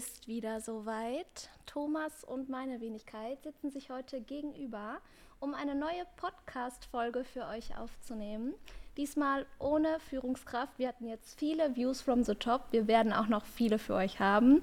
ist 0.00 0.28
wieder 0.28 0.62
soweit. 0.62 1.50
Thomas 1.66 2.24
und 2.24 2.48
meine 2.48 2.80
Wenigkeit 2.80 3.42
sitzen 3.42 3.70
sich 3.70 3.90
heute 3.90 4.22
gegenüber, 4.22 4.96
um 5.40 5.52
eine 5.52 5.74
neue 5.74 6.06
Podcast-Folge 6.16 7.22
für 7.22 7.46
euch 7.46 7.76
aufzunehmen. 7.76 8.54
Diesmal 8.96 9.44
ohne 9.58 10.00
Führungskraft. 10.08 10.72
Wir 10.78 10.88
hatten 10.88 11.06
jetzt 11.06 11.38
viele 11.38 11.76
Views 11.76 12.00
from 12.00 12.24
the 12.24 12.34
top. 12.34 12.62
Wir 12.70 12.86
werden 12.86 13.12
auch 13.12 13.26
noch 13.26 13.44
viele 13.44 13.78
für 13.78 13.92
euch 13.92 14.20
haben. 14.20 14.62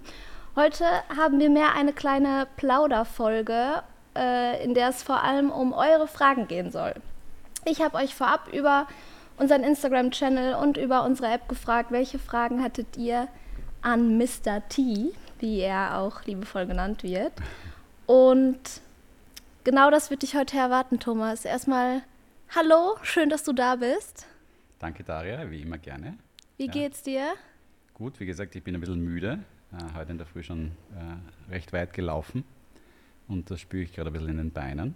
Heute 0.56 0.86
haben 1.16 1.40
wir 1.40 1.52
mehr 1.52 1.76
eine 1.76 1.94
kleine 1.94 2.48
Plauderfolge, 2.58 3.84
äh, 4.16 4.64
in 4.64 4.74
der 4.74 4.90
es 4.90 5.04
vor 5.04 5.22
allem 5.22 5.52
um 5.52 5.72
eure 5.72 6.08
Fragen 6.08 6.48
gehen 6.48 6.72
soll. 6.72 6.96
Ich 7.64 7.84
habe 7.84 7.98
euch 7.98 8.16
vorab 8.16 8.52
über 8.52 8.88
unseren 9.38 9.64
Instagram-Channel 9.64 10.56
und 10.56 10.78
über 10.78 11.04
unsere 11.04 11.32
App 11.32 11.48
gefragt, 11.48 11.92
welche 11.92 12.18
Fragen 12.18 12.64
hattet 12.64 12.98
ihr 12.98 13.28
an 13.84 14.18
Mr. 14.18 14.68
T, 14.68 15.14
wie 15.40 15.60
er 15.60 15.98
auch 15.98 16.24
liebevoll 16.26 16.66
genannt 16.66 17.04
wird. 17.04 17.34
Und 18.06 18.60
genau 19.64 19.92
das 19.92 20.10
wird 20.10 20.24
dich 20.24 20.36
heute 20.36 20.58
erwarten, 20.58 21.00
Thomas. 21.00 21.46
Erstmal 21.46 22.04
hallo, 22.56 22.98
schön, 23.04 23.30
dass 23.30 23.44
du 23.44 23.54
da 23.54 23.76
bist. 23.76 24.28
Danke, 24.80 25.04
Daria, 25.04 25.50
wie 25.50 25.62
immer 25.62 25.78
gerne. 25.78 26.18
Wie 26.58 26.68
ja. 26.68 26.72
geht's 26.72 27.04
dir? 27.04 27.34
Gut, 27.94 28.20
wie 28.20 28.26
gesagt, 28.26 28.56
ich 28.56 28.64
bin 28.64 28.76
ein 28.76 28.80
bisschen 28.80 29.02
müde. 29.02 29.40
Äh, 29.74 29.98
heute 29.98 30.12
in 30.12 30.18
der 30.18 30.28
Früh 30.28 30.44
schon 30.44 30.72
äh, 30.96 31.52
recht 31.52 31.74
weit 31.74 31.94
gelaufen 31.94 32.44
und 33.28 33.52
das 33.52 33.60
spüre 33.60 33.84
ich 33.84 33.94
gerade 33.94 34.10
ein 34.10 34.14
bisschen 34.14 34.30
in 34.30 34.38
den 34.38 34.52
Beinen. 34.52 34.96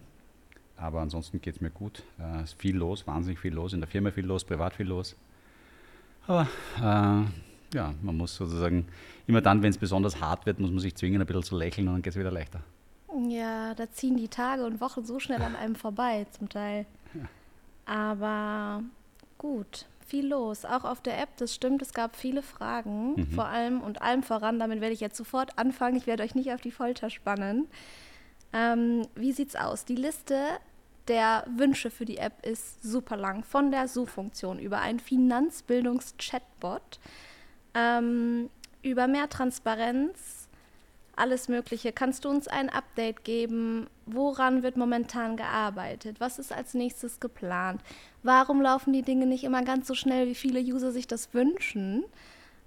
Aber 0.77 1.01
ansonsten 1.01 1.41
geht 1.41 1.55
es 1.55 1.61
mir 1.61 1.69
gut. 1.69 2.03
Es 2.17 2.39
äh, 2.39 2.43
ist 2.43 2.61
viel 2.61 2.75
los, 2.75 3.05
wahnsinnig 3.05 3.39
viel 3.39 3.53
los, 3.53 3.73
in 3.73 3.81
der 3.81 3.89
Firma 3.89 4.11
viel 4.11 4.25
los, 4.25 4.43
privat 4.45 4.73
viel 4.73 4.87
los. 4.87 5.15
Aber 6.27 6.47
äh, 6.79 7.50
ja, 7.73 7.93
man 8.01 8.17
muss 8.17 8.35
sozusagen, 8.35 8.87
immer 9.27 9.41
dann, 9.41 9.63
wenn 9.63 9.69
es 9.69 9.77
besonders 9.77 10.19
hart 10.19 10.45
wird, 10.45 10.59
muss 10.59 10.71
man 10.71 10.79
sich 10.79 10.95
zwingen, 10.95 11.21
ein 11.21 11.27
bisschen 11.27 11.43
zu 11.43 11.57
lächeln 11.57 11.87
und 11.87 11.95
dann 11.95 12.01
geht 12.01 12.13
es 12.13 12.19
wieder 12.19 12.31
leichter. 12.31 12.61
Ja, 13.27 13.73
da 13.75 13.91
ziehen 13.91 14.17
die 14.17 14.27
Tage 14.27 14.65
und 14.65 14.79
Wochen 14.79 15.03
so 15.03 15.19
schnell 15.19 15.41
an 15.41 15.55
einem 15.55 15.75
vorbei, 15.75 16.25
zum 16.31 16.49
Teil. 16.49 16.85
Ja. 17.13 17.27
Aber 17.85 18.83
gut, 19.37 19.85
viel 20.07 20.27
los. 20.27 20.65
Auch 20.65 20.83
auf 20.83 21.01
der 21.01 21.21
App, 21.21 21.29
das 21.37 21.53
stimmt, 21.53 21.81
es 21.81 21.93
gab 21.93 22.15
viele 22.15 22.41
Fragen, 22.41 23.15
mhm. 23.15 23.27
vor 23.27 23.45
allem 23.45 23.81
und 23.81 24.01
allem 24.01 24.23
voran. 24.23 24.59
Damit 24.59 24.81
werde 24.81 24.93
ich 24.93 25.01
jetzt 25.01 25.17
sofort 25.17 25.57
anfangen. 25.57 25.97
Ich 25.97 26.07
werde 26.07 26.23
euch 26.23 26.35
nicht 26.35 26.51
auf 26.53 26.61
die 26.61 26.71
Folter 26.71 27.09
spannen. 27.09 27.67
Ähm, 28.53 29.07
wie 29.15 29.31
sieht's 29.31 29.55
aus? 29.55 29.85
Die 29.85 29.95
Liste 29.95 30.37
der 31.07 31.45
Wünsche 31.57 31.89
für 31.89 32.05
die 32.05 32.17
App 32.17 32.45
ist 32.45 32.83
super 32.83 33.17
lang. 33.17 33.43
Von 33.43 33.71
der 33.71 33.87
Suchfunktion 33.87 34.59
über 34.59 34.79
ein 34.79 34.99
Finanzbildungs-Chatbot 34.99 36.99
ähm, 37.73 38.49
über 38.81 39.07
mehr 39.07 39.29
Transparenz, 39.29 40.47
alles 41.15 41.47
Mögliche. 41.47 41.91
Kannst 41.91 42.25
du 42.25 42.29
uns 42.29 42.47
ein 42.47 42.69
Update 42.69 43.23
geben? 43.23 43.87
Woran 44.05 44.63
wird 44.63 44.77
momentan 44.77 45.37
gearbeitet? 45.37 46.19
Was 46.19 46.39
ist 46.39 46.51
als 46.51 46.73
nächstes 46.73 47.19
geplant? 47.19 47.81
Warum 48.23 48.61
laufen 48.61 48.93
die 48.93 49.03
Dinge 49.03 49.25
nicht 49.25 49.43
immer 49.43 49.63
ganz 49.63 49.87
so 49.87 49.93
schnell, 49.93 50.27
wie 50.27 50.35
viele 50.35 50.59
User 50.59 50.91
sich 50.91 51.07
das 51.07 51.33
wünschen? 51.33 52.05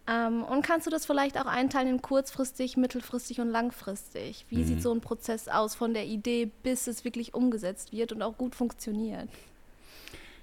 Ähm, 0.06 0.44
und 0.44 0.62
kannst 0.62 0.86
du 0.86 0.90
das 0.90 1.06
vielleicht 1.06 1.38
auch 1.38 1.46
einteilen 1.46 1.88
in 1.88 2.02
kurzfristig, 2.02 2.76
mittelfristig 2.76 3.40
und 3.40 3.48
langfristig? 3.48 4.44
Wie 4.50 4.58
mhm. 4.58 4.66
sieht 4.66 4.82
so 4.82 4.92
ein 4.92 5.00
Prozess 5.00 5.48
aus 5.48 5.74
von 5.74 5.94
der 5.94 6.04
Idee, 6.04 6.50
bis 6.62 6.86
es 6.86 7.04
wirklich 7.04 7.34
umgesetzt 7.34 7.92
wird 7.92 8.12
und 8.12 8.22
auch 8.22 8.36
gut 8.36 8.54
funktioniert? 8.54 9.28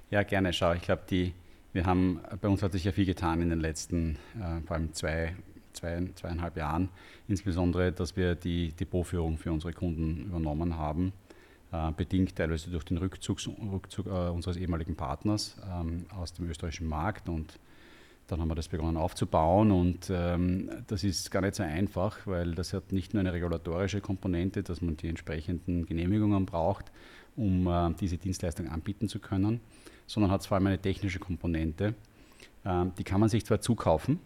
Ja, 0.09 0.23
gerne. 0.23 0.51
Schau, 0.51 0.73
ich 0.73 0.81
glaube, 0.81 1.03
die 1.09 1.33
wir 1.73 1.85
haben, 1.85 2.19
bei 2.41 2.47
uns 2.47 2.63
hat 2.63 2.73
sich 2.73 2.83
ja 2.83 2.91
viel 2.91 3.05
getan 3.05 3.41
in 3.41 3.49
den 3.49 3.59
letzten, 3.59 4.17
äh, 4.35 4.61
vor 4.65 4.75
allem 4.75 4.93
zwei, 4.93 5.35
zwei, 5.73 6.09
zweieinhalb 6.15 6.57
Jahren, 6.57 6.89
insbesondere, 7.27 7.91
dass 7.91 8.15
wir 8.15 8.35
die 8.35 8.73
Depotführung 8.73 9.37
für 9.37 9.51
unsere 9.51 9.73
Kunden 9.73 10.25
übernommen 10.25 10.77
haben, 10.77 11.13
äh, 11.71 11.91
bedingt 11.91 12.35
teilweise 12.35 12.69
durch 12.69 12.83
den 12.83 12.97
Rückzug, 12.97 13.39
Rückzug 13.71 14.07
äh, 14.07 14.29
unseres 14.29 14.57
ehemaligen 14.57 14.95
Partners 14.95 15.55
ähm, 15.71 16.05
aus 16.09 16.33
dem 16.33 16.49
österreichischen 16.49 16.87
Markt. 16.87 17.29
Und 17.29 17.59
dann 18.27 18.41
haben 18.41 18.49
wir 18.49 18.55
das 18.55 18.67
begonnen 18.67 18.97
aufzubauen. 18.97 19.71
Und 19.71 20.09
ähm, 20.09 20.69
das 20.87 21.03
ist 21.03 21.31
gar 21.31 21.41
nicht 21.41 21.55
so 21.55 21.63
einfach, 21.63 22.27
weil 22.27 22.53
das 22.55 22.73
hat 22.73 22.91
nicht 22.91 23.13
nur 23.13 23.21
eine 23.21 23.31
regulatorische 23.31 24.01
Komponente, 24.01 24.63
dass 24.63 24.81
man 24.81 24.97
die 24.97 25.07
entsprechenden 25.07 25.85
Genehmigungen 25.85 26.45
braucht, 26.45 26.91
um 27.37 27.67
äh, 27.67 27.93
diese 27.99 28.17
Dienstleistung 28.17 28.67
anbieten 28.67 29.07
zu 29.07 29.19
können, 29.19 29.61
sondern 30.11 30.31
hat 30.31 30.45
vor 30.45 30.55
allem 30.55 30.67
eine 30.67 30.79
technische 30.79 31.19
Komponente. 31.19 31.93
Ähm, 32.65 32.91
die 32.97 33.03
kann 33.03 33.19
man 33.19 33.29
sich 33.29 33.45
zwar 33.45 33.61
zukaufen, 33.61 34.19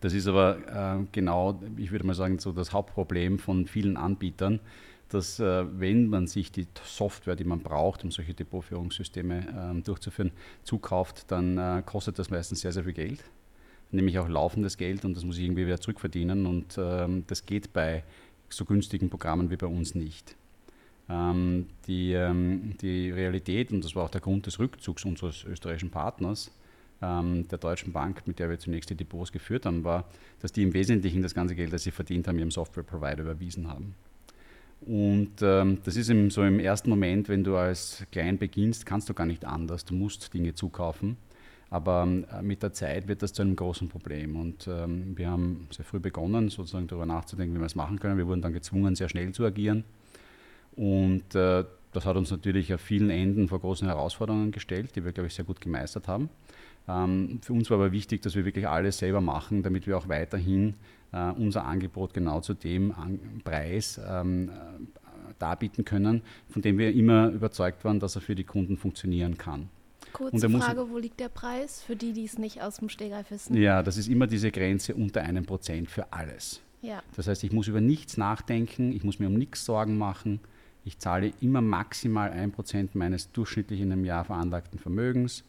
das 0.00 0.12
ist 0.12 0.26
aber 0.26 0.58
äh, 1.00 1.06
genau, 1.12 1.60
ich 1.76 1.90
würde 1.90 2.06
mal 2.06 2.14
sagen, 2.14 2.38
so 2.38 2.52
das 2.52 2.72
Hauptproblem 2.72 3.38
von 3.38 3.66
vielen 3.66 3.96
Anbietern, 3.96 4.60
dass 5.08 5.38
äh, 5.38 5.64
wenn 5.78 6.08
man 6.08 6.26
sich 6.26 6.50
die 6.50 6.66
Software, 6.84 7.36
die 7.36 7.44
man 7.44 7.60
braucht, 7.60 8.04
um 8.04 8.10
solche 8.10 8.34
Depotführungssysteme 8.34 9.74
äh, 9.78 9.82
durchzuführen, 9.82 10.32
zukauft, 10.62 11.30
dann 11.30 11.58
äh, 11.58 11.82
kostet 11.84 12.18
das 12.18 12.30
meistens 12.30 12.60
sehr, 12.60 12.72
sehr 12.72 12.84
viel 12.84 12.92
Geld, 12.92 13.24
nämlich 13.90 14.18
auch 14.18 14.28
laufendes 14.28 14.76
Geld 14.76 15.04
und 15.04 15.16
das 15.16 15.24
muss 15.24 15.38
ich 15.38 15.44
irgendwie 15.44 15.66
wieder 15.66 15.80
zurückverdienen 15.80 16.46
und 16.46 16.76
ähm, 16.78 17.24
das 17.26 17.46
geht 17.46 17.72
bei 17.72 18.02
so 18.48 18.64
günstigen 18.64 19.10
Programmen 19.10 19.50
wie 19.50 19.56
bei 19.56 19.66
uns 19.66 19.94
nicht. 19.94 20.36
Ähm, 21.08 21.66
die, 21.86 22.12
ähm, 22.12 22.74
die 22.80 23.10
Realität, 23.10 23.70
und 23.72 23.84
das 23.84 23.94
war 23.94 24.04
auch 24.04 24.10
der 24.10 24.20
Grund 24.20 24.46
des 24.46 24.58
Rückzugs 24.58 25.04
unseres 25.04 25.44
österreichischen 25.44 25.90
Partners, 25.90 26.50
ähm, 27.02 27.46
der 27.48 27.58
Deutschen 27.58 27.92
Bank, 27.92 28.26
mit 28.26 28.38
der 28.38 28.48
wir 28.48 28.58
zunächst 28.58 28.90
die 28.90 28.94
Depots 28.94 29.32
geführt 29.32 29.66
haben, 29.66 29.84
war, 29.84 30.08
dass 30.40 30.52
die 30.52 30.62
im 30.62 30.72
Wesentlichen 30.72 31.22
das 31.22 31.34
ganze 31.34 31.54
Geld, 31.54 31.72
das 31.72 31.82
sie 31.82 31.90
verdient 31.90 32.26
haben, 32.26 32.38
ihrem 32.38 32.50
Software-Provider 32.50 33.22
überwiesen 33.22 33.68
haben. 33.68 33.94
Und 34.86 35.40
ähm, 35.40 35.78
das 35.84 35.96
ist 35.96 36.10
im, 36.10 36.30
so 36.30 36.42
im 36.42 36.58
ersten 36.58 36.90
Moment, 36.90 37.28
wenn 37.28 37.44
du 37.44 37.56
als 37.56 38.04
klein 38.12 38.38
beginnst, 38.38 38.84
kannst 38.84 39.08
du 39.08 39.14
gar 39.14 39.26
nicht 39.26 39.44
anders. 39.44 39.84
Du 39.84 39.94
musst 39.94 40.32
Dinge 40.34 40.54
zukaufen. 40.54 41.16
Aber 41.70 42.02
ähm, 42.02 42.26
mit 42.42 42.62
der 42.62 42.72
Zeit 42.72 43.08
wird 43.08 43.22
das 43.22 43.32
zu 43.32 43.42
einem 43.42 43.56
großen 43.56 43.88
Problem. 43.88 44.36
Und 44.36 44.68
ähm, 44.68 45.16
wir 45.16 45.30
haben 45.30 45.66
sehr 45.70 45.84
früh 45.84 46.00
begonnen, 46.00 46.50
sozusagen 46.50 46.86
darüber 46.86 47.06
nachzudenken, 47.06 47.54
wie 47.56 47.60
wir 47.60 47.66
es 47.66 47.74
machen 47.74 47.98
können. 47.98 48.18
Wir 48.18 48.26
wurden 48.26 48.42
dann 48.42 48.52
gezwungen, 48.52 48.94
sehr 48.94 49.08
schnell 49.08 49.32
zu 49.32 49.44
agieren. 49.44 49.84
Und 50.76 51.34
äh, 51.34 51.64
das 51.92 52.06
hat 52.06 52.16
uns 52.16 52.30
natürlich 52.30 52.74
auf 52.74 52.80
vielen 52.80 53.10
Enden 53.10 53.48
vor 53.48 53.60
großen 53.60 53.86
Herausforderungen 53.86 54.50
gestellt, 54.50 54.96
die 54.96 55.04
wir, 55.04 55.12
glaube 55.12 55.28
ich, 55.28 55.34
sehr 55.34 55.44
gut 55.44 55.60
gemeistert 55.60 56.08
haben. 56.08 56.28
Ähm, 56.88 57.40
für 57.42 57.52
uns 57.52 57.70
war 57.70 57.78
aber 57.78 57.92
wichtig, 57.92 58.22
dass 58.22 58.34
wir 58.34 58.44
wirklich 58.44 58.68
alles 58.68 58.98
selber 58.98 59.20
machen, 59.20 59.62
damit 59.62 59.86
wir 59.86 59.96
auch 59.96 60.08
weiterhin 60.08 60.74
äh, 61.12 61.30
unser 61.30 61.64
Angebot 61.64 62.12
genau 62.12 62.40
zu 62.40 62.54
dem 62.54 62.92
An 62.92 63.40
Preis 63.44 64.00
ähm, 64.06 64.48
äh, 64.48 64.52
darbieten 65.38 65.84
können, 65.84 66.22
von 66.48 66.62
dem 66.62 66.78
wir 66.78 66.92
immer 66.92 67.28
überzeugt 67.28 67.84
waren, 67.84 68.00
dass 68.00 68.16
er 68.16 68.20
für 68.20 68.34
die 68.34 68.44
Kunden 68.44 68.76
funktionieren 68.76 69.38
kann. 69.38 69.68
Kurze 70.12 70.48
Frage, 70.48 70.90
wo 70.90 70.98
liegt 70.98 71.18
der 71.18 71.28
Preis 71.28 71.82
für 71.82 71.96
die, 71.96 72.12
die 72.12 72.24
es 72.24 72.38
nicht 72.38 72.62
aus 72.62 72.76
dem 72.76 72.88
Stegreif 72.88 73.30
wissen? 73.30 73.56
Ja, 73.56 73.82
das 73.82 73.96
ist 73.96 74.08
immer 74.08 74.28
diese 74.28 74.52
Grenze 74.52 74.94
unter 74.94 75.22
einem 75.22 75.44
Prozent 75.44 75.90
für 75.90 76.12
alles. 76.12 76.60
Ja. 76.82 77.02
Das 77.16 77.26
heißt, 77.26 77.42
ich 77.42 77.50
muss 77.50 77.66
über 77.66 77.80
nichts 77.80 78.16
nachdenken, 78.16 78.92
ich 78.92 79.02
muss 79.02 79.18
mir 79.18 79.26
um 79.26 79.34
nichts 79.34 79.64
Sorgen 79.64 79.98
machen. 79.98 80.38
Ich 80.84 80.98
zahle 80.98 81.32
immer 81.40 81.60
maximal 81.60 82.30
ein 82.30 82.52
Prozent 82.52 82.94
meines 82.94 83.32
durchschnittlich 83.32 83.80
in 83.80 83.92
einem 83.92 84.04
Jahr 84.04 84.24
veranlagten 84.24 84.78
Vermögens. 84.78 85.44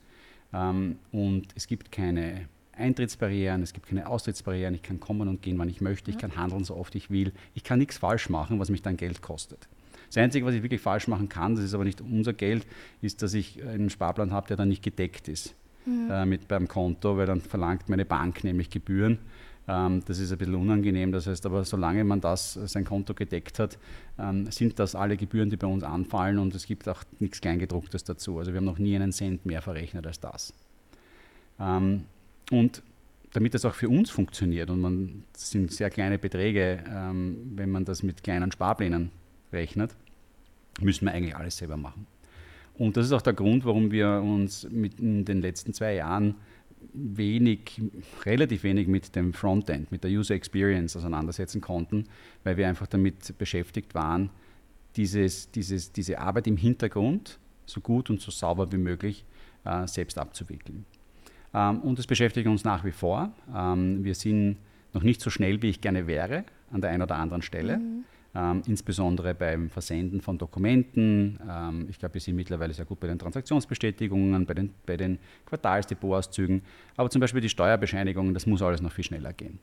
Ähm, 0.53 0.97
und 1.12 1.47
es 1.56 1.68
gibt 1.68 1.91
keine 1.91 2.47
Eintrittsbarrieren, 2.78 3.62
es 3.62 3.73
gibt 3.73 3.88
keine 3.88 4.07
Austrittsbarrieren, 4.07 4.73
ich 4.73 4.84
kann 4.84 5.00
kommen 5.00 5.28
und 5.28 5.41
gehen, 5.41 5.57
wann 5.57 5.69
ich 5.69 5.81
möchte, 5.81 6.12
ich 6.12 6.18
kann 6.18 6.35
handeln, 6.35 6.63
so 6.63 6.75
oft 6.75 6.96
ich 6.96 7.09
will. 7.09 7.31
Ich 7.53 7.63
kann 7.63 7.79
nichts 7.79 7.97
falsch 7.97 8.29
machen, 8.29 8.59
was 8.59 8.69
mich 8.69 8.81
dann 8.81 8.97
Geld 8.97 9.22
kostet. 9.22 9.68
Das 10.07 10.18
Einzige, 10.18 10.46
was 10.46 10.53
ich 10.53 10.63
wirklich 10.63 10.81
falsch 10.81 11.07
machen 11.07 11.29
kann, 11.29 11.56
das 11.56 11.63
ist 11.63 11.73
aber 11.73 11.84
nicht 11.84 12.02
unser 12.02 12.34
Geld, 12.34 12.66
ist, 13.02 13.22
dass 13.22 13.34
ich 13.34 13.64
einen 13.64 13.90
Sparplan 13.90 14.31
habe, 14.31 14.47
der 14.47 14.58
dann 14.58 14.70
nicht 14.70 14.84
gedeckt 14.84 15.28
ist 15.28 15.55
mhm. 15.85 16.09
äh, 16.11 16.26
mit 16.26 16.47
beim 16.47 16.67
Konto, 16.67 17.17
weil 17.17 17.26
dann 17.26 17.41
verlangt 17.41 17.90
meine 17.90 18.05
Bank 18.05 18.43
nämlich 18.43 18.70
Gebühren. 18.70 19.20
Ähm, 19.67 20.02
das 20.06 20.20
ist 20.20 20.32
ein 20.32 20.38
bisschen 20.38 20.56
unangenehm. 20.56 21.12
Das 21.12 21.28
heißt 21.28 21.46
aber, 21.46 21.64
solange 21.66 22.03
man 22.03 22.22
das, 22.22 22.56
äh, 22.56 22.67
sein 22.67 22.85
Konto 22.85 23.14
gedeckt 23.14 23.59
hat, 23.59 23.78
ähm, 24.20 24.50
sind 24.52 24.79
das 24.79 24.96
alle 24.96 25.17
Gebühren, 25.17 25.50
die 25.50 25.58
bei 25.58 25.67
uns 25.67 25.84
anfallen 25.84 26.40
und 26.40 26.53
es 26.56 26.66
gibt 26.67 26.88
auch 26.88 27.03
nichts 27.20 27.41
Kleingedrucktes 27.41 28.03
dazu. 28.03 28.38
Also 28.38 28.52
wir 28.52 28.58
haben 28.58 28.66
noch 28.66 28.79
nie 28.79 28.96
einen 28.96 29.12
Cent 29.12 29.46
mehr 29.46 29.62
verrechnet 29.62 30.06
als 30.06 30.20
das. 30.20 30.53
Ähm, 31.59 32.03
und 32.52 32.84
damit 33.34 33.53
das 33.53 33.66
auch 33.66 33.73
für 33.73 33.90
uns 33.90 34.09
funktioniert, 34.12 34.70
und 34.70 34.79
man, 34.79 35.23
das 35.34 35.52
sind 35.52 35.72
sehr 35.72 35.90
kleine 35.90 36.17
Beträge, 36.17 36.82
wenn 36.88 37.70
man 37.70 37.84
das 37.84 38.02
mit 38.02 38.23
kleinen 38.23 38.50
Sparplänen 38.50 39.12
rechnet, 39.52 39.94
müssen 40.79 41.03
wir 41.03 41.12
eigentlich 41.12 41.35
alles 41.35 41.58
selber 41.58 41.76
machen. 41.76 42.08
Und 42.78 42.96
das 42.96 43.06
ist 43.06 43.12
auch 43.12 43.22
der 43.22 43.34
Grund, 43.34 43.66
warum 43.66 43.91
wir 43.91 44.22
uns 44.22 44.67
mit 44.70 45.00
in 45.00 45.26
den 45.26 45.41
letzten 45.41 45.73
zwei 45.73 45.96
Jahren 45.96 46.35
wenig, 46.93 47.82
relativ 48.26 48.64
wenig 48.64 48.87
mit 48.87 49.16
dem 49.16 49.34
Frontend, 49.34 49.91
mit 49.91 50.03
der 50.03 50.11
User 50.11 50.35
Experience 50.35 50.96
auseinandersetzen 50.96 51.61
konnten, 51.61 52.05
weil 52.43 52.58
wir 52.58 52.67
einfach 52.67 52.87
damit 52.87 53.37
beschäftigt 53.37 53.96
waren, 53.96 54.29
dieses, 54.96 55.52
dieses, 55.52 55.91
diese 55.91 56.20
Arbeit 56.20 56.47
im 56.47 56.58
Hintergrund 56.58 57.40
so 57.66 57.82
gut 57.82 58.09
und 58.09 58.22
so 58.22 58.32
sauber 58.32 58.72
wie 58.72 58.78
möglich 58.78 59.26
äh, 59.66 59.87
selbst 59.87 60.17
abzuwickeln. 60.17 60.85
Ähm, 61.53 61.82
und 61.82 61.99
das 61.99 62.08
beschäftigt 62.08 62.47
uns 62.47 62.64
nach 62.64 62.84
wie 62.85 62.91
vor. 62.91 63.31
Ähm, 63.53 64.03
wir 64.03 64.16
sind 64.16 64.58
noch 64.93 65.03
nicht 65.03 65.22
so 65.22 65.29
schnell, 65.29 65.61
wie 65.61 65.70
ich 65.70 65.81
gerne 65.81 66.08
wäre, 66.08 66.46
an 66.72 66.81
der 66.81 66.91
einen 66.91 67.03
oder 67.03 67.16
anderen 67.16 67.41
Stelle. 67.41 67.78
Mhm. 67.78 68.03
Ähm, 68.37 68.64
insbesondere 68.67 69.34
beim 69.34 69.70
Versenden 69.70 70.20
von 70.20 70.37
Dokumenten. 70.37 71.40
Ähm, 71.49 71.87
ich 71.90 71.97
glaube, 71.97 72.16
wir 72.16 72.22
sind 72.22 72.35
mittlerweile 72.35 72.73
sehr 72.73 72.84
gut 72.84 72.99
bei 72.99 73.08
den 73.08 73.17
Transaktionsbestätigungen, 73.17 74.46
bei 74.46 74.53
den, 74.53 74.73
bei 74.85 74.97
den 74.97 75.20
Quartalsdepotauszügen. 75.46 76.61
Aber 76.97 77.09
zum 77.09 77.22
Beispiel 77.22 77.40
die 77.40 77.47
Steuerbescheinigungen, 77.47 78.34
das 78.34 78.46
muss 78.46 78.61
alles 78.61 78.82
noch 78.82 78.91
viel 78.91 79.05
schneller 79.05 79.32
gehen. 79.32 79.59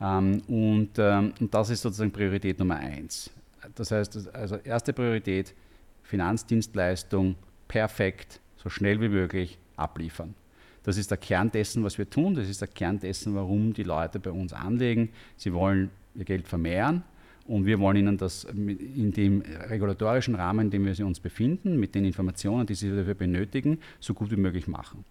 Ähm, 0.00 0.42
und, 0.48 0.90
ähm, 0.98 1.32
und 1.38 1.54
das 1.54 1.70
ist 1.70 1.82
sozusagen 1.82 2.10
Priorität 2.10 2.58
Nummer 2.58 2.74
eins. 2.74 3.30
Das 3.76 3.92
heißt, 3.92 4.34
also 4.34 4.56
erste 4.56 4.92
Priorität, 4.92 5.54
Finanzdienstleistung 6.02 7.36
perfekt, 7.68 8.40
so 8.56 8.68
schnell 8.68 9.00
wie 9.00 9.10
möglich 9.10 9.58
abliefern. 9.76 10.34
Das 10.82 10.96
ist 10.96 11.12
der 11.12 11.18
Kern 11.18 11.52
dessen, 11.52 11.84
was 11.84 11.96
wir 11.98 12.10
tun. 12.10 12.34
Das 12.34 12.48
ist 12.48 12.60
der 12.60 12.66
Kern 12.66 12.98
dessen, 12.98 13.36
warum 13.36 13.72
die 13.72 13.84
Leute 13.84 14.18
bei 14.18 14.32
uns 14.32 14.52
anlegen. 14.52 15.10
Sie 15.36 15.52
wollen 15.52 15.90
ihr 16.16 16.24
Geld 16.24 16.48
vermehren 16.48 17.04
und 17.46 17.66
wir 17.66 17.78
wollen 17.80 17.96
ihnen 17.96 18.18
das 18.18 18.44
in 18.44 19.12
dem 19.12 19.42
regulatorischen 19.68 20.34
Rahmen, 20.34 20.66
in 20.66 20.70
dem 20.70 20.86
wir 20.86 21.06
uns 21.06 21.20
befinden, 21.20 21.78
mit 21.78 21.94
den 21.94 22.04
Informationen, 22.04 22.66
die 22.66 22.74
sie 22.74 22.94
dafür 22.94 23.14
benötigen, 23.14 23.78
so 24.00 24.12
gut 24.14 24.30
wie 24.30 24.36
möglich 24.36 24.68
machen. 24.68 25.04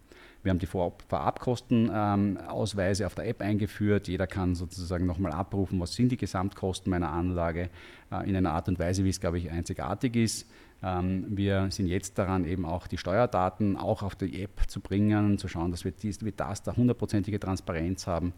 Wir 0.44 0.50
haben 0.50 0.60
die 0.60 0.66
Vorabkostenausweise 0.66 3.06
auf 3.06 3.14
der 3.14 3.28
App 3.28 3.42
eingeführt. 3.42 4.08
Jeder 4.08 4.26
kann 4.26 4.56
sozusagen 4.56 5.06
nochmal 5.06 5.34
abrufen, 5.34 5.80
was 5.80 5.94
sind 5.94 6.12
die 6.12 6.18
Gesamtkosten 6.18 6.90
meiner 6.90 7.12
Anlage 7.12 7.70
äh, 8.12 8.28
in 8.28 8.36
einer 8.36 8.54
Art 8.54 8.68
und 8.68 8.80
Weise, 8.80 9.04
wie 9.04 9.10
es, 9.10 9.20
glaube 9.20 9.38
ich, 9.38 9.52
einzigartig 9.52 10.16
ist. 10.16 10.50
Ähm, 10.82 11.26
wir 11.30 11.70
sind 11.70 11.86
jetzt 11.88 12.18
daran, 12.18 12.46
eben 12.46 12.66
auch 12.66 12.88
die 12.88 12.98
Steuerdaten 12.98 13.78
auch 13.78 14.02
auf 14.02 14.16
die 14.16 14.42
App 14.42 14.62
zu 14.68 14.80
bringen, 14.80 15.38
zu 15.38 15.48
schauen, 15.48 15.70
dass 15.70 15.86
wir 15.86 15.94
das 16.36 16.64
da 16.64 16.76
hundertprozentige 16.76 17.40
Transparenz 17.40 18.08
haben. 18.08 18.34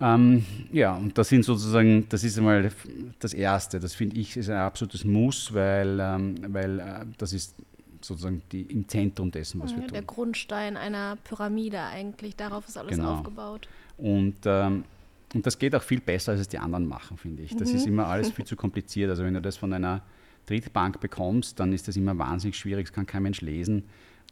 Ähm, 0.00 0.44
ja, 0.72 0.96
und 0.96 1.16
das 1.16 1.28
sind 1.28 1.44
sozusagen, 1.44 2.08
das 2.08 2.24
ist 2.24 2.36
einmal 2.36 2.70
das 3.20 3.32
Erste. 3.32 3.78
Das 3.78 3.94
finde 3.94 4.16
ich 4.16 4.36
ist 4.36 4.50
ein 4.50 4.56
absolutes 4.56 5.04
Muss, 5.04 5.54
weil, 5.54 5.98
ähm, 6.00 6.34
weil 6.48 6.80
äh, 6.80 7.06
das 7.16 7.32
ist 7.32 7.54
sozusagen 8.00 8.42
die, 8.50 8.62
im 8.62 8.88
Zentrum 8.88 9.30
dessen, 9.30 9.60
was 9.60 9.70
ja, 9.70 9.78
wir 9.78 9.84
tun. 9.84 9.92
Der 9.92 10.02
Grundstein 10.02 10.76
einer 10.76 11.16
Pyramide 11.24 11.80
eigentlich, 11.80 12.36
darauf 12.36 12.68
ist 12.68 12.76
alles 12.76 12.96
genau. 12.96 13.14
aufgebaut. 13.14 13.68
Und, 13.96 14.36
ähm, 14.44 14.84
und 15.32 15.46
das 15.46 15.58
geht 15.58 15.74
auch 15.74 15.82
viel 15.82 16.00
besser, 16.00 16.32
als 16.32 16.42
es 16.42 16.48
die 16.48 16.58
anderen 16.58 16.86
machen, 16.86 17.16
finde 17.16 17.42
ich. 17.42 17.56
Das 17.56 17.70
mhm. 17.70 17.76
ist 17.76 17.86
immer 17.86 18.06
alles 18.08 18.30
viel 18.32 18.44
zu 18.44 18.56
kompliziert. 18.56 19.10
Also 19.10 19.24
wenn 19.24 19.34
du 19.34 19.40
das 19.40 19.56
von 19.56 19.72
einer 19.72 20.02
Drittbank 20.46 21.00
bekommst, 21.00 21.58
dann 21.60 21.72
ist 21.72 21.88
das 21.88 21.96
immer 21.96 22.18
wahnsinnig 22.18 22.56
schwierig, 22.56 22.88
das 22.88 22.92
kann 22.92 23.06
kein 23.06 23.22
Mensch 23.22 23.40
lesen. 23.40 23.84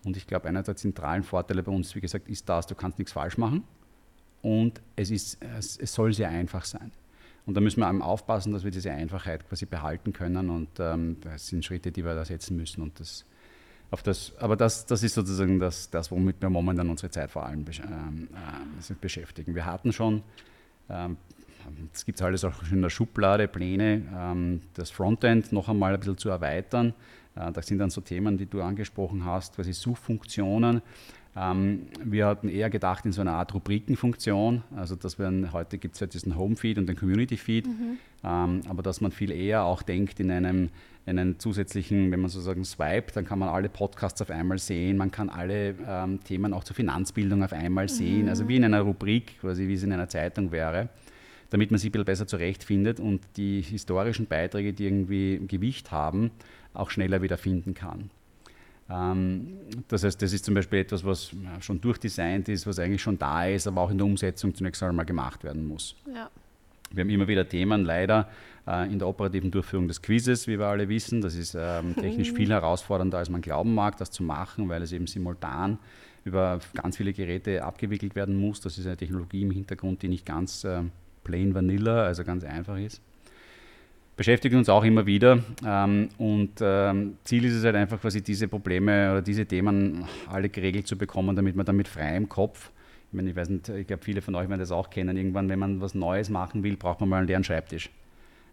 Und 0.05 0.17
ich 0.17 0.27
glaube, 0.27 0.49
einer 0.49 0.65
der 0.65 0.75
zentralen 0.75 1.23
Vorteile 1.23 1.63
bei 1.63 1.71
uns, 1.71 1.95
wie 1.95 2.01
gesagt, 2.01 2.29
ist 2.29 2.49
das, 2.49 2.67
du 2.67 2.75
kannst 2.75 2.99
nichts 2.99 3.13
falsch 3.13 3.39
machen 3.39 3.63
und 4.43 4.81
es, 4.97 5.11
ist, 5.11 5.39
es, 5.59 5.79
es 5.79 5.93
soll 5.93 6.13
sehr 6.13 6.29
einfach 6.29 6.65
sein. 6.65 6.91
Und 7.47 7.57
da 7.57 7.61
müssen 7.61 7.81
wir 7.81 8.05
aufpassen, 8.05 8.53
dass 8.53 8.63
wir 8.63 8.71
diese 8.71 8.93
Einfachheit 8.93 9.49
quasi 9.49 9.67
behalten 9.67 10.13
können 10.13 10.51
und 10.51 10.69
ähm, 10.79 11.17
das 11.23 11.49
sind 11.49 11.65
Schritte, 11.65 11.91
die 11.91 12.05
wir 12.05 12.15
da 12.15 12.25
setzen 12.25 12.57
müssen 12.57 12.83
und 12.83 13.01
das 13.01 13.25
auf 13.93 14.03
das, 14.03 14.33
aber 14.39 14.57
das, 14.57 14.87
das 14.87 15.03
ist 15.03 15.13
sozusagen 15.13 15.59
das, 15.59 15.91
das, 15.91 16.11
womit 16.11 16.41
wir 16.41 16.49
momentan 16.49 16.89
unsere 16.89 17.11
Zeit 17.11 17.31
vor 17.31 17.45
allem 17.45 17.67
ähm, 17.85 18.29
äh, 18.33 18.95
beschäftigen. 18.99 19.55
Wir 19.55 19.67
hatten 19.67 19.93
schon, 19.93 20.23
ähm, 20.89 21.19
das 21.93 22.07
gibt 22.07 22.19
es 22.19 22.25
alles 22.25 22.43
auch 22.43 22.55
schon 22.65 22.79
in 22.79 22.83
der 22.83 22.89
Schublade, 22.89 23.49
Pläne, 23.49 24.03
ähm, 24.17 24.63
das 24.73 24.91
Frontend 24.91 25.53
noch 25.53 25.69
einmal 25.69 25.93
ein 25.93 26.01
bisschen 26.01 26.17
zu 26.17 26.31
erweitern. 26.31 26.95
Äh, 27.37 27.53
das 27.53 27.67
sind 27.67 27.81
dann 27.81 27.91
so 27.91 28.01
Themen, 28.01 28.39
die 28.39 28.47
du 28.47 28.63
angesprochen 28.63 29.27
hast, 29.27 29.57
quasi 29.57 29.75
Suchfunktionen. 29.75 30.81
Ähm, 31.35 31.87
wir 32.05 32.27
hatten 32.27 32.49
eher 32.49 32.69
gedacht 32.69 33.07
in 33.07 33.13
so 33.13 33.23
einer 33.23 33.33
Art 33.33 33.55
Rubrikenfunktion, 33.55 34.63
also 34.77 34.97
dass 34.97 35.19
wir 35.19 35.53
heute 35.53 35.79
gibt 35.79 35.95
es 35.95 36.01
ja 36.01 36.07
diesen 36.07 36.37
Home-Feed 36.37 36.77
und 36.77 36.87
den 36.87 36.97
Community-Feed, 36.97 37.67
mhm. 37.67 37.99
ähm, 38.23 38.61
aber 38.69 38.83
dass 38.83 39.01
man 39.01 39.13
viel 39.13 39.31
eher 39.31 39.65
auch 39.65 39.83
denkt 39.83 40.21
in 40.21 40.31
einem 40.31 40.69
einen 41.05 41.41
zusätzlichen, 41.41 42.13
wenn 42.13 42.21
man 42.21 42.31
sozusagen 42.31 42.65
swipe, 42.65 43.13
dann 43.13 43.25
kann 43.25 43.39
man 43.39 43.49
alle 43.49 43.69
Podcasts 43.69 44.23
auf 44.23 44.31
einmal 44.31 44.59
sehen, 44.59 44.97
man 44.97 45.11
kann 45.11 45.31
alle 45.31 45.75
ähm, 45.87 46.23
Themen 46.23 46.53
auch 46.53 46.63
zur 46.63 46.77
Finanzbildung 46.77 47.43
auf 47.43 47.53
einmal 47.53 47.89
sehen, 47.89 48.25
mhm. 48.25 48.29
also 48.29 48.47
wie 48.47 48.57
in 48.57 48.65
einer 48.65 48.83
Rubrik, 48.83 49.41
quasi 49.41 49.67
wie 49.67 49.75
es 49.75 49.83
in 49.83 49.93
einer 49.93 50.09
Zeitung 50.09 50.53
wäre, 50.53 50.91
damit 51.51 51.71
man 51.71 51.79
sich 51.79 51.89
ein 51.89 51.93
bisschen 51.93 52.05
besser 52.05 52.27
zurechtfindet 52.27 53.01
und 53.01 53.21
die 53.37 53.63
historischen 53.63 54.27
Beiträge, 54.27 54.73
die 54.73 54.85
irgendwie 54.85 55.41
Gewicht 55.49 55.91
haben, 55.91 56.31
auch 56.73 56.91
schneller 56.91 57.21
wieder 57.21 57.37
finden 57.37 57.75
kann. 57.75 58.11
Ähm, 58.93 59.59
das 59.89 60.05
heißt, 60.05 60.21
das 60.21 60.33
ist 60.33 60.45
zum 60.45 60.55
Beispiel 60.55 60.81
etwas, 60.81 61.05
was 61.05 61.31
schon 61.61 61.81
durchdesignt 61.81 62.49
ist, 62.49 62.67
was 62.67 62.79
eigentlich 62.79 63.03
schon 63.03 63.19
da 63.19 63.47
ist, 63.47 63.67
aber 63.67 63.81
auch 63.81 63.91
in 63.91 63.99
der 63.99 64.07
Umsetzung 64.07 64.55
zunächst 64.55 64.83
einmal 64.83 65.07
gemacht 65.07 65.45
werden 65.45 65.67
muss. 65.67 65.97
Ja. 66.15 66.31
Wir 66.91 67.05
haben 67.05 67.11
immer 67.11 67.27
wieder 67.27 67.49
Themen, 67.49 67.87
leider, 67.87 68.29
äh, 68.67 68.93
in 68.93 68.99
der 68.99 69.09
operativen 69.09 69.51
Durchführung 69.51 69.89
des 69.89 70.03
Quizzes, 70.03 70.47
wie 70.47 70.59
wir 70.59 70.67
alle 70.67 70.89
wissen. 70.91 71.23
Das 71.23 71.35
ist 71.35 71.57
ähm, 71.59 71.95
technisch 71.97 72.33
viel 72.33 72.51
herausfordernder, 72.51 73.17
als 73.17 73.31
man 73.31 73.41
glauben 73.41 73.75
mag, 73.75 73.97
das 73.97 74.11
zu 74.11 74.23
machen, 74.23 74.69
weil 74.69 74.83
es 74.83 74.93
eben 74.93 75.07
simultan 75.07 75.79
über 76.25 76.61
ganz 76.75 76.99
viele 76.99 77.15
Geräte 77.15 77.65
abgewickelt 77.65 78.15
werden 78.15 78.37
muss. 78.37 78.61
Das 78.61 78.77
ist 78.79 78.87
eine 78.87 78.97
Technologie 78.97 79.43
im 79.43 79.51
Hintergrund, 79.51 80.03
die 80.03 80.09
nicht 80.09 80.27
ganz 80.27 80.65
äh, 80.65 80.83
plain 81.25 81.55
vanilla, 81.55 82.05
also 82.05 82.25
ganz 82.25 82.45
einfach 82.45 82.77
ist 82.77 83.01
beschäftigt 84.17 84.55
uns 84.55 84.69
auch 84.69 84.85
immer 84.85 85.07
wieder. 85.07 85.41
Ähm, 85.65 86.09
und 86.19 86.53
ähm, 86.61 87.17
Ziel 87.25 87.45
ist 87.45 87.55
es 87.55 87.65
halt 87.65 87.77
einfach, 87.77 88.01
quasi 88.01 88.23
diese 88.23 88.49
Probleme 88.49 89.11
oder 89.13 89.23
diese 89.23 89.47
Themen 89.47 90.05
alle 90.29 90.49
geregelt 90.49 90.87
zu 90.87 90.97
bekommen, 90.97 91.37
damit 91.37 91.57
man 91.57 91.67
dann 91.67 91.77
mit 91.77 91.89
freiem 91.89 92.29
Kopf, 92.29 92.71
ich 93.11 93.17
meine, 93.17 93.29
ich 93.29 93.37
weiß 93.37 93.51
nicht, 93.51 93.69
ich 93.69 93.87
glaube, 93.87 94.03
viele 94.03 94.23
von 94.23 94.35
euch 94.35 94.49
werden 94.49 94.61
das 94.61 94.73
auch 94.73 94.89
kennen, 94.89 95.19
irgendwann, 95.19 95.51
wenn 95.51 95.59
man 95.59 95.83
was 95.83 95.95
Neues 95.95 96.31
machen 96.31 96.63
will, 96.63 96.77
braucht 96.77 97.01
man 97.01 97.11
mal 97.11 97.19
einen 97.19 97.27
leeren 97.27 97.45
Schreibtisch. 97.45 97.91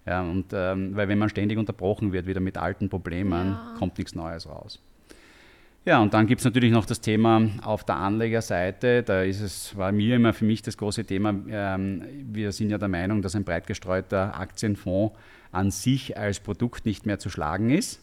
Ja, 0.06 0.22
und 0.22 0.48
ähm, 0.54 0.96
weil 0.96 1.08
wenn 1.08 1.18
man 1.18 1.30
ständig 1.30 1.58
unterbrochen 1.58 2.12
wird, 2.12 2.26
wieder 2.26 2.42
mit 2.42 2.58
alten 2.58 2.90
Problemen, 2.90 3.52
ja. 3.52 3.76
kommt 3.78 3.98
nichts 3.98 4.16
Neues 4.16 4.50
raus. 4.50 4.82
Ja, 5.86 6.02
und 6.02 6.14
dann 6.14 6.28
gibt 6.28 6.42
es 6.42 6.46
natürlich 6.46 6.72
noch 6.72 6.86
das 6.86 7.00
Thema 7.00 7.50
auf 7.64 7.84
der 7.86 7.96
Anlegerseite. 7.96 9.02
Da 9.02 9.24
ist 9.24 9.40
es, 9.40 9.78
war 9.78 9.92
mir 9.92 10.18
immer 10.18 10.34
für 10.34 10.46
mich 10.46 10.62
das 10.62 10.78
große 10.78 11.06
Thema. 11.06 11.34
Ähm, 11.50 12.04
wir 12.32 12.52
sind 12.52 12.70
ja 12.70 12.78
der 12.78 12.90
Meinung, 12.90 13.22
dass 13.22 13.36
ein 13.36 13.46
breit 13.46 13.66
gestreuter 13.66 14.38
Aktienfonds 14.38 15.16
an 15.52 15.72
sich 15.72 16.18
als 16.18 16.42
Produkt 16.42 16.86
nicht 16.86 17.06
mehr 17.06 17.18
zu 17.18 17.30
schlagen 17.30 17.70
ist. 17.70 18.02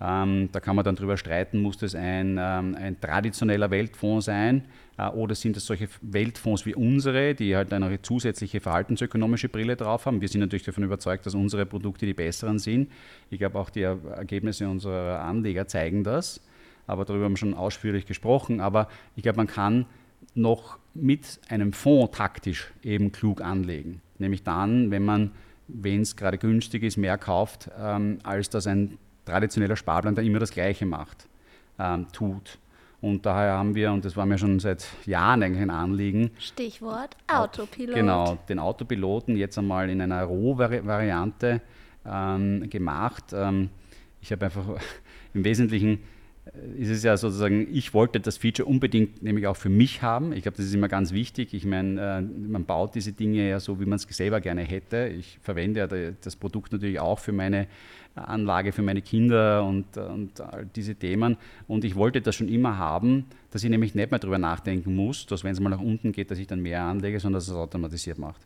Ähm, 0.00 0.48
da 0.52 0.60
kann 0.60 0.76
man 0.76 0.84
dann 0.84 0.94
darüber 0.94 1.16
streiten, 1.16 1.60
muss 1.60 1.76
das 1.76 1.96
ein, 1.96 2.38
ähm, 2.40 2.76
ein 2.76 3.00
traditioneller 3.00 3.68
Weltfonds 3.72 4.26
sein 4.26 4.62
äh, 4.96 5.08
oder 5.08 5.34
sind 5.34 5.56
das 5.56 5.66
solche 5.66 5.88
Weltfonds 6.02 6.66
wie 6.66 6.74
unsere, 6.76 7.34
die 7.34 7.56
halt 7.56 7.72
eine 7.72 8.00
zusätzliche 8.00 8.60
verhaltensökonomische 8.60 9.48
Brille 9.48 9.74
drauf 9.74 10.06
haben. 10.06 10.20
Wir 10.20 10.28
sind 10.28 10.40
natürlich 10.40 10.62
davon 10.62 10.84
überzeugt, 10.84 11.26
dass 11.26 11.34
unsere 11.34 11.66
Produkte 11.66 12.06
die 12.06 12.14
besseren 12.14 12.60
sind. 12.60 12.92
Ich 13.28 13.40
glaube, 13.40 13.58
auch 13.58 13.70
die 13.70 13.82
Ergebnisse 13.82 14.68
unserer 14.68 15.20
Anleger 15.20 15.66
zeigen 15.66 16.04
das. 16.04 16.40
Aber 16.88 17.04
darüber 17.04 17.26
haben 17.26 17.32
wir 17.32 17.38
schon 17.38 17.54
ausführlich 17.54 18.06
gesprochen. 18.06 18.60
Aber 18.60 18.88
ich 19.14 19.22
glaube, 19.22 19.36
man 19.36 19.46
kann 19.46 19.86
noch 20.34 20.78
mit 20.94 21.38
einem 21.48 21.72
Fonds 21.72 22.16
taktisch 22.16 22.72
eben 22.82 23.12
klug 23.12 23.40
anlegen. 23.40 24.02
Nämlich 24.18 24.42
dann, 24.42 24.90
wenn 24.90 25.04
man 25.04 25.30
wenn 25.68 26.00
es 26.00 26.16
gerade 26.16 26.38
günstig 26.38 26.82
ist, 26.82 26.96
mehr 26.96 27.18
kauft, 27.18 27.70
ähm, 27.78 28.18
als 28.24 28.50
dass 28.50 28.66
ein 28.66 28.98
traditioneller 29.26 29.76
Sparplan, 29.76 30.14
der 30.14 30.24
immer 30.24 30.38
das 30.38 30.50
Gleiche 30.50 30.86
macht, 30.86 31.28
ähm, 31.78 32.06
tut. 32.12 32.58
Und 33.00 33.26
daher 33.26 33.52
haben 33.52 33.76
wir, 33.76 33.92
und 33.92 34.04
das 34.04 34.16
war 34.16 34.26
mir 34.26 34.38
schon 34.38 34.58
seit 34.58 34.88
Jahren 35.06 35.42
eigentlich 35.42 35.62
ein 35.62 35.70
Anliegen. 35.70 36.30
Stichwort 36.38 37.16
Autopilot. 37.28 37.94
Genau, 37.94 38.38
den 38.48 38.58
Autopiloten 38.58 39.36
jetzt 39.36 39.56
einmal 39.56 39.88
in 39.88 40.00
einer 40.00 40.24
Roh-Variante 40.24 41.60
ähm, 42.04 42.68
gemacht. 42.68 43.24
Ähm, 43.32 43.70
ich 44.20 44.32
habe 44.32 44.46
einfach 44.46 44.64
im 45.34 45.44
Wesentlichen 45.44 45.94
äh, 45.94 45.98
ist 46.76 46.90
es 46.90 47.02
ja 47.02 47.16
sozusagen, 47.16 47.68
ich 47.72 47.94
wollte 47.94 48.20
das 48.20 48.36
Feature 48.36 48.68
unbedingt 48.68 49.22
nämlich 49.22 49.46
auch 49.46 49.56
für 49.56 49.68
mich 49.68 50.02
haben. 50.02 50.32
Ich 50.32 50.42
glaube, 50.42 50.56
das 50.56 50.66
ist 50.66 50.74
immer 50.74 50.88
ganz 50.88 51.12
wichtig. 51.12 51.54
Ich 51.54 51.64
meine, 51.64 52.18
äh, 52.18 52.20
man 52.22 52.64
baut 52.64 52.94
diese 52.94 53.12
Dinge 53.12 53.48
ja 53.48 53.60
so, 53.60 53.80
wie 53.80 53.86
man 53.86 53.96
es 53.96 54.02
selber 54.02 54.40
gerne 54.40 54.62
hätte. 54.62 55.08
Ich 55.08 55.38
verwende 55.42 55.80
ja 55.80 56.12
das 56.20 56.36
Produkt 56.36 56.72
natürlich 56.72 57.00
auch 57.00 57.18
für 57.18 57.32
meine 57.32 57.66
Anlage, 58.14 58.72
für 58.72 58.82
meine 58.82 59.02
Kinder 59.02 59.64
und, 59.64 59.96
und 59.96 60.40
all 60.40 60.66
diese 60.74 60.94
Themen. 60.94 61.36
Und 61.66 61.84
ich 61.84 61.94
wollte 61.94 62.20
das 62.20 62.34
schon 62.34 62.48
immer 62.48 62.78
haben, 62.78 63.26
dass 63.50 63.62
ich 63.62 63.70
nämlich 63.70 63.94
nicht 63.94 64.10
mehr 64.10 64.18
darüber 64.18 64.38
nachdenken 64.38 64.94
muss, 64.94 65.26
dass 65.26 65.44
wenn 65.44 65.52
es 65.52 65.60
mal 65.60 65.70
nach 65.70 65.80
unten 65.80 66.12
geht, 66.12 66.30
dass 66.30 66.38
ich 66.38 66.46
dann 66.46 66.60
mehr 66.60 66.82
anlege, 66.82 67.20
sondern 67.20 67.38
dass 67.38 67.48
es 67.48 67.54
automatisiert 67.54 68.18
macht. 68.18 68.40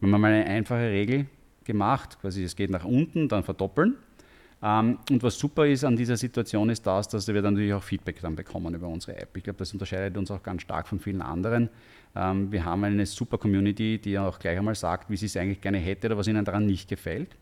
Wenn 0.00 0.10
man 0.10 0.20
mal 0.20 0.32
eine 0.32 0.46
einfache 0.46 0.90
Regel 0.90 1.26
gemacht, 1.64 2.18
quasi 2.20 2.42
es 2.44 2.56
geht 2.56 2.70
nach 2.70 2.84
unten, 2.84 3.28
dann 3.28 3.42
verdoppeln 3.42 3.96
und 4.60 5.22
was 5.22 5.38
super 5.38 5.66
ist 5.66 5.84
an 5.84 5.96
dieser 5.96 6.16
Situation 6.16 6.68
ist 6.68 6.84
das, 6.84 7.06
dass 7.08 7.28
wir 7.28 7.40
dann 7.40 7.54
natürlich 7.54 7.74
auch 7.74 7.82
Feedback 7.82 8.20
dann 8.20 8.34
bekommen 8.34 8.74
über 8.74 8.88
unsere 8.88 9.16
App. 9.16 9.36
Ich 9.36 9.44
glaube, 9.44 9.58
das 9.58 9.72
unterscheidet 9.72 10.16
uns 10.16 10.30
auch 10.32 10.42
ganz 10.42 10.62
stark 10.62 10.88
von 10.88 10.98
vielen 10.98 11.22
anderen. 11.22 11.68
Ähm, 12.16 12.50
wir 12.50 12.64
haben 12.64 12.82
eine 12.82 13.06
super 13.06 13.38
Community, 13.38 13.98
die 13.98 14.18
auch 14.18 14.38
gleich 14.40 14.58
einmal 14.58 14.74
sagt, 14.74 15.10
wie 15.10 15.16
sie 15.16 15.26
es 15.26 15.36
eigentlich 15.36 15.60
gerne 15.60 15.78
hätte 15.78 16.08
oder 16.08 16.18
was 16.18 16.26
ihnen 16.26 16.44
daran 16.44 16.66
nicht 16.66 16.88
gefällt. 16.88 17.36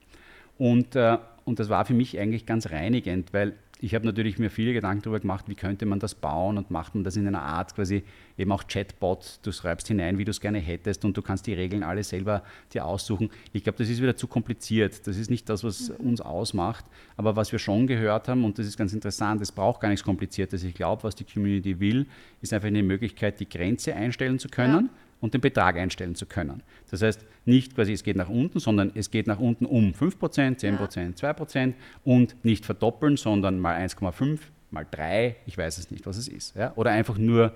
Und, 0.59 0.95
äh, 0.95 1.17
und 1.45 1.59
das 1.59 1.71
war 1.71 1.87
für 1.87 1.95
mich 1.95 2.19
eigentlich 2.19 2.45
ganz 2.45 2.71
reinigend, 2.71 3.33
weil 3.33 3.55
ich 3.79 3.95
habe 3.95 4.07
natürlich 4.07 4.39
mir 4.39 4.49
viele 4.49 4.73
Gedanken 4.73 5.03
darüber 5.03 5.21
gemacht, 5.21 5.45
wie 5.49 5.55
könnte 5.55 5.85
man 5.85 5.99
das 5.99 6.15
bauen 6.15 6.57
und 6.57 6.71
macht 6.71 6.95
man 6.95 7.05
das 7.05 7.17
in 7.17 7.27
einer 7.27 7.43
Art 7.43 7.75
quasi 7.75 8.05
eben 8.39 8.51
auch 8.53 8.65
Chatbot, 8.67 9.41
du 9.43 9.53
schreibst 9.53 9.89
hinein, 9.89 10.17
wie 10.17 10.25
du 10.25 10.31
es 10.31 10.41
gerne 10.41 10.59
hättest 10.59 11.05
und 11.05 11.17
du 11.17 11.21
kannst 11.21 11.47
die 11.47 11.53
Regeln 11.53 11.83
alle 11.83 12.03
selber 12.03 12.43
dir 12.73 12.87
aussuchen. 12.87 13.31
Ich 13.53 13.65
glaube, 13.65 13.79
das 13.79 13.91
ist 13.91 14.01
wieder 14.01 14.17
zu 14.17 14.29
kompliziert. 14.29 15.07
Das 15.07 15.19
ist 15.19 15.31
nicht 15.31 15.49
das, 15.49 15.63
was 15.63 15.91
mhm. 15.91 16.09
uns 16.09 16.21
ausmacht. 16.23 16.87
Aber 17.17 17.37
was 17.37 17.53
wir 17.53 17.59
schon 17.59 17.87
gehört 17.87 18.29
haben, 18.29 18.45
und 18.45 18.59
das 18.59 18.67
ist 18.67 18.79
ganz 18.79 18.95
interessant, 18.95 19.43
es 19.43 19.53
braucht 19.53 19.81
gar 19.81 19.89
nichts 19.89 20.05
Kompliziertes. 20.05 20.65
Ich 20.65 20.75
glaube, 20.75 21.05
was 21.05 21.15
die 21.15 21.25
Community 21.25 21.79
will, 21.79 22.07
ist 22.41 22.53
einfach 22.55 22.69
eine 22.69 22.83
Möglichkeit, 22.83 23.41
die 23.41 23.49
Grenze 23.49 23.95
einstellen 23.95 24.39
zu 24.39 24.49
können. 24.49 24.87
Ja 24.87 25.06
und 25.21 25.35
den 25.35 25.41
Betrag 25.41 25.77
einstellen 25.77 26.15
zu 26.15 26.27
können. 26.27 26.63
Das 26.91 27.03
heißt, 27.03 27.25
nicht 27.45 27.75
quasi 27.75 27.93
es 27.93 28.03
geht 28.03 28.17
nach 28.17 28.29
unten, 28.29 28.59
sondern 28.59 28.93
es 28.95 29.11
geht 29.11 29.27
nach 29.27 29.39
unten 29.39 29.67
um 29.67 29.93
5%, 29.93 30.61
10%, 30.61 31.23
ja. 31.23 31.33
2% 31.33 31.75
und 32.05 32.45
nicht 32.45 32.67
verdoppeln, 32.67 33.17
sondern 33.17 33.59
mal 33.59 33.77
1,5, 33.77 34.41
mal 34.71 34.87
3, 34.91 35.37
ich 35.47 35.57
weiß 35.57 35.79
es 35.79 35.91
nicht, 35.91 36.07
was 36.07 36.17
es 36.17 36.29
ist. 36.29 36.57
Ja? 36.57 36.73
Oder 36.77 36.91
einfach 36.91 37.19
nur 37.19 37.53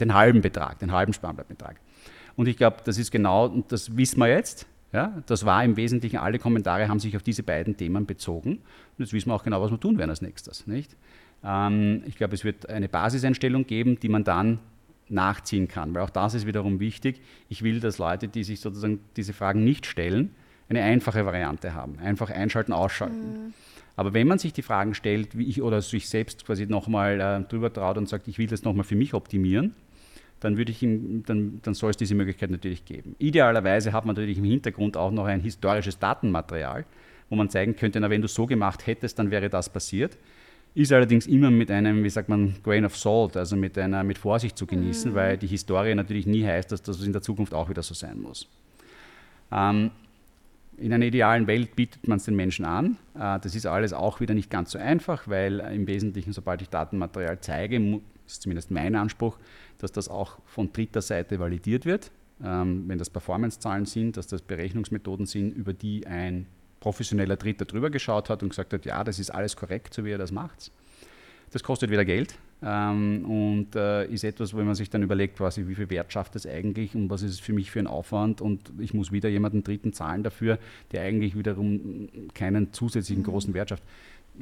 den 0.00 0.14
halben 0.14 0.40
Betrag, 0.40 0.78
den 0.78 0.92
halben 0.92 1.12
Sparplanbetrag. 1.12 1.76
Und 2.36 2.48
ich 2.48 2.56
glaube, 2.56 2.78
das 2.84 2.98
ist 2.98 3.10
genau, 3.10 3.46
und 3.46 3.70
das 3.70 3.96
wissen 3.96 4.18
wir 4.18 4.28
jetzt, 4.28 4.66
ja, 4.92 5.22
das 5.26 5.44
war 5.44 5.62
im 5.62 5.76
Wesentlichen, 5.76 6.16
alle 6.16 6.38
Kommentare 6.38 6.88
haben 6.88 6.98
sich 6.98 7.16
auf 7.16 7.22
diese 7.22 7.42
beiden 7.42 7.76
Themen 7.76 8.06
bezogen. 8.06 8.56
Und 8.56 8.98
jetzt 8.98 9.12
wissen 9.12 9.28
wir 9.28 9.34
auch 9.34 9.44
genau, 9.44 9.62
was 9.62 9.70
wir 9.70 9.78
tun 9.78 9.98
werden 9.98 10.10
als 10.10 10.20
nächstes. 10.20 10.66
Nicht? 10.66 10.96
Ähm, 11.44 12.02
ich 12.06 12.16
glaube, 12.16 12.34
es 12.34 12.44
wird 12.44 12.68
eine 12.68 12.88
Basiseinstellung 12.88 13.66
geben, 13.66 14.00
die 14.00 14.08
man 14.08 14.24
dann 14.24 14.58
nachziehen 15.10 15.68
kann. 15.68 15.94
Weil 15.94 16.02
auch 16.02 16.10
das 16.10 16.34
ist 16.34 16.46
wiederum 16.46 16.80
wichtig. 16.80 17.20
Ich 17.48 17.62
will, 17.62 17.80
dass 17.80 17.98
Leute, 17.98 18.28
die 18.28 18.44
sich 18.44 18.60
sozusagen 18.60 19.00
diese 19.16 19.32
Fragen 19.32 19.64
nicht 19.64 19.86
stellen, 19.86 20.34
eine 20.68 20.82
einfache 20.82 21.26
Variante 21.26 21.74
haben. 21.74 21.98
Einfach 21.98 22.30
einschalten, 22.30 22.72
ausschalten. 22.72 23.46
Mhm. 23.46 23.54
Aber 23.96 24.14
wenn 24.14 24.26
man 24.26 24.38
sich 24.38 24.52
die 24.52 24.62
Fragen 24.62 24.94
stellt, 24.94 25.36
wie 25.36 25.46
ich 25.46 25.60
oder 25.60 25.82
sich 25.82 26.08
selbst 26.08 26.46
quasi 26.46 26.66
nochmal 26.66 27.20
äh, 27.20 27.48
drüber 27.48 27.72
traut 27.72 27.98
und 27.98 28.08
sagt, 28.08 28.28
ich 28.28 28.38
will 28.38 28.46
das 28.46 28.62
nochmal 28.62 28.84
für 28.84 28.94
mich 28.94 29.14
optimieren, 29.14 29.74
dann, 30.38 30.56
würde 30.56 30.72
ich 30.72 30.82
ihm, 30.82 31.22
dann, 31.26 31.60
dann 31.62 31.74
soll 31.74 31.90
es 31.90 31.96
diese 31.96 32.14
Möglichkeit 32.14 32.50
natürlich 32.50 32.84
geben. 32.84 33.14
Idealerweise 33.18 33.92
hat 33.92 34.06
man 34.06 34.16
natürlich 34.16 34.38
im 34.38 34.44
Hintergrund 34.44 34.96
auch 34.96 35.10
noch 35.10 35.26
ein 35.26 35.40
historisches 35.40 35.98
Datenmaterial, 35.98 36.86
wo 37.28 37.36
man 37.36 37.50
zeigen 37.50 37.76
könnte, 37.76 38.00
na, 38.00 38.08
wenn 38.08 38.22
du 38.22 38.28
so 38.28 38.46
gemacht 38.46 38.86
hättest, 38.86 39.18
dann 39.18 39.30
wäre 39.30 39.50
das 39.50 39.68
passiert. 39.68 40.16
Ist 40.74 40.92
allerdings 40.92 41.26
immer 41.26 41.50
mit 41.50 41.70
einem, 41.70 42.04
wie 42.04 42.10
sagt 42.10 42.28
man, 42.28 42.54
Grain 42.62 42.84
of 42.84 42.96
Salt, 42.96 43.36
also 43.36 43.56
mit 43.56 43.76
einer 43.76 44.04
mit 44.04 44.18
Vorsicht 44.18 44.56
zu 44.56 44.66
genießen, 44.66 45.10
mhm. 45.10 45.14
weil 45.16 45.36
die 45.36 45.48
Historie 45.48 45.94
natürlich 45.94 46.26
nie 46.26 46.44
heißt, 46.44 46.70
dass 46.70 46.82
das 46.82 47.02
in 47.02 47.12
der 47.12 47.22
Zukunft 47.22 47.52
auch 47.54 47.68
wieder 47.68 47.82
so 47.82 47.94
sein 47.94 48.20
muss. 48.20 48.48
Ähm, 49.50 49.90
in 50.76 50.92
einer 50.92 51.04
idealen 51.04 51.46
Welt 51.46 51.76
bietet 51.76 52.08
man 52.08 52.18
es 52.18 52.24
den 52.24 52.36
Menschen 52.36 52.64
an. 52.64 52.96
Äh, 53.14 53.40
das 53.40 53.54
ist 53.54 53.66
alles 53.66 53.92
auch 53.92 54.20
wieder 54.20 54.34
nicht 54.34 54.48
ganz 54.48 54.70
so 54.70 54.78
einfach, 54.78 55.26
weil 55.28 55.60
im 55.60 55.86
Wesentlichen, 55.86 56.32
sobald 56.32 56.62
ich 56.62 56.68
Datenmaterial 56.68 57.40
zeige, 57.40 58.00
ist 58.26 58.42
zumindest 58.42 58.70
mein 58.70 58.94
Anspruch, 58.94 59.38
dass 59.78 59.92
das 59.92 60.08
auch 60.08 60.38
von 60.46 60.72
dritter 60.72 61.02
Seite 61.02 61.40
validiert 61.40 61.84
wird. 61.84 62.12
Ähm, 62.42 62.84
wenn 62.86 62.98
das 62.98 63.10
Performance-Zahlen 63.10 63.86
sind, 63.86 64.16
dass 64.16 64.26
das 64.26 64.40
Berechnungsmethoden 64.40 65.26
sind, 65.26 65.52
über 65.52 65.72
die 65.72 66.06
ein 66.06 66.46
professioneller 66.80 67.36
Dritter 67.36 67.66
drüber 67.66 67.90
geschaut 67.90 68.30
hat 68.30 68.42
und 68.42 68.48
gesagt 68.48 68.72
hat, 68.72 68.84
ja, 68.86 69.04
das 69.04 69.18
ist 69.18 69.30
alles 69.30 69.56
korrekt, 69.56 69.94
so 69.94 70.04
wie 70.04 70.10
er 70.10 70.18
das 70.18 70.32
macht. 70.32 70.72
Das 71.52 71.62
kostet 71.62 71.90
wieder 71.90 72.04
Geld 72.04 72.36
ähm, 72.62 73.24
und 73.24 73.76
äh, 73.76 74.06
ist 74.06 74.24
etwas, 74.24 74.54
wo 74.54 74.58
man 74.58 74.74
sich 74.74 74.88
dann 74.88 75.02
überlegt, 75.02 75.36
quasi, 75.36 75.66
wie 75.66 75.74
viel 75.74 75.90
Wert 75.90 76.12
schafft 76.12 76.34
das 76.34 76.46
eigentlich 76.46 76.94
und 76.94 77.10
was 77.10 77.22
ist 77.22 77.32
es 77.32 77.40
für 77.40 77.52
mich 77.52 77.70
für 77.70 77.80
ein 77.80 77.86
Aufwand 77.86 78.40
und 78.40 78.72
ich 78.78 78.94
muss 78.94 79.12
wieder 79.12 79.28
jemanden 79.28 79.62
Dritten 79.62 79.92
zahlen 79.92 80.22
dafür, 80.22 80.58
der 80.92 81.02
eigentlich 81.02 81.36
wiederum 81.36 82.08
keinen 82.34 82.72
zusätzlichen 82.72 83.22
mhm. 83.22 83.28
großen 83.28 83.54
Wert 83.54 83.70
schafft. 83.70 83.82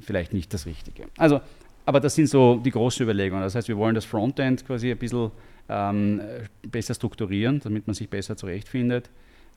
Vielleicht 0.01 0.33
nicht 0.33 0.53
das 0.53 0.67
Richtige. 0.67 1.05
Also, 1.17 1.41
aber 1.87 2.01
das 2.01 2.15
sind 2.15 2.29
so 2.29 2.57
die 2.57 2.71
großen 2.71 3.03
Überlegungen. 3.03 3.43
Das 3.43 3.55
heißt, 3.55 3.69
wir 3.69 3.79
wollen 3.79 3.95
das 3.95 4.05
Frontend 4.05 4.67
quasi 4.67 4.91
ein 4.91 4.99
bisschen 4.99 5.31
ähm, 5.71 6.21
besser 6.63 6.95
strukturieren, 6.95 7.61
damit 7.61 7.87
man 7.87 7.95
sich 7.95 8.11
besser 8.11 8.37
zurechtfindet. 8.37 9.09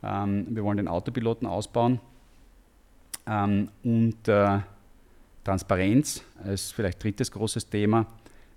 Ähm, 0.01 0.47
wir 0.49 0.63
wollen 0.63 0.77
den 0.77 0.87
Autopiloten 0.87 1.47
ausbauen 1.47 1.99
ähm, 3.27 3.69
und 3.83 4.27
äh, 4.27 4.59
Transparenz 5.43 6.23
ist 6.45 6.73
vielleicht 6.73 7.03
drittes 7.03 7.31
großes 7.31 7.69
Thema. 7.69 8.05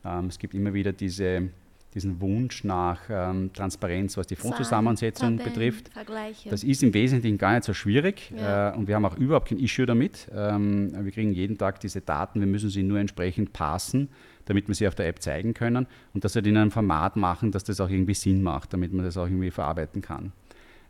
Ähm, 0.05 0.27
es 0.27 0.39
gibt 0.39 0.55
immer 0.55 0.73
wieder 0.75 0.93
diese, 0.93 1.49
diesen 1.95 2.21
Wunsch 2.21 2.65
nach 2.65 3.01
ähm, 3.09 3.51
Transparenz, 3.53 4.17
was 4.17 4.27
die 4.27 4.37
Fondszusammensetzung 4.37 5.39
betrifft. 5.39 5.89
Vergleiche. 5.89 6.51
Das 6.51 6.63
ist 6.63 6.83
im 6.83 6.93
Wesentlichen 6.93 7.39
gar 7.39 7.55
nicht 7.55 7.65
so 7.65 7.73
schwierig 7.73 8.33
ja. 8.37 8.71
äh, 8.71 8.77
und 8.77 8.87
wir 8.87 8.97
haben 8.97 9.05
auch 9.05 9.17
überhaupt 9.17 9.49
kein 9.49 9.59
Issue 9.59 9.87
damit. 9.87 10.29
Ähm, 10.35 10.93
wir 11.05 11.13
kriegen 11.13 11.33
jeden 11.33 11.57
Tag 11.57 11.81
diese 11.81 12.01
Daten, 12.01 12.41
wir 12.41 12.47
müssen 12.47 12.69
sie 12.69 12.83
nur 12.83 12.99
entsprechend 12.99 13.53
passen, 13.53 14.09
damit 14.45 14.69
wir 14.69 14.75
sie 14.75 14.87
auf 14.87 14.95
der 14.95 15.09
App 15.09 15.23
zeigen 15.23 15.55
können 15.55 15.87
und 16.13 16.25
das 16.25 16.35
halt 16.35 16.47
in 16.47 16.57
einem 16.57 16.71
Format 16.71 17.17
machen, 17.17 17.51
dass 17.51 17.65
das 17.65 17.81
auch 17.81 17.89
irgendwie 17.89 18.15
Sinn 18.15 18.43
macht, 18.43 18.75
damit 18.75 18.93
man 18.93 19.05
das 19.05 19.17
auch 19.17 19.25
irgendwie 19.25 19.51
verarbeiten 19.51 20.03
kann. 20.03 20.33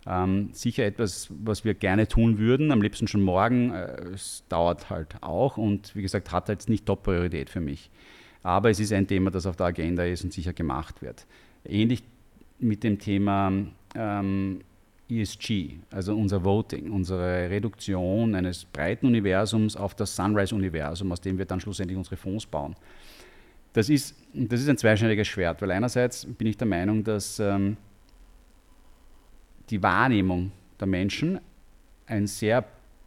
Ähm, 0.07 0.51
sicher 0.53 0.85
etwas, 0.85 1.29
was 1.31 1.65
wir 1.65 1.75
gerne 1.75 2.07
tun 2.09 2.39
würden, 2.39 2.73
am 2.73 2.83
liebsten 2.83 3.09
schon 3.09 3.23
morgen. 3.23 3.73
Äh, 3.73 4.11
es 4.15 4.45
dauert 4.49 4.91
halt 4.91 5.17
auch 5.23 5.57
und 5.57 5.95
wie 5.97 6.03
gesagt, 6.03 6.33
hat 6.33 6.49
jetzt 6.49 6.69
nicht 6.69 6.87
Top-Priorität 6.87 7.49
für 7.51 7.61
mich. 7.61 7.91
Aber 8.43 8.71
es 8.71 8.79
ist 8.81 8.93
ein 8.93 9.07
Thema, 9.07 9.31
das 9.31 9.47
auf 9.47 9.57
der 9.57 9.67
Agenda 9.67 10.05
ist 10.05 10.23
und 10.25 10.33
sicher 10.33 10.53
gemacht 10.53 11.01
wird. 11.01 11.27
Ähnlich 11.65 12.03
mit 12.59 12.85
dem 12.85 12.99
Thema 12.99 13.53
ähm, 13.95 14.61
ESG, 15.09 15.77
also 15.91 16.15
unser 16.15 16.45
Voting, 16.45 16.91
unsere 16.91 17.51
Reduktion 17.51 18.35
eines 18.35 18.65
breiten 18.65 19.07
Universums 19.07 19.77
auf 19.77 19.95
das 19.95 20.15
Sunrise-Universum, 20.17 21.13
aus 21.13 21.21
dem 21.21 21.39
wir 21.39 21.45
dann 21.45 21.61
schlussendlich 21.61 21.97
unsere 21.97 22.17
Fonds 22.17 22.47
bauen. 22.47 22.75
Das 23.73 23.89
ist, 23.89 24.15
das 24.33 24.61
ist 24.61 24.69
ein 24.69 24.79
zweischneidiges 24.79 25.27
Schwert, 25.27 25.61
weil 25.61 25.73
einerseits 25.73 26.27
bin 26.27 26.47
ich 26.47 26.57
der 26.57 26.67
Meinung, 26.67 27.03
dass 27.03 27.39
ähm, 27.41 27.77
die 29.71 29.83
Wahrnehmung 29.83 30.53
der 30.81 30.87
Menschen 30.87 31.41
eine 32.07 32.27
sehr, 32.27 32.65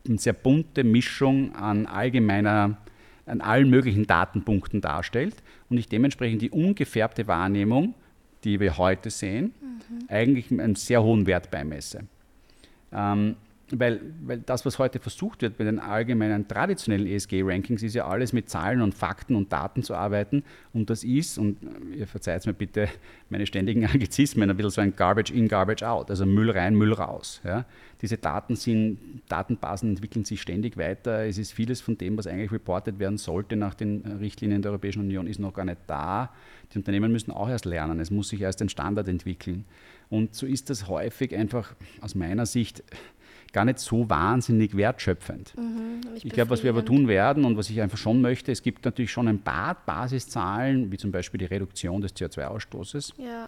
eine 0.07 0.17
sehr 0.17 0.33
bunte 0.33 0.83
Mischung 0.83 1.55
an 1.55 1.85
allgemeiner, 1.85 2.77
an 3.25 3.41
allen 3.41 3.69
möglichen 3.69 4.07
Datenpunkten 4.07 4.81
darstellt 4.81 5.35
und 5.69 5.77
ich 5.77 5.87
dementsprechend 5.87 6.41
die 6.41 6.49
ungefärbte 6.49 7.27
Wahrnehmung, 7.27 7.93
die 8.43 8.59
wir 8.59 8.77
heute 8.77 9.09
sehen, 9.09 9.53
mhm. 9.61 10.07
eigentlich 10.07 10.51
einen 10.51 10.75
sehr 10.75 11.03
hohen 11.03 11.27
Wert 11.27 11.51
beimesse. 11.51 12.03
Ähm, 12.91 13.35
weil, 13.71 13.99
weil 14.21 14.39
das, 14.39 14.65
was 14.65 14.79
heute 14.79 14.99
versucht 14.99 15.41
wird 15.41 15.57
bei 15.57 15.65
den 15.65 15.79
allgemeinen 15.79 16.47
traditionellen 16.47 17.05
ESG-Rankings, 17.05 17.83
ist 17.83 17.95
ja 17.95 18.07
alles 18.07 18.31
mit 18.31 18.49
Zahlen 18.49 18.81
und 18.81 18.93
Fakten 18.93 19.35
und 19.35 19.51
Daten 19.51 19.83
zu 19.83 19.93
arbeiten. 19.93 20.43
Und 20.71 20.89
das 20.89 21.03
ist, 21.03 21.37
und 21.37 21.57
ihr 21.93 22.07
verzeiht 22.07 22.45
mir 22.45 22.53
bitte 22.53 22.87
meine 23.29 23.45
ständigen 23.45 23.85
Anglizismen, 23.85 24.49
ein 24.49 24.55
bisschen 24.55 24.71
so 24.71 24.81
ein 24.81 24.95
Garbage 24.95 25.31
in, 25.31 25.49
Garbage 25.49 25.83
out, 25.83 26.09
also 26.09 26.25
Müll 26.25 26.49
rein, 26.49 26.75
Müll 26.75 26.93
raus. 26.93 27.41
Ja. 27.43 27.65
Diese 28.01 28.17
Daten 28.17 28.55
sind, 28.55 28.99
Datenbasen 29.27 29.89
entwickeln 29.89 30.23
sich 30.23 30.41
ständig 30.41 30.77
weiter. 30.77 31.25
Es 31.25 31.37
ist 31.37 31.51
vieles 31.51 31.81
von 31.81 31.97
dem, 31.97 32.17
was 32.17 32.27
eigentlich 32.27 32.51
reportet 32.51 32.99
werden 32.99 33.17
sollte 33.17 33.57
nach 33.57 33.73
den 33.73 34.05
Richtlinien 34.19 34.61
der 34.61 34.71
Europäischen 34.71 35.01
Union, 35.01 35.27
ist 35.27 35.39
noch 35.39 35.53
gar 35.53 35.65
nicht 35.65 35.79
da. 35.87 36.31
Die 36.73 36.77
Unternehmen 36.77 37.11
müssen 37.11 37.31
auch 37.31 37.49
erst 37.49 37.65
lernen. 37.65 37.99
Es 37.99 38.11
muss 38.11 38.29
sich 38.29 38.41
erst 38.41 38.61
ein 38.61 38.69
Standard 38.69 39.09
entwickeln. 39.09 39.65
Und 40.09 40.35
so 40.35 40.45
ist 40.45 40.69
das 40.69 40.87
häufig 40.87 41.35
einfach 41.35 41.75
aus 41.99 42.15
meiner 42.15 42.45
Sicht 42.45 42.83
gar 43.53 43.65
nicht 43.65 43.79
so 43.79 44.09
wahnsinnig 44.09 44.75
wertschöpfend. 44.75 45.53
Mhm, 45.57 46.01
ich 46.15 46.29
glaube, 46.29 46.51
was 46.51 46.63
wir 46.63 46.69
aber 46.69 46.85
tun 46.85 47.07
werden 47.07 47.45
und 47.45 47.57
was 47.57 47.69
ich 47.69 47.81
einfach 47.81 47.97
schon 47.97 48.21
möchte, 48.21 48.51
es 48.51 48.61
gibt 48.61 48.85
natürlich 48.85 49.11
schon 49.11 49.27
ein 49.27 49.39
paar 49.39 49.75
Basiszahlen, 49.85 50.91
wie 50.91 50.97
zum 50.97 51.11
Beispiel 51.11 51.37
die 51.37 51.45
Reduktion 51.45 52.01
des 52.01 52.15
CO2-Ausstoßes. 52.15 53.13
Ja. 53.17 53.47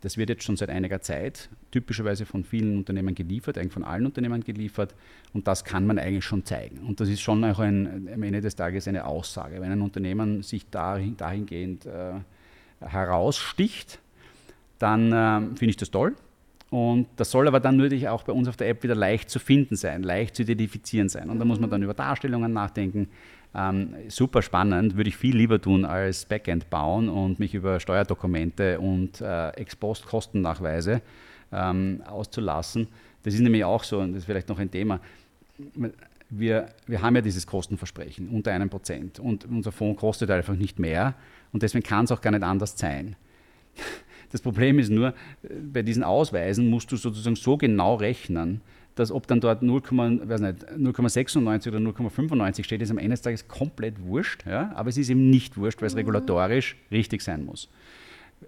Das 0.00 0.16
wird 0.16 0.28
jetzt 0.28 0.44
schon 0.44 0.56
seit 0.56 0.70
einiger 0.70 1.00
Zeit 1.00 1.48
typischerweise 1.72 2.24
von 2.24 2.44
vielen 2.44 2.78
Unternehmen 2.78 3.16
geliefert, 3.16 3.58
eigentlich 3.58 3.72
von 3.72 3.82
allen 3.82 4.06
Unternehmen 4.06 4.44
geliefert. 4.44 4.94
Und 5.32 5.48
das 5.48 5.64
kann 5.64 5.86
man 5.86 5.98
eigentlich 5.98 6.24
schon 6.24 6.44
zeigen. 6.44 6.78
Und 6.86 7.00
das 7.00 7.08
ist 7.08 7.20
schon 7.20 7.44
auch 7.44 7.58
ein, 7.58 8.08
am 8.14 8.22
Ende 8.22 8.40
des 8.40 8.54
Tages 8.54 8.86
eine 8.86 9.06
Aussage. 9.06 9.60
Wenn 9.60 9.72
ein 9.72 9.82
Unternehmen 9.82 10.42
sich 10.42 10.70
dahin, 10.70 11.16
dahingehend 11.16 11.86
äh, 11.86 12.12
heraussticht, 12.80 13.98
dann 14.78 15.12
äh, 15.12 15.56
finde 15.56 15.70
ich 15.70 15.76
das 15.76 15.90
toll. 15.90 16.14
Und 16.70 17.06
das 17.16 17.30
soll 17.30 17.48
aber 17.48 17.60
dann 17.60 17.78
natürlich 17.78 18.08
auch 18.08 18.24
bei 18.24 18.32
uns 18.32 18.46
auf 18.46 18.56
der 18.56 18.68
App 18.68 18.82
wieder 18.82 18.94
leicht 18.94 19.30
zu 19.30 19.38
finden 19.38 19.76
sein, 19.76 20.02
leicht 20.02 20.36
zu 20.36 20.42
identifizieren 20.42 21.08
sein. 21.08 21.30
Und 21.30 21.38
da 21.38 21.44
muss 21.44 21.58
man 21.58 21.70
dann 21.70 21.82
über 21.82 21.94
Darstellungen 21.94 22.52
nachdenken. 22.52 23.08
Ähm, 23.54 23.94
super 24.08 24.42
spannend, 24.42 24.96
würde 24.96 25.08
ich 25.08 25.16
viel 25.16 25.34
lieber 25.34 25.60
tun 25.60 25.86
als 25.86 26.26
Backend 26.26 26.68
bauen 26.68 27.08
und 27.08 27.38
mich 27.38 27.54
über 27.54 27.80
Steuerdokumente 27.80 28.78
und 28.78 29.22
äh, 29.22 29.48
Ex-Post-Kostennachweise 29.50 31.00
ähm, 31.50 32.02
auszulassen. 32.06 32.88
Das 33.22 33.32
ist 33.32 33.40
nämlich 33.40 33.64
auch 33.64 33.84
so, 33.84 34.00
und 34.00 34.12
das 34.12 34.20
ist 34.20 34.26
vielleicht 34.26 34.50
noch 34.50 34.58
ein 34.58 34.70
Thema. 34.70 35.00
Wir, 36.28 36.68
wir 36.86 37.00
haben 37.00 37.16
ja 37.16 37.22
dieses 37.22 37.46
Kostenversprechen 37.46 38.28
unter 38.28 38.52
einem 38.52 38.68
Prozent 38.68 39.18
und 39.18 39.46
unser 39.46 39.72
Fonds 39.72 39.98
kostet 39.98 40.30
einfach 40.30 40.54
nicht 40.54 40.78
mehr 40.78 41.14
und 41.50 41.62
deswegen 41.62 41.82
kann 41.82 42.04
es 42.04 42.12
auch 42.12 42.20
gar 42.20 42.30
nicht 42.30 42.42
anders 42.42 42.78
sein. 42.78 43.16
Das 44.30 44.40
Problem 44.40 44.78
ist 44.78 44.90
nur, 44.90 45.14
bei 45.72 45.82
diesen 45.82 46.02
Ausweisen 46.02 46.68
musst 46.68 46.92
du 46.92 46.96
sozusagen 46.96 47.36
so 47.36 47.56
genau 47.56 47.94
rechnen, 47.94 48.60
dass 48.98 49.12
ob 49.12 49.26
dann 49.26 49.40
dort 49.40 49.62
0,96 49.62 51.68
oder 51.68 51.78
0,95 51.78 52.64
steht, 52.64 52.82
ist 52.82 52.90
am 52.90 52.98
Ende 52.98 53.10
des 53.10 53.22
Tages 53.22 53.46
komplett 53.46 54.02
wurscht. 54.02 54.44
Ja? 54.46 54.72
Aber 54.74 54.88
es 54.88 54.96
ist 54.96 55.08
eben 55.08 55.30
nicht 55.30 55.56
wurscht, 55.56 55.80
weil 55.80 55.86
es 55.86 55.94
mhm. 55.94 56.00
regulatorisch 56.00 56.76
richtig 56.90 57.22
sein 57.22 57.44
muss. 57.44 57.68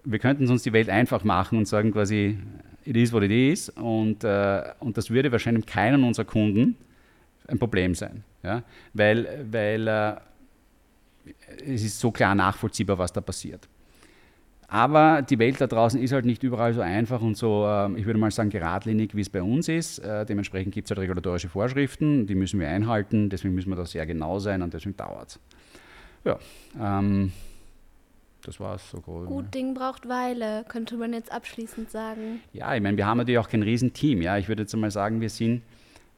Wir 0.03 0.19
könnten 0.19 0.49
uns 0.49 0.63
die 0.63 0.73
Welt 0.73 0.89
einfach 0.89 1.23
machen 1.23 1.57
und 1.57 1.67
sagen 1.67 1.91
quasi, 1.91 2.37
it 2.85 2.97
is 2.97 3.13
what 3.13 3.23
it 3.23 3.31
is. 3.31 3.69
Und, 3.69 4.23
äh, 4.23 4.63
und 4.79 4.97
das 4.97 5.09
würde 5.09 5.31
wahrscheinlich 5.31 5.65
keinen 5.65 6.03
unserer 6.03 6.25
Kunden 6.25 6.75
ein 7.47 7.57
Problem 7.57 7.95
sein. 7.95 8.23
Ja? 8.43 8.63
Weil, 8.93 9.45
weil 9.49 9.87
äh, 9.87 10.15
es 11.65 11.83
ist 11.83 11.99
so 11.99 12.11
klar 12.11 12.35
nachvollziehbar, 12.35 12.97
was 12.97 13.13
da 13.13 13.21
passiert. 13.21 13.67
Aber 14.73 15.21
die 15.21 15.37
Welt 15.37 15.59
da 15.59 15.67
draußen 15.67 16.01
ist 16.01 16.13
halt 16.13 16.23
nicht 16.23 16.43
überall 16.43 16.73
so 16.73 16.79
einfach 16.79 17.21
und 17.21 17.35
so, 17.35 17.67
ähm, 17.67 17.97
ich 17.97 18.05
würde 18.05 18.17
mal 18.17 18.31
sagen, 18.31 18.49
geradlinig, 18.49 19.13
wie 19.13 19.19
es 19.19 19.29
bei 19.29 19.43
uns 19.43 19.67
ist. 19.67 19.99
Äh, 19.99 20.25
dementsprechend 20.25 20.73
gibt 20.73 20.85
es 20.85 20.91
halt 20.91 20.99
regulatorische 20.99 21.49
Vorschriften, 21.49 22.25
die 22.25 22.35
müssen 22.35 22.57
wir 22.57 22.69
einhalten, 22.69 23.29
deswegen 23.29 23.53
müssen 23.53 23.67
wir 23.67 23.75
da 23.75 23.85
sehr 23.85 24.05
genau 24.05 24.39
sein 24.39 24.61
und 24.61 24.73
deswegen 24.73 24.95
dauert 24.95 25.27
es. 25.27 25.39
Ja, 26.23 26.39
ähm, 26.79 27.33
das 28.43 28.61
war 28.61 28.75
es 28.75 28.89
so 28.89 29.01
groß. 29.01 29.27
Gut 29.27 29.53
Ding 29.53 29.73
braucht 29.73 30.07
Weile, 30.07 30.63
könnte 30.69 30.95
man 30.95 31.11
jetzt 31.11 31.33
abschließend 31.33 31.91
sagen. 31.91 32.39
Ja, 32.53 32.73
ich 32.73 32.81
meine, 32.81 32.95
wir 32.95 33.05
haben 33.05 33.17
natürlich 33.17 33.39
auch 33.39 33.49
kein 33.49 33.63
Riesenteam. 33.63 34.21
Ja, 34.21 34.37
ich 34.37 34.47
würde 34.47 34.63
jetzt 34.63 34.73
einmal 34.73 34.91
sagen, 34.91 35.19
wir 35.19 35.29
sind, 35.29 35.63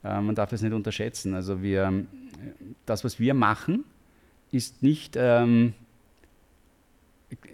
äh, 0.04 0.22
man 0.22 0.36
darf 0.36 0.52
das 0.52 0.62
nicht 0.62 0.74
unterschätzen. 0.74 1.34
Also 1.34 1.64
wir, 1.64 2.06
das, 2.86 3.04
was 3.04 3.20
wir 3.20 3.34
machen, 3.34 3.84
ist 4.52 4.84
nicht 4.84 5.16
ähm, 5.18 5.74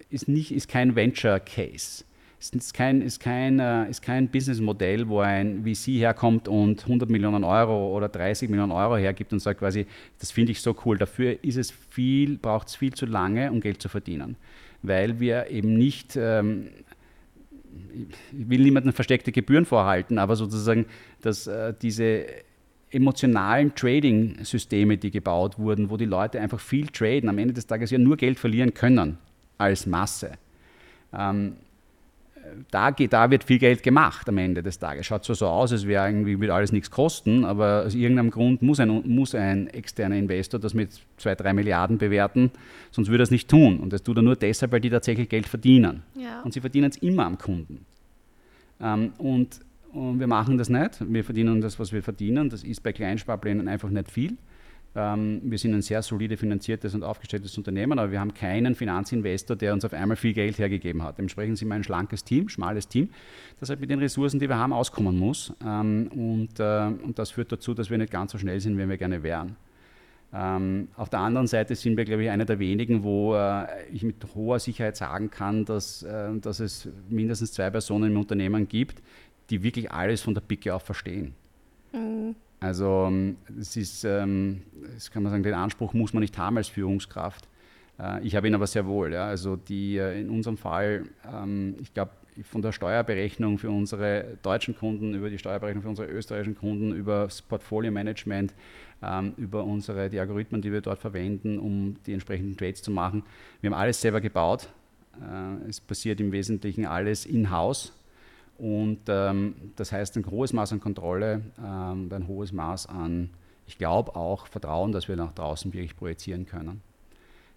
ist, 0.09 0.27
nicht, 0.27 0.51
ist 0.51 0.67
kein 0.67 0.95
Venture 0.95 1.39
Case. 1.39 2.03
Ist 2.39 2.73
kein, 2.73 3.01
ist 3.01 3.19
kein, 3.19 3.59
äh, 3.59 3.89
ist 3.89 4.01
kein 4.01 4.29
Businessmodell, 4.29 5.09
wo 5.09 5.19
ein 5.19 5.65
VC 5.65 5.99
herkommt 5.99 6.47
und 6.47 6.83
100 6.83 7.09
Millionen 7.09 7.43
Euro 7.43 7.93
oder 7.95 8.07
30 8.07 8.49
Millionen 8.49 8.71
Euro 8.71 8.95
hergibt 8.95 9.33
und 9.33 9.39
sagt 9.39 9.59
quasi, 9.59 9.85
das 10.19 10.31
finde 10.31 10.53
ich 10.53 10.61
so 10.61 10.73
cool. 10.85 10.97
Dafür 10.97 11.43
ist 11.43 11.57
es 11.57 11.69
viel, 11.71 12.37
braucht 12.37 12.69
es 12.69 12.75
viel 12.75 12.93
zu 12.93 13.05
lange, 13.05 13.51
um 13.51 13.59
Geld 13.59 13.81
zu 13.81 13.89
verdienen. 13.89 14.37
Weil 14.81 15.19
wir 15.19 15.49
eben 15.49 15.73
nicht, 15.73 16.15
ähm, 16.15 16.69
ich 17.93 18.49
will 18.49 18.61
niemandem 18.61 18.93
versteckte 18.93 19.33
Gebühren 19.33 19.65
vorhalten, 19.65 20.17
aber 20.17 20.37
sozusagen, 20.37 20.85
dass 21.21 21.45
äh, 21.45 21.73
diese 21.81 22.25
emotionalen 22.89 23.75
Trading-Systeme, 23.75 24.97
die 24.97 25.11
gebaut 25.11 25.59
wurden, 25.59 25.89
wo 25.89 25.97
die 25.97 26.05
Leute 26.05 26.39
einfach 26.39 26.61
viel 26.61 26.87
traden, 26.87 27.27
am 27.27 27.37
Ende 27.37 27.53
des 27.53 27.67
Tages 27.67 27.91
ja 27.91 27.97
nur 27.97 28.15
Geld 28.15 28.39
verlieren 28.39 28.73
können 28.73 29.17
als 29.59 29.85
Masse. 29.85 30.31
Ähm, 31.13 31.53
da, 32.71 32.91
geht, 32.91 33.13
da 33.13 33.29
wird 33.29 33.43
viel 33.43 33.59
Geld 33.59 33.83
gemacht 33.83 34.27
am 34.27 34.37
Ende 34.37 34.63
des 34.63 34.79
Tages. 34.79 35.05
Schaut 35.05 35.23
zwar 35.23 35.35
so 35.35 35.47
aus, 35.47 35.71
als 35.71 35.85
wäre 35.85 36.07
irgendwie 36.07 36.39
wird 36.39 36.51
alles 36.51 36.71
nichts 36.71 36.89
kosten, 36.89 37.45
aber 37.45 37.83
aus 37.85 37.95
irgendeinem 37.95 38.31
Grund 38.31 38.61
muss 38.61 38.79
ein, 38.79 38.89
muss 39.05 39.35
ein 39.35 39.67
externer 39.67 40.15
Investor 40.15 40.59
das 40.59 40.73
mit 40.73 40.99
zwei, 41.17 41.35
drei 41.35 41.53
Milliarden 41.53 41.97
bewerten, 41.97 42.51
sonst 42.91 43.09
würde 43.09 43.21
er 43.21 43.25
es 43.25 43.31
nicht 43.31 43.49
tun. 43.49 43.79
Und 43.79 43.93
das 43.93 44.03
tut 44.03 44.17
er 44.17 44.23
nur 44.23 44.35
deshalb, 44.35 44.71
weil 44.71 44.81
die 44.81 44.89
tatsächlich 44.89 45.29
Geld 45.29 45.47
verdienen. 45.47 46.03
Ja. 46.15 46.41
Und 46.41 46.53
sie 46.53 46.61
verdienen 46.61 46.89
es 46.89 46.97
immer 46.97 47.25
am 47.25 47.37
Kunden. 47.37 47.85
Ähm, 48.81 49.13
und, 49.17 49.59
und 49.91 50.19
wir 50.19 50.27
machen 50.27 50.57
das 50.57 50.69
nicht. 50.69 50.97
Wir 51.01 51.23
verdienen 51.23 51.61
das, 51.61 51.79
was 51.79 51.91
wir 51.91 52.01
verdienen. 52.01 52.49
Das 52.49 52.63
ist 52.63 52.81
bei 52.81 52.93
Kleinsparplänen 52.93 53.67
einfach 53.67 53.89
nicht 53.89 54.09
viel. 54.09 54.37
Ähm, 54.95 55.41
wir 55.43 55.57
sind 55.57 55.73
ein 55.73 55.81
sehr 55.81 56.01
solide 56.01 56.35
finanziertes 56.35 56.95
und 56.95 57.03
aufgestelltes 57.03 57.57
Unternehmen, 57.57 57.99
aber 57.99 58.11
wir 58.11 58.19
haben 58.19 58.33
keinen 58.33 58.73
Finanzinvestor, 58.73 59.55
der 59.55 59.73
uns 59.73 59.85
auf 59.85 59.93
einmal 59.93 60.17
viel 60.17 60.33
Geld 60.33 60.57
hergegeben 60.57 61.03
hat. 61.03 61.17
Dementsprechend 61.17 61.57
sind 61.57 61.67
wir 61.67 61.75
ein 61.75 61.83
schlankes 61.83 62.23
Team, 62.23 62.49
schmales 62.49 62.87
Team, 62.87 63.09
das 63.59 63.69
halt 63.69 63.79
mit 63.79 63.89
den 63.89 63.99
Ressourcen, 63.99 64.39
die 64.39 64.49
wir 64.49 64.57
haben, 64.57 64.73
auskommen 64.73 65.17
muss. 65.17 65.53
Ähm, 65.63 66.09
und, 66.13 66.59
äh, 66.59 66.87
und 67.03 67.19
das 67.19 67.31
führt 67.31 67.51
dazu, 67.51 67.73
dass 67.73 67.89
wir 67.89 67.97
nicht 67.97 68.11
ganz 68.11 68.31
so 68.31 68.37
schnell 68.37 68.59
sind, 68.59 68.77
wie 68.77 68.89
wir 68.89 68.97
gerne 68.97 69.21
wären. 69.21 69.55
Ähm, 70.31 70.89
auf 70.95 71.09
der 71.09 71.19
anderen 71.19 71.47
Seite 71.47 71.75
sind 71.75 71.97
wir, 71.97 72.05
glaube 72.05 72.23
ich, 72.23 72.29
einer 72.29 72.45
der 72.45 72.59
wenigen, 72.59 73.03
wo 73.03 73.35
äh, 73.35 73.65
ich 73.91 74.03
mit 74.03 74.15
hoher 74.35 74.59
Sicherheit 74.59 74.95
sagen 74.95 75.31
kann, 75.31 75.65
dass, 75.65 76.03
äh, 76.03 76.37
dass 76.39 76.59
es 76.59 76.87
mindestens 77.09 77.53
zwei 77.53 77.69
Personen 77.69 78.11
im 78.11 78.17
Unternehmen 78.17 78.67
gibt, 78.67 79.01
die 79.49 79.63
wirklich 79.63 79.91
alles 79.91 80.21
von 80.21 80.33
der 80.33 80.41
Picke 80.41 80.73
auf 80.73 80.83
verstehen. 80.83 81.33
Mhm. 81.93 82.35
Also 82.59 83.05
ähm, 83.07 83.37
es 83.59 83.75
ist, 83.77 84.03
ähm, 84.03 84.61
kann 85.11 85.23
man 85.23 85.31
sagen, 85.31 85.43
den 85.43 85.53
Anspruch 85.53 85.93
muss 85.93 86.13
man 86.13 86.21
nicht 86.21 86.37
haben 86.37 86.57
als 86.57 86.67
Führungskraft. 86.67 87.47
Äh, 87.99 88.25
ich 88.25 88.35
habe 88.35 88.47
ihn 88.47 88.55
aber 88.55 88.67
sehr 88.67 88.85
wohl. 88.85 89.13
Ja. 89.13 89.27
Also 89.27 89.55
die 89.55 89.97
äh, 89.97 90.19
in 90.19 90.29
unserem 90.29 90.57
Fall, 90.57 91.05
ähm, 91.25 91.75
ich 91.79 91.93
glaube, 91.93 92.11
von 92.43 92.61
der 92.61 92.71
Steuerberechnung 92.71 93.57
für 93.57 93.69
unsere 93.69 94.37
deutschen 94.43 94.75
Kunden, 94.75 95.13
über 95.13 95.29
die 95.29 95.37
Steuerberechnung 95.37 95.83
für 95.83 95.89
unsere 95.89 96.07
österreichischen 96.07 96.55
Kunden, 96.55 96.93
über 96.93 97.23
das 97.23 97.41
Portfolio-Management, 97.41 98.53
über 99.35 99.63
unsere, 99.65 100.09
die 100.09 100.19
Algorithmen, 100.19 100.61
die 100.61 100.71
wir 100.71 100.79
dort 100.79 100.99
verwenden, 100.99 101.59
um 101.59 101.97
die 102.05 102.13
entsprechenden 102.13 102.55
Trades 102.55 102.81
zu 102.81 102.91
machen. 102.91 103.23
Wir 103.59 103.69
haben 103.69 103.77
alles 103.77 103.99
selber 103.99 104.21
gebaut. 104.21 104.69
Äh, 105.19 105.69
es 105.69 105.79
passiert 105.81 106.19
im 106.19 106.31
Wesentlichen 106.31 106.85
alles 106.85 107.25
in-house. 107.25 107.93
Und 108.59 108.99
ähm, 109.07 109.55
das 109.77 109.91
heißt 109.91 110.17
ein 110.17 110.25
hohes 110.29 110.51
Maß 110.51 110.73
an 110.73 110.81
Kontrolle, 110.81 111.41
ähm, 111.57 112.09
ein 112.11 112.27
hohes 112.27 112.51
Maß 112.51 112.87
an, 112.87 113.29
ich 113.65 113.77
glaube 113.77 114.15
auch 114.15 114.47
Vertrauen, 114.47 114.91
dass 114.91 115.07
wir 115.07 115.15
nach 115.15 115.31
draußen 115.31 115.71
wirklich 115.73 115.95
projizieren 115.95 116.45
können. 116.45 116.81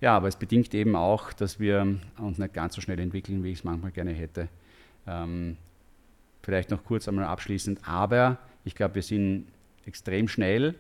Ja, 0.01 0.17
aber 0.17 0.29
es 0.29 0.37
bedingt 0.37 0.75
eben 0.75 0.95
auch, 0.95 1.33
dass 1.33 1.59
wir 1.59 1.99
uns 2.19 2.39
nicht 2.39 2.55
ganz 2.55 2.75
so 2.75 2.81
schnell 2.81 3.01
entwickeln, 3.01 3.43
wie 3.43 3.51
ich 3.51 3.59
es 3.59 3.65
manchmal 3.65 3.93
gerne 3.93 4.13
hätte. 4.13 4.49
Ähm, 5.07 5.57
vielleicht 6.43 6.71
noch 6.71 6.85
kurz 6.85 7.09
einmal 7.09 7.25
abschließend, 7.25 7.81
aber 7.87 8.39
ich 8.65 8.75
glaube, 8.75 8.97
wir 8.97 9.03
sind 9.03 9.47
extrem 9.87 10.29
schnell, 10.29 10.75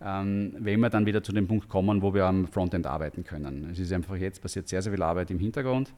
ähm, 0.00 0.54
wenn 0.58 0.80
wir 0.80 0.90
dann 0.90 1.06
wieder 1.06 1.22
zu 1.22 1.32
dem 1.32 1.46
Punkt 1.46 1.68
kommen, 1.68 2.02
wo 2.02 2.14
wir 2.14 2.24
am 2.24 2.46
Frontend 2.46 2.86
arbeiten 2.86 3.24
können. 3.24 3.68
Es 3.70 3.78
ist 3.78 3.92
einfach 3.92 4.16
jetzt 4.16 4.40
passiert 4.40 4.68
sehr, 4.68 4.82
sehr 4.82 4.92
viel 4.92 5.02
Arbeit 5.02 5.30
im 5.30 5.38
Hintergrund. 5.38 5.92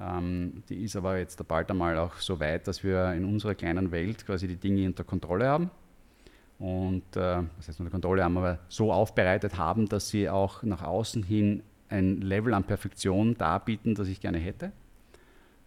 Ähm, 0.00 0.62
die 0.68 0.82
ist 0.82 0.96
aber 0.96 1.18
jetzt 1.18 1.46
bald 1.46 1.70
einmal 1.70 1.98
auch 1.98 2.16
so 2.16 2.40
weit, 2.40 2.66
dass 2.66 2.82
wir 2.82 3.12
in 3.12 3.24
unserer 3.24 3.54
kleinen 3.54 3.90
Welt 3.90 4.26
quasi 4.26 4.48
die 4.48 4.56
Dinge 4.56 4.86
unter 4.86 5.04
Kontrolle 5.04 5.46
haben. 5.46 5.70
Und 6.58 7.16
äh, 7.16 7.42
das 7.56 7.68
heißt 7.68 7.80
unter 7.80 7.90
Kontrolle 7.90 8.24
haben, 8.24 8.38
aber 8.38 8.58
so 8.68 8.92
aufbereitet 8.92 9.58
haben, 9.58 9.88
dass 9.88 10.08
sie 10.08 10.28
auch 10.28 10.62
nach 10.62 10.82
außen 10.82 11.22
hin 11.22 11.62
ein 11.88 12.20
Level 12.20 12.54
an 12.54 12.64
Perfektion 12.64 13.36
darbieten, 13.36 13.94
das 13.94 14.08
ich 14.08 14.20
gerne 14.20 14.38
hätte. 14.38 14.72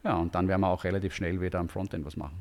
Ja, 0.04 0.16
und 0.16 0.36
dann 0.36 0.48
werden 0.48 0.62
wir 0.62 0.68
auch 0.68 0.84
relativ 0.84 1.14
schnell 1.14 1.42
wieder 1.42 1.60
am 1.60 1.70
Frontend 1.70 2.06
was 2.06 2.16
machen. 2.16 2.38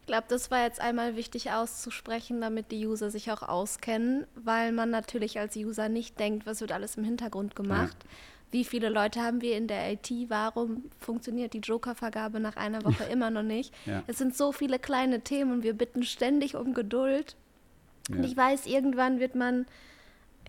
Ich 0.00 0.06
glaube, 0.06 0.26
das 0.28 0.50
war 0.50 0.64
jetzt 0.64 0.80
einmal 0.80 1.16
wichtig 1.16 1.52
auszusprechen, 1.52 2.40
damit 2.40 2.72
die 2.72 2.86
User 2.86 3.10
sich 3.10 3.30
auch 3.30 3.42
auskennen, 3.42 4.26
weil 4.34 4.72
man 4.72 4.90
natürlich 4.90 5.38
als 5.38 5.54
User 5.56 5.88
nicht 5.88 6.18
denkt, 6.18 6.46
was 6.46 6.60
wird 6.60 6.72
alles 6.72 6.96
im 6.96 7.04
Hintergrund 7.04 7.54
gemacht. 7.54 7.96
Ja 8.02 8.10
wie 8.50 8.64
viele 8.64 8.88
Leute 8.88 9.20
haben 9.20 9.40
wir 9.40 9.56
in 9.56 9.66
der 9.66 9.92
IT, 9.92 10.10
warum 10.28 10.84
funktioniert 10.98 11.52
die 11.52 11.60
Joker-Vergabe 11.60 12.40
nach 12.40 12.56
einer 12.56 12.84
Woche 12.84 13.04
immer 13.12 13.30
noch 13.30 13.42
nicht. 13.42 13.74
Ja. 13.86 14.02
Es 14.06 14.18
sind 14.18 14.36
so 14.36 14.52
viele 14.52 14.78
kleine 14.78 15.20
Themen 15.20 15.52
und 15.52 15.62
wir 15.62 15.74
bitten 15.74 16.02
ständig 16.02 16.56
um 16.56 16.74
Geduld. 16.74 17.36
Ja. 18.08 18.16
Und 18.16 18.24
ich 18.24 18.36
weiß, 18.36 18.66
irgendwann 18.66 19.20
wird 19.20 19.34
man 19.34 19.66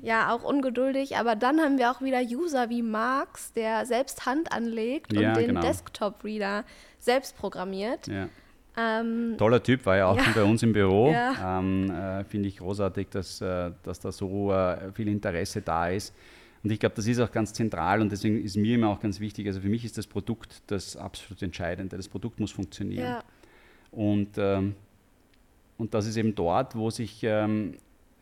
ja 0.02 0.34
auch 0.34 0.44
ungeduldig, 0.44 1.18
aber 1.18 1.36
dann 1.36 1.60
haben 1.60 1.78
wir 1.78 1.92
auch 1.92 2.02
wieder 2.02 2.22
User 2.22 2.70
wie 2.70 2.82
Marx, 2.82 3.54
der 3.54 3.86
selbst 3.86 4.26
Hand 4.26 4.52
anlegt 4.52 5.14
und 5.14 5.22
ja, 5.22 5.34
den 5.34 5.48
genau. 5.48 5.62
Desktop-Reader 5.62 6.64
selbst 7.00 7.38
programmiert. 7.38 8.08
Ähm, 8.78 9.36
Toller 9.38 9.62
Typ, 9.62 9.86
war 9.86 9.98
ja 9.98 10.08
auch 10.08 10.20
schon 10.20 10.34
bei 10.34 10.44
uns 10.44 10.64
im 10.64 10.74
Büro. 10.74 11.14
Ähm, 11.44 11.90
äh, 11.90 12.24
Finde 12.24 12.50
ich 12.50 12.58
großartig, 12.58 13.10
dass, 13.10 13.42
äh, 13.42 13.72
dass 13.84 14.00
da 14.00 14.12
so 14.12 14.52
äh, 14.54 14.92
viel 14.94 15.08
Interesse 15.08 15.62
da 15.62 15.90
ist. 15.90 16.14
Und 16.64 16.72
ich 16.72 16.80
glaube, 16.80 16.96
das 16.96 17.08
ist 17.08 17.20
auch 17.20 17.32
ganz 17.32 17.54
zentral 17.54 18.02
und 18.02 18.12
deswegen 18.12 18.44
ist 18.44 18.56
mir 18.56 18.76
immer 18.76 18.90
auch 18.90 19.00
ganz 19.00 19.20
wichtig, 19.20 19.48
also 19.48 19.62
für 19.62 19.70
mich 19.70 19.84
ist 19.84 19.98
das 19.98 20.06
Produkt 20.06 20.62
das 20.68 20.96
absolut 20.96 21.42
Entscheidende. 21.42 21.98
Das 21.98 22.08
Produkt 22.08 22.40
muss 22.40 22.52
funktionieren. 22.52 23.04
Ja. 23.04 23.24
Und, 23.92 24.38
ähm, 24.38 24.76
und 25.78 25.94
das 25.94 26.06
ist 26.06 26.18
eben 26.18 26.36
dort, 26.36 26.76
wo 26.76 26.90
sich, 26.92 27.22
ähm, 27.24 27.76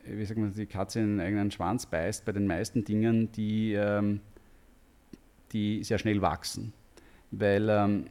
wie 0.05 0.23
sagt 0.23 0.39
man, 0.39 0.53
die 0.53 0.65
Katze 0.65 1.01
in 1.01 1.17
den 1.17 1.19
eigenen 1.19 1.51
Schwanz 1.51 1.85
beißt, 1.85 2.23
bei 2.23 2.31
den 2.31 2.47
meisten 2.47 2.85
Dingen, 2.85 3.31
die, 3.33 3.73
ähm, 3.73 4.21
die 5.51 5.83
sehr 5.83 5.97
schnell 5.97 6.21
wachsen. 6.21 6.73
Weil, 7.31 7.67
ähm, 7.69 8.05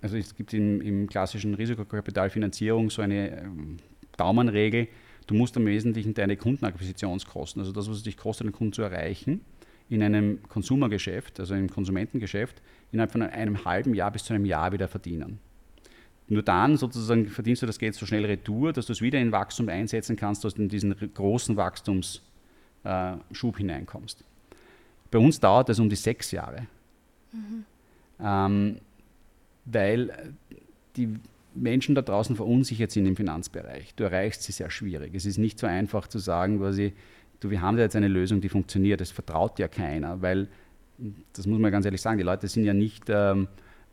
also 0.00 0.16
es 0.16 0.34
gibt 0.34 0.54
im, 0.54 0.80
im 0.80 1.06
klassischen 1.08 1.54
Risikokapitalfinanzierung 1.54 2.88
so 2.88 3.02
eine 3.02 3.42
ähm, 3.42 3.76
Daumenregel, 4.16 4.88
du 5.26 5.34
musst 5.34 5.56
im 5.56 5.66
Wesentlichen 5.66 6.14
deine 6.14 6.36
Kundenakquisitionskosten, 6.36 7.60
also 7.60 7.72
das, 7.72 7.88
was 7.88 7.98
es 7.98 8.02
dich 8.02 8.16
kostet, 8.16 8.46
den 8.46 8.52
Kunden 8.52 8.72
zu 8.72 8.82
erreichen, 8.82 9.42
in 9.88 10.02
einem 10.02 10.40
Konsumergeschäft, 10.48 11.40
also 11.40 11.54
im 11.54 11.70
Konsumentengeschäft, 11.70 12.60
innerhalb 12.92 13.12
von 13.12 13.22
einem 13.22 13.64
halben 13.64 13.94
Jahr 13.94 14.10
bis 14.10 14.24
zu 14.24 14.34
einem 14.34 14.44
Jahr 14.44 14.72
wieder 14.72 14.88
verdienen. 14.88 15.38
Nur 16.28 16.42
dann 16.42 16.76
sozusagen 16.76 17.28
verdienst 17.28 17.62
du 17.62 17.66
das 17.66 17.78
Geld 17.78 17.94
so 17.94 18.04
schnell 18.04 18.26
retour, 18.26 18.72
dass 18.72 18.86
du 18.86 18.92
es 18.92 19.00
wieder 19.00 19.18
in 19.18 19.32
Wachstum 19.32 19.68
einsetzen 19.68 20.16
kannst, 20.16 20.44
dass 20.44 20.54
du 20.54 20.62
in 20.62 20.68
diesen 20.68 20.94
großen 21.14 21.56
Wachstumsschub 21.56 23.56
hineinkommst. 23.56 24.24
Bei 25.10 25.18
uns 25.18 25.40
dauert 25.40 25.70
das 25.70 25.78
um 25.78 25.88
die 25.88 25.96
sechs 25.96 26.30
Jahre. 26.30 26.66
Mhm. 27.32 27.64
Ähm, 28.20 28.76
weil 29.64 30.34
die 30.96 31.14
Menschen 31.54 31.94
da 31.94 32.02
draußen 32.02 32.36
verunsichert 32.36 32.90
sind 32.90 33.06
im 33.06 33.16
Finanzbereich. 33.16 33.94
Du 33.94 34.04
erreichst 34.04 34.42
sie 34.42 34.52
sehr 34.52 34.70
schwierig. 34.70 35.14
Es 35.14 35.26
ist 35.26 35.38
nicht 35.38 35.58
so 35.58 35.66
einfach 35.66 36.08
zu 36.08 36.18
sagen, 36.18 36.58
quasi, 36.58 36.92
du, 37.40 37.50
wir 37.50 37.60
haben 37.60 37.76
da 37.76 37.82
jetzt 37.82 37.96
eine 37.96 38.08
Lösung, 38.08 38.40
die 38.40 38.48
funktioniert. 38.48 39.00
Das 39.00 39.10
vertraut 39.10 39.58
ja 39.58 39.68
keiner, 39.68 40.20
weil, 40.22 40.48
das 41.32 41.46
muss 41.46 41.58
man 41.58 41.70
ganz 41.70 41.84
ehrlich 41.84 42.00
sagen, 42.00 42.18
die 42.18 42.24
Leute 42.24 42.48
sind 42.48 42.64
ja 42.64 42.74
nicht 42.74 43.04
ähm, 43.08 43.48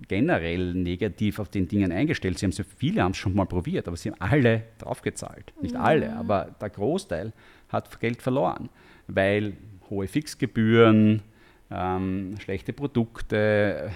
generell 0.07 0.73
negativ 0.73 1.39
auf 1.39 1.49
den 1.49 1.67
Dingen 1.67 1.91
eingestellt. 1.91 2.39
Sie 2.39 2.45
haben 2.45 2.51
so 2.51 2.63
viele 2.63 3.03
haben 3.03 3.11
es 3.11 3.17
schon 3.17 3.33
mal 3.33 3.45
probiert, 3.45 3.87
aber 3.87 3.97
sie 3.97 4.11
haben 4.11 4.19
alle 4.19 4.63
draufgezahlt. 4.77 5.53
Nicht 5.61 5.75
alle, 5.75 6.15
aber 6.15 6.55
der 6.59 6.69
Großteil 6.69 7.33
hat 7.69 7.99
Geld 7.99 8.21
verloren, 8.21 8.69
weil 9.07 9.53
hohe 9.89 10.07
Fixgebühren, 10.07 11.21
ähm, 11.71 12.35
schlechte 12.39 12.73
Produkte, 12.73 13.91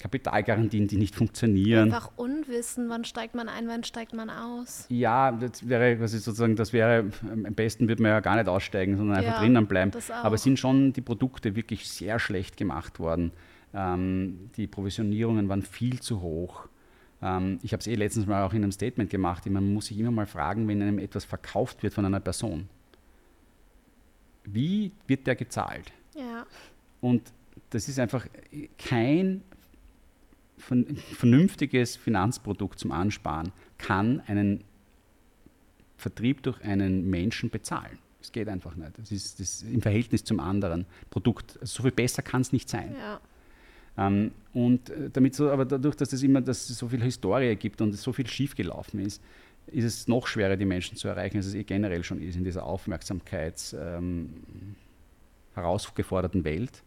Kapitalgarantien, 0.00 0.88
die 0.88 0.96
nicht 0.96 1.14
funktionieren. 1.14 1.92
Einfach 1.92 2.10
Unwissen, 2.16 2.88
wann 2.88 3.04
steigt 3.04 3.34
man 3.34 3.48
ein, 3.50 3.68
wann 3.68 3.84
steigt 3.84 4.14
man 4.14 4.30
aus. 4.30 4.86
Ja, 4.88 5.30
das 5.30 5.68
wäre 5.68 5.96
quasi 5.98 6.18
sozusagen, 6.18 6.56
das 6.56 6.72
wäre, 6.72 7.10
am 7.22 7.54
besten 7.54 7.86
würde 7.86 8.02
man 8.02 8.12
ja 8.12 8.20
gar 8.20 8.36
nicht 8.36 8.48
aussteigen, 8.48 8.96
sondern 8.96 9.18
einfach 9.18 9.34
ja, 9.34 9.40
drinnen 9.40 9.66
bleiben. 9.66 9.92
Aber 10.22 10.38
sind 10.38 10.58
schon 10.58 10.94
die 10.94 11.02
Produkte 11.02 11.54
wirklich 11.54 11.86
sehr 11.86 12.18
schlecht 12.18 12.56
gemacht 12.56 12.98
worden. 12.98 13.30
Ähm, 13.74 14.50
die 14.56 14.66
Provisionierungen 14.66 15.50
waren 15.50 15.62
viel 15.62 16.00
zu 16.00 16.22
hoch. 16.22 16.66
Ähm, 17.22 17.58
ich 17.62 17.74
habe 17.74 17.80
es 17.80 17.86
eh 17.86 17.94
letztens 17.94 18.26
mal 18.26 18.42
auch 18.44 18.54
in 18.54 18.62
einem 18.62 18.72
Statement 18.72 19.10
gemacht. 19.10 19.44
Man 19.46 19.74
muss 19.74 19.86
sich 19.86 19.98
immer 19.98 20.10
mal 20.10 20.26
fragen, 20.26 20.66
wenn 20.66 20.80
einem 20.80 20.98
etwas 20.98 21.26
verkauft 21.26 21.82
wird 21.82 21.92
von 21.92 22.06
einer 22.06 22.20
Person. 22.20 22.70
Wie 24.44 24.92
wird 25.06 25.26
der 25.26 25.36
gezahlt? 25.36 25.92
Ja. 26.16 26.46
Und 27.02 27.22
das 27.68 27.86
ist 27.88 27.98
einfach 27.98 28.26
kein 28.78 29.42
vernünftiges 30.60 31.96
Finanzprodukt 31.96 32.78
zum 32.78 32.92
Ansparen, 32.92 33.52
kann 33.78 34.20
einen 34.26 34.64
Vertrieb 35.96 36.42
durch 36.42 36.62
einen 36.62 37.08
Menschen 37.08 37.50
bezahlen. 37.50 37.98
Das 38.20 38.32
geht 38.32 38.48
einfach 38.48 38.76
nicht. 38.76 38.92
Das 38.98 39.12
ist, 39.12 39.40
das 39.40 39.62
im 39.62 39.80
Verhältnis 39.80 40.24
zum 40.24 40.40
anderen 40.40 40.86
Produkt. 41.08 41.58
Also 41.60 41.76
so 41.76 41.82
viel 41.82 41.92
besser 41.92 42.22
kann 42.22 42.42
es 42.42 42.52
nicht 42.52 42.68
sein. 42.68 42.94
Ja. 42.98 43.20
Ähm, 43.96 44.32
und 44.52 44.92
damit 45.12 45.34
so, 45.34 45.50
aber 45.50 45.64
dadurch, 45.64 45.96
dass 45.96 46.12
es 46.12 46.22
immer 46.22 46.40
dass 46.40 46.68
es 46.68 46.78
so 46.78 46.88
viel 46.88 47.02
Historie 47.02 47.54
gibt 47.56 47.80
und 47.80 47.92
so 47.92 48.12
viel 48.12 48.26
schiefgelaufen 48.26 49.00
ist, 49.00 49.22
ist 49.66 49.84
es 49.84 50.08
noch 50.08 50.26
schwerer, 50.26 50.56
die 50.56 50.64
Menschen 50.64 50.96
zu 50.96 51.08
erreichen, 51.08 51.36
als 51.36 51.46
es 51.46 51.54
eh 51.54 51.64
generell 51.64 52.02
schon 52.02 52.20
ist 52.20 52.36
in 52.36 52.44
dieser 52.44 52.64
Aufmerksamkeits 52.64 53.74
ähm, 53.78 54.30
herausgeforderten 55.54 56.44
Welt. 56.44 56.82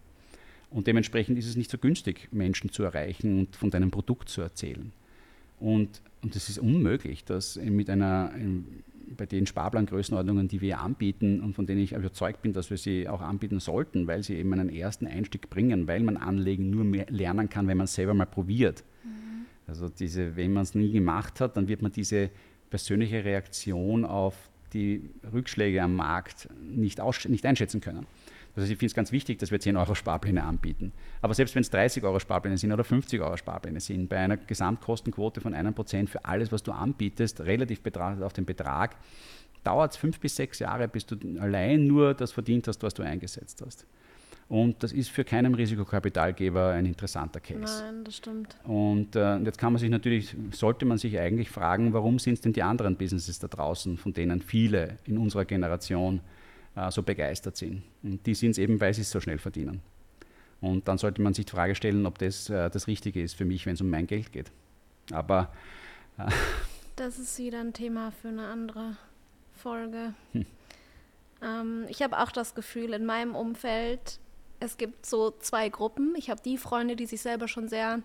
Und 0.70 0.86
dementsprechend 0.86 1.38
ist 1.38 1.46
es 1.46 1.56
nicht 1.56 1.70
so 1.70 1.78
günstig, 1.78 2.28
Menschen 2.32 2.70
zu 2.70 2.82
erreichen 2.82 3.38
und 3.38 3.56
von 3.56 3.70
deinem 3.70 3.90
Produkt 3.90 4.28
zu 4.28 4.40
erzählen. 4.40 4.92
Und, 5.60 6.02
und 6.22 6.34
es 6.34 6.48
ist 6.48 6.58
unmöglich, 6.58 7.24
dass 7.24 7.56
mit 7.56 7.88
einer, 7.88 8.32
bei 9.16 9.26
den 9.26 9.46
Sparplangrößenordnungen, 9.46 10.48
die 10.48 10.60
wir 10.60 10.80
anbieten 10.80 11.40
und 11.40 11.54
von 11.54 11.66
denen 11.66 11.80
ich 11.80 11.92
überzeugt 11.92 12.42
bin, 12.42 12.52
dass 12.52 12.70
wir 12.70 12.76
sie 12.76 13.08
auch 13.08 13.20
anbieten 13.20 13.60
sollten, 13.60 14.06
weil 14.06 14.22
sie 14.22 14.34
eben 14.34 14.52
einen 14.52 14.68
ersten 14.68 15.06
Einstieg 15.06 15.48
bringen, 15.50 15.86
weil 15.86 16.02
man 16.02 16.16
Anlegen 16.16 16.70
nur 16.70 16.84
mehr 16.84 17.06
lernen 17.08 17.48
kann, 17.48 17.68
wenn 17.68 17.76
man 17.76 17.84
es 17.84 17.94
selber 17.94 18.14
mal 18.14 18.26
probiert. 18.26 18.84
Mhm. 19.04 19.46
Also 19.66 19.88
diese, 19.88 20.36
wenn 20.36 20.52
man 20.52 20.64
es 20.64 20.74
nie 20.74 20.90
gemacht 20.92 21.40
hat, 21.40 21.56
dann 21.56 21.68
wird 21.68 21.82
man 21.82 21.92
diese 21.92 22.30
persönliche 22.70 23.24
Reaktion 23.24 24.04
auf 24.04 24.50
die 24.72 25.08
Rückschläge 25.32 25.80
am 25.82 25.94
Markt 25.94 26.48
nicht, 26.60 27.00
nicht 27.28 27.46
einschätzen 27.46 27.80
können. 27.80 28.06
Also 28.56 28.70
ich 28.70 28.78
finde 28.78 28.86
es 28.86 28.94
ganz 28.94 29.10
wichtig, 29.10 29.38
dass 29.38 29.50
wir 29.50 29.58
10 29.58 29.76
Euro 29.76 29.94
Sparpläne 29.94 30.44
anbieten. 30.44 30.92
Aber 31.22 31.34
selbst 31.34 31.54
wenn 31.54 31.62
es 31.62 31.70
30 31.70 32.04
Euro 32.04 32.20
Sparpläne 32.20 32.56
sind 32.56 32.72
oder 32.72 32.84
50 32.84 33.20
Euro 33.20 33.36
Sparpläne 33.36 33.80
sind, 33.80 34.08
bei 34.08 34.18
einer 34.18 34.36
Gesamtkostenquote 34.36 35.40
von 35.40 35.54
1% 35.54 36.08
für 36.08 36.24
alles, 36.24 36.52
was 36.52 36.62
du 36.62 36.72
anbietest, 36.72 37.40
relativ 37.40 37.82
betrachtet 37.82 38.22
auf 38.22 38.32
den 38.32 38.44
Betrag, 38.44 38.96
dauert 39.64 39.92
es 39.92 39.96
fünf 39.96 40.20
bis 40.20 40.36
sechs 40.36 40.58
Jahre, 40.60 40.86
bis 40.86 41.06
du 41.06 41.16
allein 41.40 41.86
nur 41.86 42.14
das 42.14 42.32
verdient 42.32 42.68
hast, 42.68 42.82
was 42.82 42.94
du 42.94 43.02
eingesetzt 43.02 43.62
hast. 43.64 43.86
Und 44.48 44.82
das 44.82 44.92
ist 44.92 45.08
für 45.08 45.24
keinen 45.24 45.54
Risikokapitalgeber 45.54 46.68
ein 46.70 46.84
interessanter 46.84 47.40
Case. 47.40 47.82
Nein, 47.82 48.04
das 48.04 48.16
stimmt. 48.16 48.56
Und 48.64 49.16
äh, 49.16 49.38
jetzt 49.38 49.58
kann 49.58 49.72
man 49.72 49.80
sich 49.80 49.88
natürlich, 49.88 50.36
sollte 50.50 50.84
man 50.84 50.98
sich 50.98 51.18
eigentlich 51.18 51.48
fragen, 51.48 51.94
warum 51.94 52.18
sind 52.18 52.34
es 52.34 52.40
denn 52.42 52.52
die 52.52 52.62
anderen 52.62 52.96
Businesses 52.96 53.38
da 53.38 53.48
draußen, 53.48 53.96
von 53.96 54.12
denen 54.12 54.42
viele 54.42 54.98
in 55.04 55.16
unserer 55.16 55.46
Generation 55.46 56.20
äh, 56.76 56.90
so 56.90 57.02
begeistert 57.02 57.56
sind. 57.56 57.82
Und 58.02 58.24
die 58.26 58.34
sind 58.34 58.52
es 58.52 58.58
eben, 58.58 58.80
weil 58.80 58.94
sie 58.94 59.02
es 59.02 59.10
so 59.10 59.20
schnell 59.20 59.38
verdienen. 59.38 59.80
Und 60.60 60.88
dann 60.88 60.98
sollte 60.98 61.20
man 61.20 61.34
sich 61.34 61.46
die 61.46 61.52
Frage 61.52 61.74
stellen, 61.74 62.06
ob 62.06 62.18
das 62.18 62.48
äh, 62.48 62.70
das 62.70 62.86
Richtige 62.86 63.22
ist 63.22 63.34
für 63.34 63.44
mich, 63.44 63.66
wenn 63.66 63.74
es 63.74 63.80
um 63.80 63.90
mein 63.90 64.06
Geld 64.06 64.32
geht. 64.32 64.50
Aber. 65.12 65.52
Äh, 66.18 66.30
das 66.96 67.18
ist 67.18 67.38
wieder 67.38 67.60
ein 67.60 67.72
Thema 67.72 68.12
für 68.12 68.28
eine 68.28 68.46
andere 68.46 68.96
Folge. 69.52 70.14
Hm. 70.32 70.46
Ähm, 71.42 71.84
ich 71.88 72.02
habe 72.02 72.18
auch 72.18 72.32
das 72.32 72.54
Gefühl, 72.54 72.94
in 72.94 73.04
meinem 73.04 73.34
Umfeld, 73.34 74.18
es 74.60 74.76
gibt 74.78 75.04
so 75.04 75.30
zwei 75.32 75.68
Gruppen. 75.68 76.14
Ich 76.16 76.30
habe 76.30 76.40
die 76.42 76.56
Freunde, 76.56 76.96
die 76.96 77.06
sich 77.06 77.20
selber 77.20 77.48
schon 77.48 77.68
sehr 77.68 78.00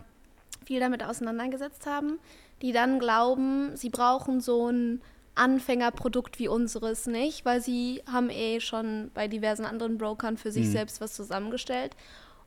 viel 0.65 0.79
damit 0.79 1.03
auseinandergesetzt 1.03 1.85
haben, 1.85 2.19
die 2.61 2.73
dann 2.73 2.99
glauben, 2.99 3.75
sie 3.75 3.89
brauchen 3.89 4.41
so 4.41 4.69
ein 4.69 5.01
Anfängerprodukt 5.39 6.37
wie 6.37 6.49
unseres 6.49 7.07
nicht, 7.07 7.45
weil 7.45 7.61
sie 7.61 8.03
haben 8.11 8.29
eh 8.29 8.59
schon 8.59 9.09
bei 9.13 9.27
diversen 9.27 9.65
anderen 9.65 9.97
Brokern 9.97 10.37
für 10.37 10.51
sich 10.51 10.67
mhm. 10.67 10.71
selbst 10.71 11.01
was 11.01 11.13
zusammengestellt. 11.13 11.95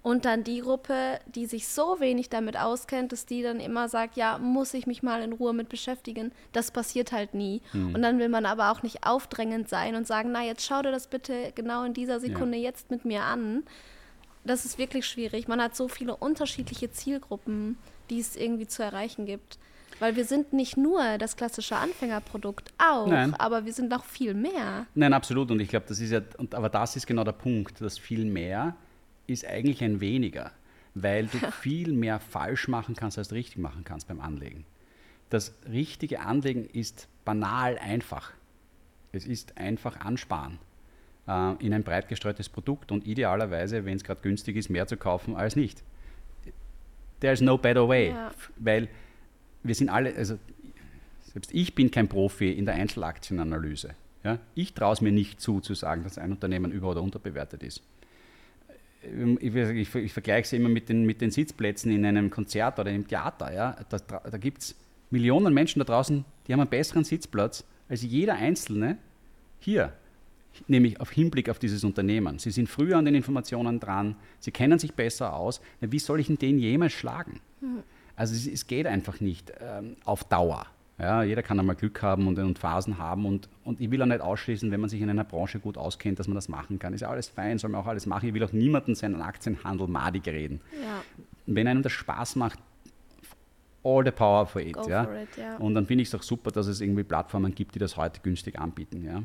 Und 0.02 0.24
dann 0.24 0.42
die 0.42 0.60
Gruppe, 0.60 1.20
die 1.32 1.46
sich 1.46 1.68
so 1.68 2.00
wenig 2.00 2.28
damit 2.28 2.58
auskennt, 2.58 3.12
dass 3.12 3.24
die 3.24 3.40
dann 3.40 3.60
immer 3.60 3.88
sagt, 3.88 4.16
ja, 4.16 4.36
muss 4.38 4.74
ich 4.74 4.88
mich 4.88 5.02
mal 5.02 5.22
in 5.22 5.32
Ruhe 5.32 5.54
mit 5.54 5.68
beschäftigen. 5.68 6.32
Das 6.50 6.72
passiert 6.72 7.12
halt 7.12 7.34
nie. 7.34 7.62
Mhm. 7.72 7.94
Und 7.94 8.02
dann 8.02 8.18
will 8.18 8.28
man 8.28 8.44
aber 8.44 8.72
auch 8.72 8.82
nicht 8.82 9.06
aufdrängend 9.06 9.68
sein 9.68 9.94
und 9.94 10.06
sagen, 10.06 10.30
na, 10.32 10.44
jetzt 10.44 10.66
schau 10.66 10.82
dir 10.82 10.90
das 10.90 11.06
bitte 11.06 11.52
genau 11.54 11.84
in 11.84 11.94
dieser 11.94 12.18
Sekunde 12.18 12.58
ja. 12.58 12.64
jetzt 12.64 12.90
mit 12.90 13.04
mir 13.04 13.22
an. 13.22 13.62
Das 14.44 14.64
ist 14.64 14.76
wirklich 14.76 15.06
schwierig. 15.06 15.46
Man 15.46 15.62
hat 15.62 15.76
so 15.76 15.86
viele 15.86 16.16
unterschiedliche 16.16 16.90
Zielgruppen, 16.90 17.78
die 18.10 18.18
es 18.18 18.34
irgendwie 18.34 18.66
zu 18.66 18.82
erreichen 18.82 19.24
gibt. 19.24 19.56
Weil 20.02 20.16
wir 20.16 20.24
sind 20.24 20.52
nicht 20.52 20.76
nur 20.76 21.16
das 21.18 21.36
klassische 21.36 21.76
Anfängerprodukt, 21.76 22.72
auch, 22.76 23.06
Nein. 23.06 23.34
aber 23.34 23.66
wir 23.66 23.72
sind 23.72 23.88
noch 23.88 24.04
viel 24.04 24.34
mehr. 24.34 24.86
Nein, 24.96 25.12
absolut. 25.12 25.52
Und 25.52 25.60
ich 25.60 25.68
glaube, 25.68 25.86
das 25.86 26.00
ist 26.00 26.10
ja, 26.10 26.20
und, 26.38 26.56
aber 26.56 26.68
das 26.68 26.96
ist 26.96 27.06
genau 27.06 27.22
der 27.22 27.30
Punkt. 27.30 27.80
Das 27.80 27.98
viel 27.98 28.24
mehr 28.24 28.74
ist 29.28 29.46
eigentlich 29.46 29.80
ein 29.84 30.00
weniger, 30.00 30.50
weil 30.96 31.26
du 31.26 31.38
viel 31.52 31.92
mehr 31.92 32.18
falsch 32.18 32.66
machen 32.66 32.96
kannst, 32.96 33.16
als 33.16 33.28
du 33.28 33.36
richtig 33.36 33.58
machen 33.58 33.84
kannst 33.84 34.08
beim 34.08 34.20
Anlegen. 34.20 34.64
Das 35.30 35.54
richtige 35.70 36.18
Anlegen 36.18 36.64
ist 36.64 37.06
banal 37.24 37.78
einfach. 37.78 38.32
Es 39.12 39.24
ist 39.24 39.56
einfach 39.56 40.00
ansparen 40.00 40.58
äh, 41.28 41.52
in 41.64 41.72
ein 41.72 41.84
breit 41.84 42.08
gestreutes 42.08 42.48
Produkt 42.48 42.90
und 42.90 43.06
idealerweise, 43.06 43.84
wenn 43.84 43.98
es 43.98 44.02
gerade 44.02 44.20
günstig 44.20 44.56
ist, 44.56 44.68
mehr 44.68 44.88
zu 44.88 44.96
kaufen 44.96 45.36
als 45.36 45.54
nicht. 45.54 45.84
There's 47.20 47.40
no 47.40 47.56
better 47.56 47.86
way, 47.86 48.08
ja. 48.08 48.32
weil 48.56 48.88
wir 49.62 49.74
sind 49.74 49.88
alle, 49.88 50.14
also 50.14 50.38
selbst 51.32 51.52
ich 51.54 51.74
bin 51.74 51.90
kein 51.90 52.08
Profi 52.08 52.52
in 52.52 52.66
der 52.66 52.74
Einzelaktienanalyse. 52.74 53.94
Ja? 54.24 54.38
Ich 54.54 54.74
traue 54.74 54.92
es 54.92 55.00
mir 55.00 55.12
nicht 55.12 55.40
zu, 55.40 55.60
zu 55.60 55.74
sagen, 55.74 56.02
dass 56.04 56.18
ein 56.18 56.32
Unternehmen 56.32 56.72
über- 56.72 56.90
oder 56.90 57.02
unterbewertet 57.02 57.62
ist. 57.62 57.82
Ähm, 59.02 59.38
ich, 59.40 59.54
ich, 59.54 59.94
ich 59.94 60.12
vergleiche 60.12 60.42
es 60.42 60.52
immer 60.52 60.68
mit 60.68 60.88
den, 60.88 61.04
mit 61.04 61.20
den 61.20 61.30
Sitzplätzen 61.30 61.90
in 61.90 62.04
einem 62.04 62.30
Konzert 62.30 62.78
oder 62.78 62.90
im 62.90 63.06
Theater. 63.06 63.52
Ja? 63.52 63.76
Da, 63.88 63.98
da 63.98 64.38
gibt 64.38 64.62
es 64.62 64.76
Millionen 65.10 65.52
Menschen 65.52 65.78
da 65.78 65.84
draußen, 65.84 66.24
die 66.46 66.52
haben 66.52 66.60
einen 66.60 66.70
besseren 66.70 67.04
Sitzplatz 67.04 67.64
als 67.88 68.02
jeder 68.02 68.34
Einzelne 68.34 68.96
hier, 69.58 69.92
nämlich 70.66 71.00
auf 71.00 71.10
Hinblick 71.10 71.50
auf 71.50 71.58
dieses 71.58 71.84
Unternehmen. 71.84 72.38
Sie 72.38 72.50
sind 72.50 72.68
früher 72.68 72.96
an 72.96 73.04
den 73.04 73.14
Informationen 73.14 73.78
dran, 73.78 74.16
sie 74.38 74.50
kennen 74.50 74.78
sich 74.78 74.94
besser 74.94 75.34
aus. 75.34 75.60
Wie 75.80 75.98
soll 75.98 76.20
ich 76.20 76.28
denn 76.28 76.38
den 76.38 76.58
jemals 76.58 76.94
schlagen? 76.94 77.40
Mhm. 77.60 77.82
Also 78.16 78.34
es, 78.34 78.46
es 78.46 78.66
geht 78.66 78.86
einfach 78.86 79.20
nicht 79.20 79.52
ähm, 79.60 79.96
auf 80.04 80.24
Dauer. 80.24 80.66
Ja, 80.98 81.22
jeder 81.22 81.42
kann 81.42 81.58
einmal 81.58 81.74
Glück 81.74 82.02
haben 82.02 82.28
und, 82.28 82.38
und, 82.38 82.58
Phasen 82.58 82.98
haben 82.98 83.26
und, 83.26 83.48
und 83.64 83.80
ich 83.80 83.90
will 83.90 84.00
auch 84.02 84.06
nicht 84.06 84.20
ausschließen, 84.20 84.70
wenn 84.70 84.80
man 84.80 84.88
sich 84.88 85.00
in 85.00 85.10
einer 85.10 85.24
Branche 85.24 85.58
gut 85.58 85.76
auskennt, 85.76 86.18
dass 86.18 86.28
man 86.28 86.34
das 86.34 86.48
machen 86.48 86.78
kann. 86.78 86.92
Ist 86.92 87.00
ja 87.00 87.08
alles 87.08 87.28
fein, 87.28 87.58
soll 87.58 87.70
man 87.70 87.80
auch 87.80 87.86
alles 87.86 88.06
machen. 88.06 88.28
Ich 88.28 88.34
will 88.34 88.44
auch 88.44 88.52
niemanden 88.52 88.94
seinen 88.94 89.20
Aktienhandel 89.20 89.88
madig 89.88 90.26
reden. 90.28 90.60
Ja. 90.80 91.02
Wenn 91.46 91.66
einem 91.66 91.82
das 91.82 91.92
Spaß 91.92 92.36
macht, 92.36 92.58
all 93.82 94.04
the 94.04 94.10
power 94.10 94.46
for 94.46 94.60
it. 94.60 94.74
Go 94.74 94.88
ja? 94.88 95.04
For 95.04 95.16
it, 95.16 95.28
ja. 95.36 95.56
Und 95.56 95.74
dann 95.74 95.86
finde 95.86 96.02
ich 96.02 96.08
es 96.08 96.14
auch 96.14 96.22
super, 96.22 96.50
dass 96.50 96.66
es 96.66 96.80
irgendwie 96.80 97.02
Plattformen 97.02 97.54
gibt, 97.54 97.74
die 97.74 97.78
das 97.78 97.96
heute 97.96 98.20
günstig 98.20 98.58
anbieten. 98.58 99.04
Ja? 99.04 99.22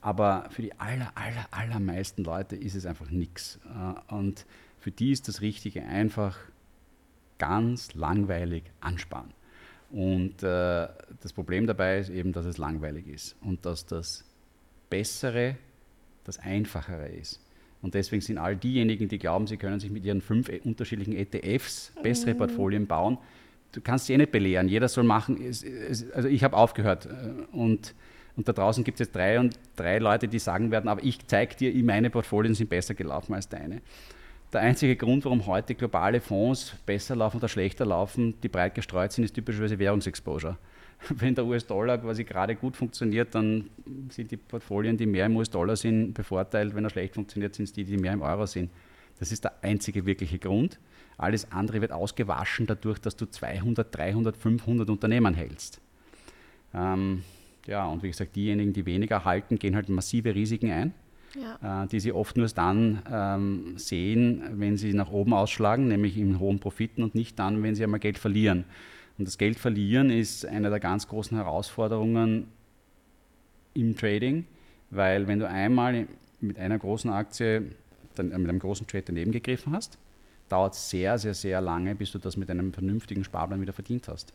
Aber 0.00 0.46
für 0.50 0.62
die 0.62 0.72
aller, 0.78 1.12
aller, 1.14 1.46
allermeisten 1.50 2.24
Leute 2.24 2.56
ist 2.56 2.74
es 2.74 2.86
einfach 2.86 3.10
nichts. 3.10 3.58
Äh, 3.66 4.14
und 4.14 4.46
für 4.78 4.90
die 4.90 5.12
ist 5.12 5.28
das 5.28 5.40
Richtige 5.42 5.82
einfach 5.82 6.38
ganz 7.40 7.94
langweilig 7.94 8.62
ansparen. 8.80 9.32
Und 9.90 10.44
äh, 10.44 10.86
das 11.20 11.32
Problem 11.34 11.66
dabei 11.66 11.98
ist 11.98 12.10
eben, 12.10 12.32
dass 12.32 12.46
es 12.46 12.58
langweilig 12.58 13.08
ist 13.08 13.36
und 13.40 13.66
dass 13.66 13.86
das 13.86 14.24
Bessere 14.88 15.56
das 16.22 16.38
Einfachere 16.38 17.08
ist. 17.08 17.40
Und 17.82 17.94
deswegen 17.94 18.20
sind 18.20 18.38
all 18.38 18.54
diejenigen, 18.54 19.08
die 19.08 19.18
glauben, 19.18 19.46
sie 19.46 19.56
können 19.56 19.80
sich 19.80 19.90
mit 19.90 20.04
ihren 20.04 20.20
fünf 20.20 20.48
unterschiedlichen 20.64 21.14
ETFs 21.14 21.92
bessere 22.02 22.34
mhm. 22.34 22.38
Portfolien 22.38 22.86
bauen, 22.86 23.18
du 23.72 23.80
kannst 23.80 24.06
sie 24.06 24.12
eh 24.12 24.18
nicht 24.18 24.32
belehren. 24.32 24.68
Jeder 24.68 24.88
soll 24.88 25.04
machen. 25.04 25.38
also 25.42 26.28
ich 26.28 26.44
habe 26.44 26.56
aufgehört. 26.56 27.06
Äh, 27.06 27.56
und, 27.56 27.94
und 28.36 28.48
da 28.48 28.52
draußen 28.52 28.84
gibt 28.84 29.00
es 29.00 29.06
jetzt 29.06 29.16
drei 29.16 29.40
und 29.40 29.58
drei 29.76 29.98
Leute, 29.98 30.28
die 30.28 30.38
sagen 30.38 30.70
werden, 30.70 30.88
aber 30.88 31.02
ich 31.02 31.26
zeige 31.26 31.56
dir, 31.56 31.84
meine 31.84 32.10
Portfolien 32.10 32.54
sind 32.54 32.70
besser 32.70 32.94
gelaufen 32.94 33.34
als 33.34 33.48
deine. 33.48 33.80
Der 34.52 34.62
einzige 34.62 34.96
Grund, 34.96 35.24
warum 35.24 35.46
heute 35.46 35.76
globale 35.76 36.20
Fonds 36.20 36.74
besser 36.84 37.14
laufen 37.14 37.36
oder 37.36 37.48
schlechter 37.48 37.86
laufen, 37.86 38.34
die 38.42 38.48
breit 38.48 38.74
gestreut 38.74 39.12
sind, 39.12 39.24
ist 39.24 39.34
typischerweise 39.34 39.78
Währungsexposure. 39.78 40.58
Wenn 41.08 41.36
der 41.36 41.46
US-Dollar 41.46 41.98
quasi 41.98 42.24
gerade 42.24 42.56
gut 42.56 42.76
funktioniert, 42.76 43.32
dann 43.34 43.70
sind 44.08 44.32
die 44.32 44.36
Portfolien, 44.36 44.96
die 44.96 45.06
mehr 45.06 45.26
im 45.26 45.36
US-Dollar 45.36 45.76
sind, 45.76 46.14
bevorteilt. 46.14 46.74
Wenn 46.74 46.84
er 46.84 46.90
schlecht 46.90 47.14
funktioniert, 47.14 47.54
sind 47.54 47.66
es 47.66 47.72
die, 47.72 47.84
die 47.84 47.96
mehr 47.96 48.12
im 48.12 48.22
Euro 48.22 48.44
sind. 48.44 48.72
Das 49.20 49.30
ist 49.30 49.44
der 49.44 49.62
einzige 49.62 50.04
wirkliche 50.04 50.38
Grund. 50.38 50.80
Alles 51.16 51.52
andere 51.52 51.80
wird 51.80 51.92
ausgewaschen 51.92 52.66
dadurch, 52.66 52.98
dass 52.98 53.14
du 53.14 53.26
200, 53.26 53.94
300, 53.96 54.36
500 54.36 54.90
Unternehmen 54.90 55.34
hältst. 55.34 55.80
Ähm, 56.74 57.22
ja, 57.66 57.86
und 57.86 58.02
wie 58.02 58.08
gesagt, 58.08 58.34
diejenigen, 58.34 58.72
die 58.72 58.84
weniger 58.84 59.24
halten, 59.24 59.58
gehen 59.58 59.76
halt 59.76 59.88
massive 59.88 60.34
Risiken 60.34 60.70
ein, 60.72 60.94
ja. 61.34 61.84
äh, 61.84 61.86
die 61.88 62.00
sie 62.00 62.12
oft 62.12 62.36
nur 62.36 62.48
dann 62.48 63.02
ähm, 63.10 63.74
sehen, 63.76 64.42
wenn 64.52 64.76
sie 64.76 64.94
nach 64.94 65.10
oben 65.10 65.32
ausschlagen, 65.32 65.88
nämlich 65.88 66.16
in 66.16 66.38
hohen 66.38 66.58
Profiten 66.58 67.02
und 67.02 67.14
nicht 67.14 67.38
dann, 67.38 67.62
wenn 67.62 67.74
sie 67.74 67.84
einmal 67.84 68.00
Geld 68.00 68.18
verlieren. 68.18 68.64
Und 69.18 69.26
das 69.26 69.38
Geld 69.38 69.58
verlieren 69.58 70.10
ist 70.10 70.46
eine 70.46 70.70
der 70.70 70.80
ganz 70.80 71.06
großen 71.06 71.36
Herausforderungen 71.36 72.46
im 73.74 73.96
Trading, 73.96 74.46
weil 74.90 75.26
wenn 75.28 75.38
du 75.38 75.48
einmal 75.48 76.06
mit 76.40 76.58
einer 76.58 76.78
großen 76.78 77.10
Aktie, 77.10 77.72
dann, 78.14 78.28
mit 78.28 78.48
einem 78.48 78.58
großen 78.58 78.86
Trade 78.86 79.04
daneben 79.06 79.30
gegriffen 79.30 79.72
hast, 79.72 79.98
dauert 80.48 80.74
es 80.74 80.90
sehr, 80.90 81.18
sehr, 81.18 81.34
sehr 81.34 81.60
lange, 81.60 81.94
bis 81.94 82.12
du 82.12 82.18
das 82.18 82.36
mit 82.36 82.50
einem 82.50 82.72
vernünftigen 82.72 83.22
Sparplan 83.22 83.60
wieder 83.60 83.72
verdient 83.72 84.08
hast. 84.08 84.32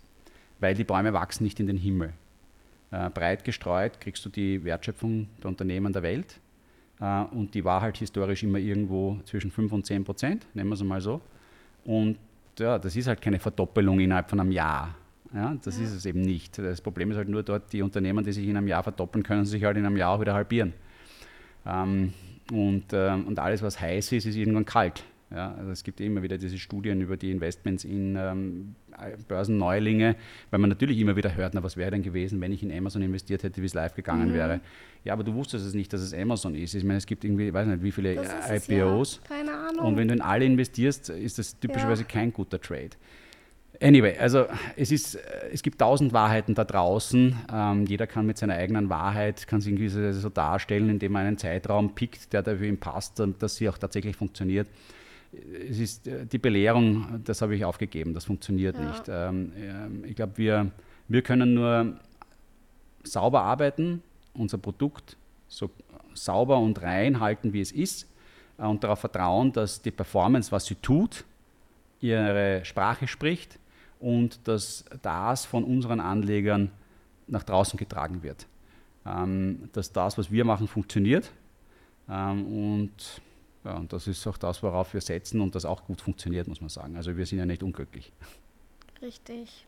Weil 0.60 0.76
die 0.76 0.84
Bäume 0.84 1.14
wachsen 1.14 1.44
nicht 1.44 1.60
in 1.60 1.68
den 1.68 1.78
Himmel. 1.78 2.14
Äh, 2.92 3.10
breit 3.10 3.44
gestreut 3.44 4.00
kriegst 4.00 4.24
du 4.26 4.30
die 4.30 4.64
Wertschöpfung 4.64 5.28
der 5.42 5.50
Unternehmen 5.50 5.92
der 5.92 6.04
Welt. 6.04 6.40
Äh, 7.00 7.24
und 7.32 7.54
die 7.54 7.64
war 7.64 7.82
halt 7.82 7.98
historisch 7.98 8.44
immer 8.44 8.58
irgendwo 8.58 9.20
zwischen 9.26 9.52
5 9.52 9.72
und 9.72 9.86
10 9.86 10.04
Prozent, 10.04 10.48
nehmen 10.54 10.70
wir 10.70 10.76
es 10.76 10.84
mal 10.84 11.02
so. 11.02 11.22
Und 11.84 12.18
ja, 12.58 12.80
das 12.80 12.96
ist 12.96 13.08
halt 13.08 13.22
keine 13.22 13.40
Verdoppelung 13.40 14.00
innerhalb 14.00 14.30
von 14.30 14.40
einem 14.40 14.52
Jahr. 14.52 14.96
Ja, 15.34 15.56
das 15.64 15.78
ja. 15.78 15.84
ist 15.84 15.92
es 15.92 16.06
eben 16.06 16.22
nicht. 16.22 16.58
Das 16.58 16.80
Problem 16.80 17.12
ist 17.12 17.18
halt 17.18 17.28
nur 17.28 17.44
dort, 17.44 17.74
die 17.74 17.82
Unternehmen, 17.82 18.24
die 18.24 18.32
sich 18.32 18.48
in 18.48 18.56
einem 18.56 18.68
Jahr 18.68 18.84
verdoppeln, 18.84 19.24
können 19.24 19.46
sich 19.46 19.64
halt 19.64 19.78
in 19.78 19.86
einem 19.86 19.98
Jahr 19.98 20.12
auch 20.12 20.22
wieder 20.22 20.34
halbieren. 20.34 20.74
Ähm, 21.66 22.14
und, 22.52 22.86
ähm, 22.94 23.28
und 23.28 23.40
alles, 23.40 23.62
was 23.62 23.80
heiß 23.80 24.12
ist, 24.12 24.26
ist 24.26 24.36
irgendwann 24.36 24.66
kalt. 24.66 25.04
Ja, 25.32 25.56
also 25.58 25.72
es 25.72 25.84
gibt 25.84 26.00
immer 26.02 26.22
wieder 26.22 26.38
diese 26.38 26.58
Studien 26.58 27.02
über 27.02 27.18
die 27.18 27.32
Investments 27.32 27.84
in 27.84 28.16
ähm, 28.16 28.76
Börsenneulinge, 29.28 30.16
weil 30.52 30.60
man 30.60 30.70
natürlich 30.70 31.00
immer 31.00 31.16
wieder 31.16 31.36
hört, 31.36 31.56
na, 31.56 31.64
was 31.64 31.78
wäre 31.78 31.92
denn 31.92 32.04
gewesen, 32.04 32.40
wenn 32.42 32.52
ich 32.52 32.62
in 32.62 32.72
Amazon 32.72 33.02
investiert 33.02 33.44
hätte, 33.44 33.62
wie 33.62 33.66
es 33.66 33.74
live 33.74 33.96
gegangen 33.96 34.30
mhm. 34.30 34.34
wäre. 34.34 34.62
Ja, 35.04 35.14
aber 35.14 35.24
du 35.24 35.34
wusstest 35.34 35.66
es 35.66 35.74
nicht, 35.74 35.92
dass 35.94 36.02
es 36.02 36.14
Amazon 36.14 36.54
ist. 36.54 36.76
Ich 36.76 36.84
meine, 36.84 36.98
es 36.98 37.06
gibt 37.06 37.24
irgendwie, 37.24 37.48
ich 37.48 37.54
weiß 37.54 37.68
nicht, 37.68 37.82
wie 37.84 37.92
viele 37.92 38.14
IPOs. 38.14 39.22
Ja. 39.24 39.36
Keine 39.36 39.52
Ahnung. 39.52 39.86
Und 39.86 39.98
wenn 39.98 40.08
du 40.08 40.14
in 40.14 40.22
alle 40.22 40.46
investierst, 40.46 41.10
ist 41.10 41.40
das 41.40 41.60
typischerweise 41.60 42.04
ja. 42.04 42.08
kein 42.08 42.32
guter 42.32 42.62
Trade. 42.62 42.92
Anyway, 43.82 44.18
also 44.18 44.46
es, 44.78 44.92
ist, 44.92 45.20
es 45.52 45.62
gibt 45.62 45.80
tausend 45.80 46.14
Wahrheiten 46.14 46.56
da 46.56 46.64
draußen. 46.64 47.36
Ähm, 47.52 47.86
jeder 47.86 48.08
kann 48.08 48.26
mit 48.26 48.38
seiner 48.38 48.54
eigenen 48.54 48.90
Wahrheit, 48.90 49.48
kann 49.48 49.60
sich 49.60 49.74
irgendwie 49.74 50.14
so 50.14 50.30
darstellen, 50.30 50.90
indem 50.90 51.16
er 51.16 51.22
einen 51.22 51.38
Zeitraum 51.38 51.94
pickt, 51.94 52.32
der 52.32 52.42
dafür 52.42 52.68
ihm 52.68 52.78
passt 52.78 53.20
und 53.20 53.44
dass 53.44 53.58
sie 53.58 53.68
auch 53.68 53.78
tatsächlich 53.78 54.16
funktioniert 54.16 54.68
es 55.70 55.80
ist 55.80 56.08
äh, 56.08 56.26
die 56.26 56.38
Belehrung, 56.38 57.22
das 57.24 57.42
habe 57.42 57.56
ich 57.56 57.66
aufgegeben, 57.66 58.14
das 58.14 58.26
funktioniert 58.26 58.78
ja. 58.78 58.88
nicht. 58.88 59.04
Ähm, 59.08 59.52
ähm, 59.58 60.04
ich 60.06 60.16
glaube, 60.16 60.38
wir, 60.38 60.72
wir 61.08 61.22
können 61.22 61.54
nur 61.54 61.98
sauber 63.04 63.42
arbeiten, 63.42 64.02
unser 64.34 64.58
Produkt 64.58 65.18
so 65.48 65.70
sauber 66.14 66.58
und 66.60 66.82
rein 66.82 67.20
halten, 67.20 67.54
wie 67.54 67.62
es 67.62 67.72
ist 67.72 68.08
äh, 68.58 68.64
und 68.64 68.84
darauf 68.84 69.00
vertrauen, 69.00 69.52
dass 69.52 69.82
die 69.82 69.92
Performance, 69.92 70.52
was 70.52 70.66
sie 70.66 70.76
tut, 70.76 71.24
ihre 72.02 72.64
Sprache 72.66 73.08
spricht 73.08 73.60
und 74.00 74.48
dass 74.48 74.86
das 75.02 75.46
von 75.46 75.64
unseren 75.64 76.00
Anlegern 76.00 76.72
nach 77.28 77.44
draußen 77.44 77.78
getragen 77.78 78.22
wird. 78.24 78.46
Ähm, 79.06 79.70
dass 79.74 79.92
das, 79.92 80.18
was 80.18 80.32
wir 80.32 80.46
machen, 80.46 80.68
funktioniert 80.68 81.32
und 82.08 82.92
ja, 83.66 83.76
und 83.76 83.92
das 83.92 84.08
ist 84.08 84.26
auch 84.28 84.38
das, 84.38 84.62
worauf 84.62 84.94
wir 84.94 85.02
setzen 85.02 85.42
und 85.42 85.56
das 85.56 85.66
auch 85.66 85.86
gut 85.86 86.00
funktioniert, 86.00 86.48
muss 86.48 86.62
man 86.62 86.70
sagen. 86.70 86.96
Also 86.96 87.18
wir 87.18 87.26
sind 87.26 87.40
ja 87.40 87.46
nicht 87.46 87.64
unglücklich. 87.64 88.14
Richtig. 89.02 89.66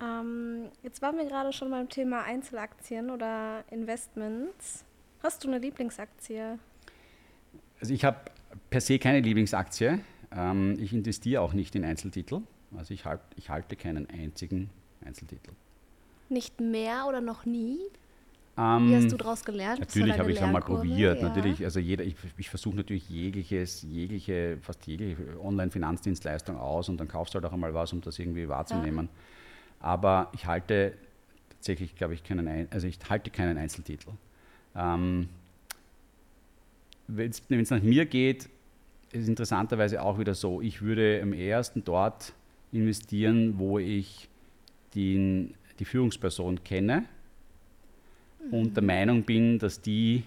Ähm, 0.00 0.70
jetzt 0.82 1.00
waren 1.00 1.16
wir 1.16 1.26
gerade 1.26 1.52
schon 1.52 1.70
beim 1.70 1.88
Thema 1.88 2.22
Einzelaktien 2.22 3.10
oder 3.10 3.64
Investments. 3.70 4.84
Hast 5.22 5.44
du 5.44 5.48
eine 5.48 5.58
Lieblingsaktie? 5.58 6.58
Also 7.80 7.94
ich 7.94 8.04
habe 8.04 8.18
per 8.70 8.80
se 8.80 8.98
keine 8.98 9.20
Lieblingsaktie. 9.20 10.00
Ähm, 10.32 10.76
ich 10.80 10.92
investiere 10.92 11.42
auch 11.42 11.52
nicht 11.52 11.74
in 11.76 11.84
Einzeltitel. 11.84 12.40
Also 12.76 12.92
ich, 12.92 13.04
halt, 13.04 13.20
ich 13.36 13.50
halte 13.50 13.76
keinen 13.76 14.08
einzigen 14.10 14.70
Einzeltitel. 15.04 15.52
Nicht 16.28 16.60
mehr 16.60 17.06
oder 17.08 17.20
noch 17.20 17.44
nie? 17.44 17.78
Ähm, 18.58 18.88
Wie 18.88 18.96
hast 18.96 19.12
du 19.12 19.16
daraus 19.16 19.44
gelernt? 19.44 19.80
Natürlich 19.80 20.18
habe 20.18 20.30
ich 20.30 20.36
es 20.36 20.42
einmal 20.42 20.62
probiert. 20.62 21.20
Ja. 21.20 21.28
Natürlich, 21.28 21.64
also 21.64 21.80
jeder, 21.80 22.04
ich, 22.04 22.16
ich 22.36 22.50
versuche 22.50 22.76
natürlich 22.76 23.08
jegliches, 23.08 23.82
jegliche, 23.82 24.58
fast 24.60 24.86
jegliche 24.86 25.16
Online-Finanzdienstleistung 25.42 26.58
aus 26.58 26.88
und 26.88 26.98
dann 26.98 27.08
kaufst 27.08 27.34
du 27.34 27.36
halt 27.36 27.46
auch 27.46 27.52
einmal 27.52 27.72
was, 27.74 27.92
um 27.92 28.00
das 28.00 28.18
irgendwie 28.18 28.48
wahrzunehmen. 28.48 29.06
Ja. 29.06 29.86
Aber 29.86 30.30
ich 30.34 30.46
halte 30.46 30.94
tatsächlich, 31.50 31.94
glaube 31.94 32.14
ich, 32.14 32.24
keinen, 32.24 32.68
also 32.70 32.86
ich 32.86 32.98
halte 33.08 33.30
keinen 33.30 33.56
Einzeltitel. 33.56 34.10
Ähm, 34.74 35.28
Wenn 37.06 37.30
es 37.30 37.70
nach 37.70 37.82
mir 37.82 38.04
geht, 38.04 38.48
ist 39.12 39.22
es 39.22 39.28
interessanterweise 39.28 40.02
auch 40.02 40.18
wieder 40.18 40.34
so, 40.34 40.60
ich 40.60 40.82
würde 40.82 41.20
am 41.22 41.32
ersten 41.32 41.82
dort 41.84 42.32
investieren, 42.72 43.58
wo 43.58 43.78
ich 43.78 44.28
den, 44.94 45.54
die 45.78 45.84
Führungsperson 45.84 46.62
kenne 46.62 47.04
und 48.50 48.74
der 48.76 48.82
Meinung 48.82 49.22
bin, 49.22 49.58
dass 49.58 49.80
die 49.80 50.24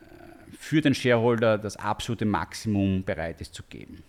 äh, 0.00 0.06
für 0.58 0.80
den 0.80 0.94
Shareholder 0.94 1.58
das 1.58 1.76
absolute 1.76 2.24
Maximum 2.24 3.04
bereit 3.04 3.40
ist 3.40 3.54
zu 3.54 3.62
geben. 3.64 4.02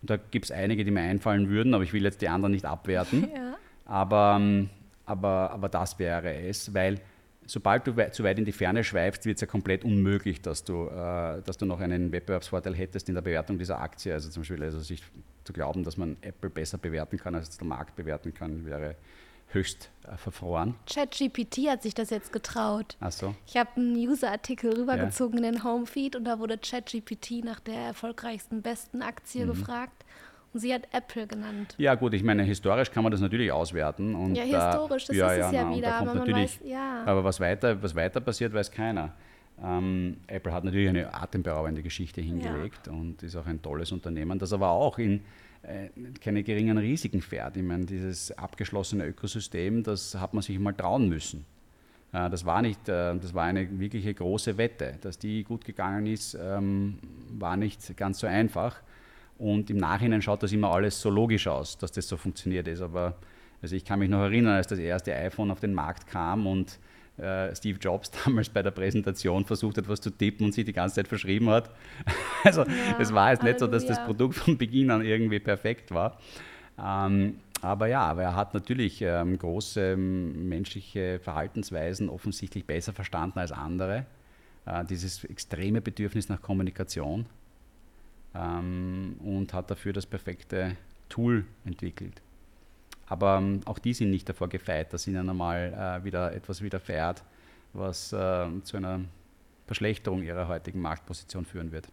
Und 0.00 0.10
da 0.10 0.16
gibt 0.16 0.46
es 0.46 0.50
einige, 0.50 0.84
die 0.84 0.90
mir 0.90 1.00
einfallen 1.00 1.48
würden, 1.48 1.74
aber 1.74 1.84
ich 1.84 1.92
will 1.92 2.02
jetzt 2.02 2.22
die 2.22 2.28
anderen 2.28 2.52
nicht 2.52 2.64
abwerten. 2.64 3.28
Ja. 3.36 3.56
Aber, 3.84 4.38
ähm, 4.40 4.70
aber, 5.04 5.50
aber 5.50 5.68
das 5.68 5.98
wäre 5.98 6.32
es, 6.34 6.72
weil 6.72 7.00
sobald 7.46 7.86
du 7.86 8.10
zu 8.10 8.24
weit 8.24 8.38
in 8.38 8.44
die 8.44 8.52
Ferne 8.52 8.84
schweifst, 8.84 9.26
wird 9.26 9.36
es 9.36 9.40
ja 9.40 9.46
komplett 9.46 9.84
unmöglich, 9.84 10.40
dass 10.40 10.64
du, 10.64 10.86
äh, 10.86 11.42
dass 11.42 11.58
du 11.58 11.66
noch 11.66 11.80
einen 11.80 12.12
Wettbewerbsvorteil 12.12 12.74
hättest 12.74 13.08
in 13.08 13.14
der 13.14 13.22
Bewertung 13.22 13.58
dieser 13.58 13.80
Aktie. 13.80 14.12
Also 14.12 14.30
zum 14.30 14.42
Beispiel 14.42 14.62
also 14.62 14.80
sich 14.80 15.02
zu 15.44 15.52
glauben, 15.52 15.84
dass 15.84 15.96
man 15.96 16.16
Apple 16.22 16.50
besser 16.50 16.78
bewerten 16.78 17.18
kann, 17.18 17.34
als 17.34 17.56
der 17.56 17.66
Markt 17.66 17.96
bewerten 17.96 18.32
kann, 18.32 18.64
wäre 18.64 18.96
höchst 19.54 19.90
äh, 20.04 20.16
verfroren. 20.16 20.74
ChatGPT 20.86 21.68
hat 21.68 21.82
sich 21.82 21.94
das 21.94 22.10
jetzt 22.10 22.32
getraut. 22.32 22.96
Ach 23.00 23.12
so. 23.12 23.34
Ich 23.46 23.56
habe 23.56 23.70
einen 23.76 23.96
User-Artikel 23.96 24.74
rübergezogen 24.74 25.42
ja. 25.42 25.48
in 25.48 25.54
den 25.54 25.64
Homefeed 25.64 26.16
und 26.16 26.24
da 26.24 26.38
wurde 26.38 26.58
ChatGPT 26.58 27.44
nach 27.44 27.60
der 27.60 27.76
erfolgreichsten, 27.76 28.62
besten 28.62 29.02
Aktie 29.02 29.44
mhm. 29.44 29.50
gefragt. 29.50 30.04
Und 30.52 30.60
sie 30.60 30.74
hat 30.74 30.82
Apple 30.92 31.26
genannt. 31.26 31.74
Ja, 31.78 31.94
gut, 31.94 32.12
ich 32.12 32.22
meine, 32.22 32.42
historisch 32.42 32.90
kann 32.90 33.02
man 33.02 33.10
das 33.10 33.22
natürlich 33.22 33.50
auswerten. 33.50 34.14
Und 34.14 34.34
ja, 34.34 34.42
historisch, 34.42 35.06
das 35.06 35.16
ja, 35.16 35.32
ist 35.32 35.38
ja, 35.38 35.46
es 35.46 35.52
ja 35.54 35.64
na, 35.64 35.76
wieder. 35.76 35.94
aber, 35.94 36.26
weiß, 36.30 36.60
ja. 36.64 37.04
aber 37.06 37.24
was 37.24 37.40
weiter, 37.40 37.82
was 37.82 37.94
weiter 37.94 38.20
passiert, 38.20 38.52
weiß 38.52 38.70
keiner. 38.70 39.14
Ähm, 39.62 40.18
Apple 40.26 40.52
hat 40.52 40.64
natürlich 40.64 40.88
eine 40.88 41.12
atemberaubende 41.12 41.82
Geschichte 41.82 42.20
hingelegt 42.20 42.86
ja. 42.86 42.92
und 42.92 43.22
ist 43.22 43.36
auch 43.36 43.46
ein 43.46 43.60
tolles 43.62 43.92
Unternehmen, 43.92 44.38
das 44.38 44.52
aber 44.52 44.70
auch 44.70 44.98
in 44.98 45.22
äh, 45.62 45.88
keine 46.20 46.42
geringen 46.42 46.78
Risiken 46.78 47.22
fährt. 47.22 47.56
Ich 47.56 47.62
meine, 47.62 47.86
dieses 47.86 48.32
abgeschlossene 48.32 49.06
Ökosystem, 49.06 49.82
das 49.82 50.14
hat 50.14 50.34
man 50.34 50.42
sich 50.42 50.58
mal 50.58 50.72
trauen 50.72 51.08
müssen. 51.08 51.44
Äh, 52.12 52.30
das 52.30 52.44
war, 52.44 52.62
nicht, 52.62 52.88
äh, 52.88 53.16
das 53.16 53.34
war 53.34 53.44
eine 53.44 53.78
wirkliche 53.78 54.12
große 54.14 54.56
Wette. 54.58 54.98
Dass 55.00 55.18
die 55.18 55.44
gut 55.44 55.64
gegangen 55.64 56.06
ist, 56.06 56.36
ähm, 56.40 56.98
war 57.30 57.56
nicht 57.56 57.96
ganz 57.96 58.18
so 58.18 58.26
einfach. 58.26 58.80
Und 59.38 59.70
im 59.70 59.78
Nachhinein 59.78 60.22
schaut 60.22 60.42
das 60.42 60.52
immer 60.52 60.72
alles 60.72 61.00
so 61.00 61.10
logisch 61.10 61.46
aus, 61.46 61.78
dass 61.78 61.92
das 61.92 62.08
so 62.08 62.16
funktioniert 62.16 62.68
ist. 62.68 62.80
Aber 62.80 63.16
also 63.60 63.76
ich 63.76 63.84
kann 63.84 63.98
mich 63.98 64.10
noch 64.10 64.20
erinnern, 64.22 64.54
als 64.54 64.66
das 64.66 64.78
erste 64.78 65.14
iPhone 65.14 65.50
auf 65.50 65.60
den 65.60 65.74
Markt 65.74 66.06
kam 66.06 66.46
und 66.46 66.78
Steve 67.54 67.78
Jobs 67.78 68.10
damals 68.24 68.48
bei 68.48 68.62
der 68.62 68.70
Präsentation 68.70 69.44
versucht 69.44 69.76
hat, 69.78 69.88
was 69.88 70.00
zu 70.00 70.10
tippen 70.10 70.46
und 70.46 70.52
sich 70.52 70.64
die 70.64 70.72
ganze 70.72 70.96
Zeit 70.96 71.08
verschrieben 71.08 71.50
hat. 71.50 71.70
Also 72.44 72.62
ja, 72.62 72.98
es 72.98 73.12
war 73.14 73.30
jetzt 73.30 73.44
nicht 73.44 73.60
so, 73.60 73.68
dass 73.68 73.86
das 73.86 74.04
Produkt 74.04 74.34
von 74.34 74.58
Beginn 74.58 74.90
an 74.90 75.04
irgendwie 75.04 75.38
perfekt 75.38 75.92
war. 75.92 76.18
Ähm, 76.76 77.36
aber 77.60 77.86
ja, 77.86 78.00
aber 78.00 78.22
er 78.22 78.34
hat 78.34 78.54
natürlich 78.54 79.00
ähm, 79.02 79.38
große 79.38 79.92
ähm, 79.92 80.48
menschliche 80.48 81.20
Verhaltensweisen 81.20 82.08
offensichtlich 82.08 82.66
besser 82.66 82.92
verstanden 82.92 83.38
als 83.38 83.52
andere. 83.52 84.06
Äh, 84.66 84.84
dieses 84.84 85.22
extreme 85.24 85.80
Bedürfnis 85.80 86.28
nach 86.28 86.42
Kommunikation. 86.42 87.26
ähm, 88.34 89.16
und 89.22 89.52
hat 89.52 89.70
dafür 89.70 89.92
das 89.92 90.06
perfekte 90.06 90.76
Tool 91.08 91.44
entwickelt. 91.64 92.20
Aber 93.12 93.36
ähm, 93.36 93.60
auch 93.66 93.78
die 93.78 93.92
sind 93.92 94.08
nicht 94.08 94.26
davor 94.26 94.48
gefeit, 94.48 94.94
dass 94.94 95.06
ihnen 95.06 95.28
einmal 95.28 96.00
äh, 96.00 96.02
wieder 96.02 96.32
etwas 96.32 96.62
widerfährt, 96.62 97.22
was 97.74 98.10
äh, 98.14 98.46
zu 98.62 98.78
einer 98.78 99.00
Verschlechterung 99.66 100.22
ihrer 100.22 100.48
heutigen 100.48 100.80
Marktposition 100.80 101.44
führen 101.44 101.72
wird. 101.72 101.88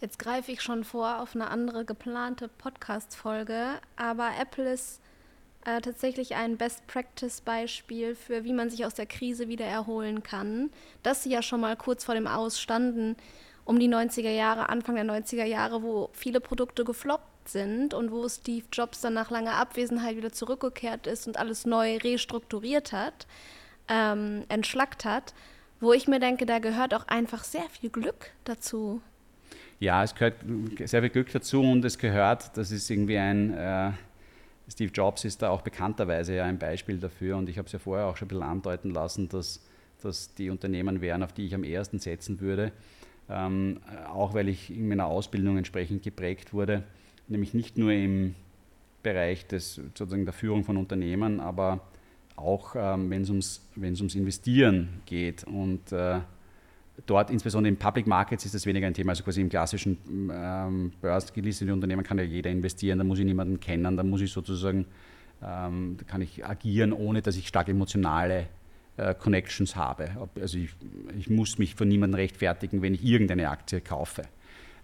Jetzt 0.00 0.18
greife 0.18 0.50
ich 0.50 0.62
schon 0.62 0.82
vor 0.82 1.20
auf 1.20 1.34
eine 1.34 1.48
andere 1.48 1.84
geplante 1.84 2.48
Podcast-Folge, 2.48 3.80
aber 3.96 4.30
Apple 4.40 4.72
ist 4.72 5.02
äh, 5.66 5.82
tatsächlich 5.82 6.36
ein 6.36 6.56
Best-Practice-Beispiel 6.56 8.14
für, 8.14 8.44
wie 8.44 8.54
man 8.54 8.70
sich 8.70 8.86
aus 8.86 8.94
der 8.94 9.04
Krise 9.04 9.48
wieder 9.48 9.66
erholen 9.66 10.22
kann. 10.22 10.70
Dass 11.02 11.22
sie 11.22 11.30
ja 11.32 11.42
schon 11.42 11.60
mal 11.60 11.76
kurz 11.76 12.02
vor 12.04 12.14
dem 12.14 12.26
Aus 12.26 12.58
standen, 12.58 13.16
um 13.66 13.78
die 13.78 13.90
90er 13.90 14.30
Jahre, 14.30 14.70
Anfang 14.70 14.94
der 14.94 15.04
90er 15.04 15.44
Jahre, 15.44 15.82
wo 15.82 16.08
viele 16.14 16.40
Produkte 16.40 16.82
gefloppt 16.82 17.31
sind 17.48 17.94
und 17.94 18.10
wo 18.10 18.28
Steve 18.28 18.64
Jobs 18.72 19.00
dann 19.00 19.14
nach 19.14 19.30
langer 19.30 19.54
Abwesenheit 19.54 20.16
wieder 20.16 20.32
zurückgekehrt 20.32 21.06
ist 21.06 21.26
und 21.26 21.38
alles 21.38 21.66
neu 21.66 21.96
restrukturiert 21.98 22.92
hat, 22.92 23.26
ähm, 23.88 24.44
entschlackt 24.48 25.04
hat, 25.04 25.34
wo 25.80 25.92
ich 25.92 26.08
mir 26.08 26.20
denke, 26.20 26.46
da 26.46 26.58
gehört 26.58 26.94
auch 26.94 27.08
einfach 27.08 27.44
sehr 27.44 27.68
viel 27.70 27.90
Glück 27.90 28.30
dazu. 28.44 29.00
Ja, 29.80 30.04
es 30.04 30.14
gehört 30.14 30.36
sehr 30.84 31.00
viel 31.00 31.10
Glück 31.10 31.32
dazu 31.32 31.60
und 31.60 31.84
es 31.84 31.98
gehört, 31.98 32.56
das 32.56 32.70
ist 32.70 32.88
irgendwie 32.88 33.18
ein, 33.18 33.52
äh, 33.52 33.90
Steve 34.70 34.92
Jobs 34.92 35.24
ist 35.24 35.42
da 35.42 35.50
auch 35.50 35.62
bekannterweise 35.62 36.36
ja 36.36 36.44
ein 36.44 36.58
Beispiel 36.58 36.98
dafür 36.98 37.36
und 37.36 37.48
ich 37.48 37.58
habe 37.58 37.66
es 37.66 37.72
ja 37.72 37.78
vorher 37.78 38.06
auch 38.06 38.16
schon 38.16 38.26
ein 38.26 38.28
bisschen 38.28 38.44
andeuten 38.44 38.90
lassen, 38.90 39.28
dass 39.28 39.60
das 40.02 40.34
die 40.34 40.50
Unternehmen 40.50 41.00
wären, 41.00 41.22
auf 41.22 41.32
die 41.32 41.46
ich 41.46 41.54
am 41.54 41.64
ersten 41.64 41.98
setzen 41.98 42.40
würde 42.40 42.72
ähm, 43.32 43.80
auch 44.12 44.34
weil 44.34 44.48
ich 44.48 44.70
in 44.70 44.88
meiner 44.88 45.06
Ausbildung 45.06 45.56
entsprechend 45.56 46.02
geprägt 46.02 46.52
wurde, 46.52 46.82
nämlich 47.32 47.54
nicht 47.54 47.76
nur 47.76 47.92
im 47.92 48.34
Bereich 49.02 49.46
des, 49.46 49.74
sozusagen 49.74 50.24
der 50.24 50.32
Führung 50.32 50.64
von 50.64 50.76
Unternehmen, 50.76 51.40
aber 51.40 51.80
auch 52.36 52.74
ähm, 52.76 53.10
wenn 53.10 53.22
es 53.22 53.30
ums, 53.30 53.68
ums 53.76 54.14
Investieren 54.14 55.00
geht. 55.06 55.44
Und 55.44 55.92
äh, 55.92 56.20
dort, 57.06 57.30
insbesondere 57.30 57.72
in 57.72 57.78
Public 57.78 58.06
Markets, 58.06 58.44
ist 58.44 58.54
das 58.54 58.66
weniger 58.66 58.86
ein 58.86 58.94
Thema. 58.94 59.10
Also 59.10 59.24
quasi 59.24 59.40
im 59.40 59.48
klassischen 59.48 59.98
ähm, 60.32 60.92
börsengelisteten 61.00 61.72
Unternehmen 61.72 62.04
kann 62.04 62.18
ja 62.18 62.24
jeder 62.24 62.50
investieren, 62.50 62.98
da 62.98 63.04
muss 63.04 63.18
ich 63.18 63.24
niemanden 63.24 63.60
kennen, 63.60 63.96
da 63.96 64.02
muss 64.02 64.20
ich 64.20 64.32
sozusagen, 64.32 64.86
ähm, 65.42 65.96
da 65.98 66.04
kann 66.04 66.22
ich 66.22 66.44
agieren, 66.44 66.92
ohne 66.92 67.22
dass 67.22 67.36
ich 67.36 67.48
stark 67.48 67.68
emotionale 67.68 68.46
äh, 68.96 69.14
Connections 69.14 69.76
habe. 69.76 70.10
Also 70.40 70.58
ich, 70.58 70.70
ich, 71.18 71.30
muss 71.30 71.58
mich 71.58 71.74
von 71.74 71.88
niemandem 71.88 72.16
rechtfertigen, 72.16 72.82
wenn 72.82 72.94
ich 72.94 73.04
irgendeine 73.04 73.48
Aktie 73.50 73.80
kaufe. 73.80 74.22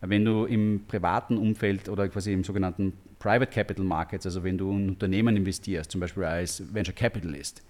Wenn 0.00 0.24
du 0.24 0.44
im 0.44 0.84
privaten 0.86 1.36
Umfeld 1.36 1.88
oder 1.88 2.08
quasi 2.08 2.32
im 2.32 2.44
sogenannten 2.44 2.92
Private 3.18 3.50
Capital 3.50 3.84
Markets, 3.84 4.26
also 4.26 4.44
wenn 4.44 4.56
du 4.56 4.70
in 4.70 4.90
Unternehmen 4.90 5.36
investierst, 5.36 5.90
zum 5.90 6.00
Beispiel 6.00 6.24
als 6.24 6.62
Venture 6.72 6.94
Capitalist, 6.94 7.62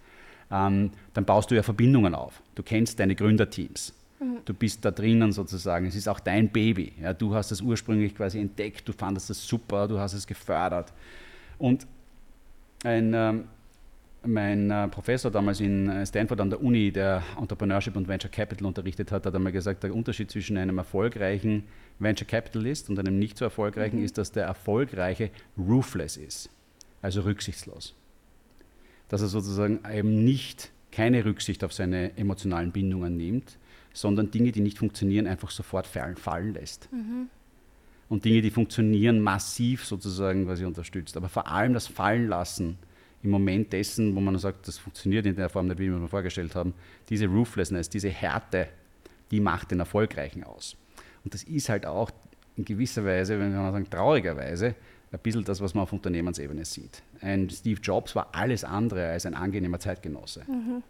ähm, 0.50 0.90
dann 1.14 1.24
baust 1.24 1.50
du 1.50 1.54
ja 1.54 1.62
Verbindungen 1.62 2.14
auf. 2.14 2.42
Du 2.54 2.62
kennst 2.62 3.00
deine 3.00 3.14
Gründerteams. 3.14 3.94
Mhm. 4.20 4.38
Du 4.44 4.54
bist 4.54 4.84
da 4.84 4.90
drinnen 4.90 5.32
sozusagen. 5.32 5.86
Es 5.86 5.94
ist 5.94 6.08
auch 6.08 6.20
dein 6.20 6.48
Baby. 6.50 6.92
Ja, 7.00 7.12
du 7.12 7.34
hast 7.34 7.50
es 7.50 7.60
ursprünglich 7.60 8.14
quasi 8.14 8.40
entdeckt, 8.40 8.88
du 8.88 8.92
fandest 8.92 9.30
es 9.30 9.46
super, 9.46 9.88
du 9.88 9.98
hast 9.98 10.14
es 10.14 10.26
gefördert. 10.26 10.92
Und 11.58 11.86
ein, 12.84 13.12
ähm, 13.14 13.44
mein 14.24 14.70
äh, 14.70 14.88
Professor 14.88 15.30
damals 15.30 15.60
in 15.60 15.88
äh, 15.88 16.06
Stanford 16.06 16.40
an 16.40 16.50
der 16.50 16.62
Uni, 16.62 16.90
der 16.90 17.22
Entrepreneurship 17.38 17.96
und 17.96 18.08
Venture 18.08 18.30
Capital 18.30 18.66
unterrichtet 18.66 19.12
hat, 19.12 19.26
hat 19.26 19.34
einmal 19.34 19.52
gesagt, 19.52 19.82
der 19.82 19.94
Unterschied 19.94 20.30
zwischen 20.30 20.56
einem 20.56 20.78
erfolgreichen 20.78 21.64
Venture 21.98 22.26
Capitalist 22.26 22.88
und 22.88 22.98
einem 22.98 23.18
nicht 23.18 23.38
so 23.38 23.44
erfolgreichen 23.44 23.98
mhm. 23.98 24.04
ist, 24.04 24.18
dass 24.18 24.32
der 24.32 24.44
erfolgreiche 24.44 25.30
ruthless 25.56 26.16
ist, 26.16 26.50
also 27.02 27.22
rücksichtslos. 27.22 27.94
Dass 29.08 29.22
er 29.22 29.28
sozusagen 29.28 29.80
eben 29.90 30.24
nicht 30.24 30.70
keine 30.92 31.24
Rücksicht 31.24 31.64
auf 31.64 31.72
seine 31.72 32.16
emotionalen 32.16 32.72
Bindungen 32.72 33.16
nimmt, 33.16 33.58
sondern 33.92 34.30
Dinge, 34.30 34.52
die 34.52 34.60
nicht 34.60 34.78
funktionieren, 34.78 35.26
einfach 35.26 35.50
sofort 35.50 35.86
fallen, 35.86 36.54
lässt. 36.54 36.88
Mhm. 36.92 37.28
Und 38.08 38.24
Dinge, 38.24 38.40
die 38.40 38.50
funktionieren, 38.50 39.20
massiv 39.20 39.84
sozusagen 39.84 40.46
quasi 40.46 40.64
unterstützt. 40.64 41.16
Aber 41.16 41.28
vor 41.28 41.46
allem 41.48 41.74
das 41.74 41.86
Fallenlassen 41.86 42.78
im 43.22 43.30
Moment 43.30 43.72
dessen, 43.72 44.14
wo 44.14 44.20
man 44.20 44.38
sagt, 44.38 44.68
das 44.68 44.78
funktioniert 44.78 45.26
in 45.26 45.36
der 45.36 45.48
Form 45.48 45.66
nicht, 45.66 45.78
wie 45.78 45.88
wir 45.88 45.96
uns 45.96 46.10
vorgestellt 46.10 46.54
haben, 46.54 46.72
diese 47.10 47.26
Ruthlessness, 47.26 47.88
diese 47.90 48.08
Härte, 48.08 48.68
die 49.30 49.40
macht 49.40 49.72
den 49.72 49.80
Erfolgreichen 49.80 50.44
aus. 50.44 50.76
Und 51.28 51.34
das 51.34 51.42
ist 51.42 51.68
halt 51.68 51.84
auch 51.84 52.10
in 52.56 52.64
gewisser 52.64 53.04
Weise, 53.04 53.38
wenn 53.38 53.54
man 53.54 53.70
sagen, 53.70 53.90
traurigerweise, 53.90 54.74
ein 55.12 55.18
bisschen 55.18 55.44
das, 55.44 55.60
was 55.60 55.74
man 55.74 55.82
auf 55.82 55.92
Unternehmensebene 55.92 56.64
sieht. 56.64 57.02
Ein 57.20 57.50
Steve 57.50 57.78
Jobs 57.82 58.16
war 58.16 58.30
alles 58.32 58.64
andere 58.64 59.10
als 59.10 59.26
ein 59.26 59.34
angenehmer 59.34 59.78
Zeitgenosse. 59.78 60.44
Mhm. 60.48 60.82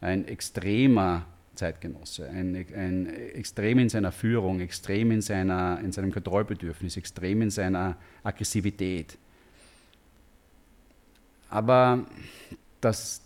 Ein 0.00 0.28
extremer 0.28 1.26
Zeitgenosse, 1.56 2.28
ein, 2.28 2.54
ein, 2.54 3.06
extrem 3.34 3.80
in 3.80 3.88
seiner 3.88 4.12
Führung, 4.12 4.60
extrem 4.60 5.10
in, 5.10 5.20
seiner, 5.20 5.80
in 5.82 5.90
seinem 5.90 6.12
Kontrollbedürfnis, 6.12 6.96
extrem 6.96 7.42
in 7.42 7.50
seiner 7.50 7.96
Aggressivität. 8.22 9.18
Aber 11.50 12.06
das, 12.80 13.20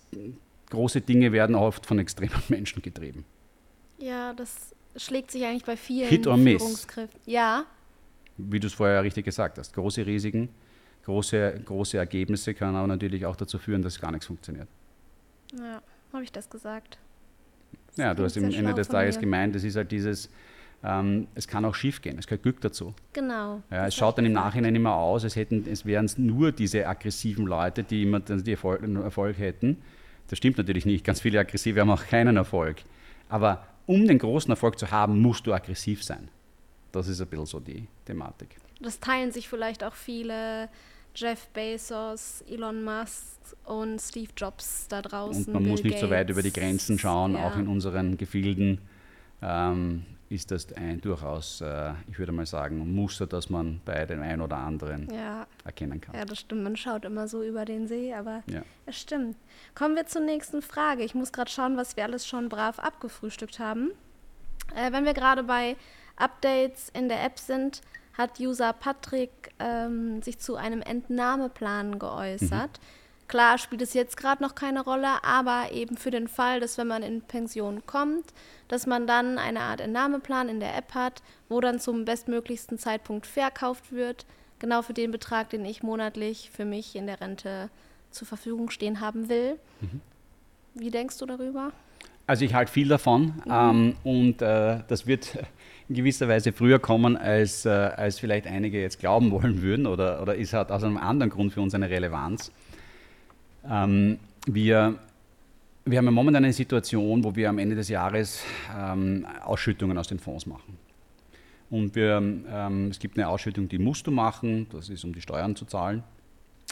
große 0.71 1.03
Dinge 1.03 1.33
werden 1.33 1.55
oft 1.55 1.85
von 1.85 1.99
extremen 1.99 2.41
Menschen 2.49 2.81
getrieben. 2.81 3.27
Ja, 3.99 4.33
das 4.33 4.75
schlägt 4.97 5.31
sich 5.31 5.45
eigentlich 5.45 5.65
bei 5.65 5.77
vielen 5.77 6.09
Hit 6.09 6.27
or 6.27 6.37
Führungskräften. 6.37 7.21
Ja. 7.27 7.65
Wie 8.37 8.61
du 8.61 8.67
es 8.67 8.75
vorher 8.75 9.03
richtig 9.03 9.25
gesagt 9.25 9.59
hast. 9.59 9.73
Große 9.75 10.05
Risiken, 10.05 10.49
große, 11.05 11.61
große 11.65 11.97
Ergebnisse 11.99 12.55
können 12.55 12.77
aber 12.77 12.87
natürlich 12.87 13.25
auch 13.25 13.37
dazu 13.37 13.59
führen, 13.59 13.83
dass 13.83 14.01
gar 14.01 14.11
nichts 14.11 14.27
funktioniert. 14.27 14.69
Ja, 15.59 15.81
habe 16.13 16.25
ich 16.25 16.33
das 16.33 16.51
gesagt? 16.51 16.99
Das 17.89 17.97
ja, 17.97 18.15
du 18.15 18.25
hast 18.25 18.37
am 18.37 18.45
Ende 18.45 18.75
des 18.75 18.89
Tages 18.89 19.19
gemeint, 19.19 19.57
es 19.57 19.65
ist 19.65 19.77
halt 19.77 19.91
dieses, 19.91 20.29
ähm, 20.85 21.29
es 21.35 21.49
kann 21.49 21.65
auch 21.65 21.75
schief 21.75 22.03
gehen, 22.03 22.19
es 22.19 22.27
gehört 22.27 22.43
Glück 22.43 22.61
dazu. 22.61 22.95
Genau. 23.13 23.63
Ja, 23.71 23.87
es 23.87 23.95
schaut 23.95 24.19
dann 24.19 24.27
im 24.27 24.33
Nachhinein 24.33 24.75
immer 24.75 24.95
aus, 24.95 25.25
als 25.25 25.37
hätten, 25.37 25.65
es 25.71 25.87
wären 25.87 26.11
nur 26.17 26.53
diese 26.53 26.87
aggressiven 26.87 27.47
Leute, 27.47 27.83
die 27.85 28.03
immer 28.03 28.21
die 28.21 28.51
Erfolg, 28.51 28.83
Erfolg 28.83 29.39
hätten. 29.39 29.79
Das 30.29 30.39
stimmt 30.39 30.59
natürlich 30.59 30.85
nicht. 30.85 31.05
Ganz 31.05 31.21
viele 31.21 31.39
Aggressive 31.39 31.81
haben 31.81 31.91
auch 31.91 32.05
keinen 32.05 32.37
Erfolg. 32.37 32.79
Aber 33.29 33.65
um 33.87 34.07
den 34.07 34.19
großen 34.19 34.51
Erfolg 34.51 34.79
zu 34.79 34.91
haben, 34.91 35.21
musst 35.21 35.47
du 35.47 35.53
aggressiv 35.53 36.03
sein. 36.05 36.29
Das 36.93 37.09
ist 37.09 37.21
ein 37.21 37.27
bisschen 37.27 37.47
so 37.47 37.61
die 37.61 37.87
Thematik. 38.05 38.57
Das 38.81 39.01
teilen 39.01 39.33
sich 39.33 39.49
vielleicht 39.49 39.85
auch 39.85 39.95
viele 39.95 40.69
Jeff 41.15 41.49
Bezos, 41.49 42.45
Elon 42.49 42.85
Musk 42.85 43.39
und 43.65 44.01
Steve 44.01 44.31
Jobs 44.37 44.87
da 44.89 45.01
draußen. 45.01 45.47
Und 45.47 45.53
man 45.55 45.63
Bill 45.63 45.73
muss 45.73 45.83
nicht 45.83 45.95
Gates. 45.95 46.09
so 46.09 46.11
weit 46.11 46.29
über 46.29 46.43
die 46.43 46.53
Grenzen 46.53 46.99
schauen, 46.99 47.35
ja. 47.35 47.49
auch 47.49 47.57
in 47.57 47.69
unseren 47.69 48.19
Gefilden. 48.19 48.81
Ähm, 49.43 50.05
ist 50.29 50.51
das 50.51 50.73
ein 50.73 51.01
durchaus, 51.01 51.61
äh, 51.61 51.93
ich 52.09 52.19
würde 52.19 52.33
mal 52.33 52.47
sagen, 52.47 52.95
Muster, 52.95 53.27
das 53.27 53.49
man 53.49 53.81
bei 53.85 54.07
dem 54.07 54.23
einen 54.23 54.41
oder 54.41 54.57
anderen 54.57 55.09
ja. 55.13 55.47
erkennen 55.65 56.01
kann. 56.01 56.15
Ja, 56.15 56.25
das 56.25 56.41
stimmt. 56.41 56.63
Man 56.63 56.77
schaut 56.77 57.05
immer 57.05 57.29
so 57.29 57.43
über 57.43 57.65
den 57.65 57.87
See, 57.87 58.13
aber 58.13 58.43
ja. 58.47 58.63
es 58.87 59.01
stimmt. 59.01 59.37
Kommen 59.75 59.95
wir 59.95 60.07
zur 60.07 60.23
nächsten 60.23 60.63
Frage. 60.63 61.05
Ich 61.05 61.15
muss 61.15 61.33
gerade 61.33 61.51
schauen, 61.51 61.77
was 61.77 61.97
wir 61.97 62.05
alles 62.05 62.27
schon 62.27 62.49
brav 62.49 62.79
abgefrühstückt 62.79 63.59
haben. 63.59 63.91
Äh, 64.75 64.93
wenn 64.93 65.05
wir 65.05 65.15
gerade 65.15 65.45
bei 65.45 65.77
Updates 66.17 66.91
in 66.95 67.09
der 67.09 67.23
App 67.25 67.39
sind, 67.39 67.83
hat 68.15 68.41
User 68.41 68.73
Patrick 68.73 69.53
ähm, 69.59 70.23
sich 70.23 70.39
zu 70.39 70.57
einem 70.57 70.83
Entnahmeplan 70.83 71.99
geäußert. 71.99 72.81
Mhm. 72.81 73.06
Klar 73.29 73.59
spielt 73.59 73.83
es 73.83 73.93
jetzt 73.95 74.17
gerade 74.17 74.43
noch 74.43 74.55
keine 74.55 74.85
Rolle, 74.85 75.25
aber 75.25 75.73
eben 75.73 75.97
für 75.97 76.11
den 76.11 76.29
Fall, 76.29 76.61
dass 76.61 76.79
wenn 76.79 76.87
man 76.87 77.03
in 77.03 77.23
Pension 77.23 77.83
kommt, 77.87 78.33
dass 78.69 78.87
man 78.87 79.07
dann 79.07 79.39
eine 79.39 79.61
Art 79.61 79.81
Entnahmeplan 79.81 80.49
in 80.49 80.61
der 80.61 80.77
App 80.77 80.95
hat, 80.95 81.23
wo 81.49 81.61
dann 81.61 81.81
zum 81.81 82.05
bestmöglichsten 82.05 82.79
Zeitpunkt 82.79 83.27
verkauft 83.27 83.93
wird, 83.93 84.27
genau 84.59 84.83
für 84.83 84.95
den 84.95 85.11
Betrag, 85.11 85.51
den 85.51 85.65
ich 85.65 85.83
monatlich 85.83 86.51
für 86.53 86.65
mich 86.65 86.95
in 86.95 87.07
der 87.07 87.21
Rente 87.21 87.69
zur 88.11 88.29
Verfügung 88.29 88.71
stehen 88.71 89.01
haben 89.01 89.29
will. 89.29 89.59
Mhm. 89.81 90.01
Wie 90.75 90.91
denkst 90.91 91.19
du 91.19 91.27
darüber? 91.27 91.73
Also 92.29 92.45
ich 92.45 92.55
halte 92.55 92.73
viel 92.73 92.89
davon 92.89 93.35
mhm. 93.45 93.51
ähm, 93.51 93.97
und 94.05 94.43
äh, 94.43 94.81
das 94.89 95.07
wird 95.07 95.39
in 95.89 95.95
gewisser 95.95 96.29
Weise 96.29 96.53
früher 96.53 96.79
kommen, 96.79 97.17
als, 97.17 97.65
äh, 97.65 97.71
als 97.71 98.19
vielleicht 98.19 98.47
einige 98.47 98.81
jetzt 98.81 98.99
glauben 98.99 99.31
wollen 99.31 99.63
würden 99.63 99.87
oder, 99.87 100.23
oder 100.23 100.35
ist 100.35 100.53
halt 100.53 100.71
aus 100.71 100.83
einem 100.83 100.97
anderen 100.97 101.31
Grund 101.31 101.53
für 101.53 101.61
uns 101.61 101.75
eine 101.75 101.89
Relevanz. 101.89 102.51
Ähm, 103.69 104.19
wir, 104.47 104.99
wir 105.85 105.99
haben 105.99 106.05
ja 106.05 106.11
momentan 106.11 106.45
eine 106.45 106.53
Situation, 106.53 107.25
wo 107.25 107.35
wir 107.35 107.49
am 107.49 107.59
Ende 107.59 107.75
des 107.75 107.89
Jahres 107.89 108.43
ähm, 108.77 109.27
Ausschüttungen 109.45 109.99
aus 109.99 110.09
den 110.09 110.19
Fonds 110.19 110.47
machen. 110.47 110.79
Und 111.69 111.95
wir, 111.97 112.17
ähm, 112.17 112.89
es 112.91 112.99
gibt 112.99 113.19
eine 113.19 113.29
Ausschüttung, 113.29 113.69
die 113.69 113.79
musst 113.79 114.07
du 114.07 114.13
machen, 114.13 114.69
das 114.71 114.89
ist, 114.89 115.05
um 115.05 115.13
die 115.13 115.21
Steuern 115.21 115.57
zu 115.57 115.65
zahlen. 115.65 116.05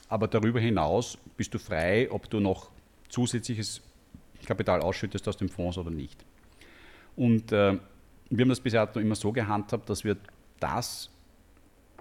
Aber 0.09 0.29
darüber 0.29 0.61
hinaus 0.61 1.19
bist 1.37 1.53
du 1.55 1.59
frei, 1.59 2.09
ob 2.11 2.31
du 2.31 2.39
noch 2.39 2.71
zusätzliches 3.09 3.83
Kapital 4.47 4.81
ausschüttest 4.81 5.27
aus 5.27 5.37
dem 5.37 5.49
Fonds 5.49 5.79
oder 5.79 5.91
nicht. 5.91 6.25
Und 7.17 7.51
äh, 7.51 7.79
wir 8.31 8.43
haben 8.43 8.49
das 8.49 8.61
bisher 8.61 8.89
immer 8.97 9.15
so 9.15 9.33
gehandhabt, 9.33 9.89
dass 9.89 10.05
wir 10.05 10.17
das 10.61 11.11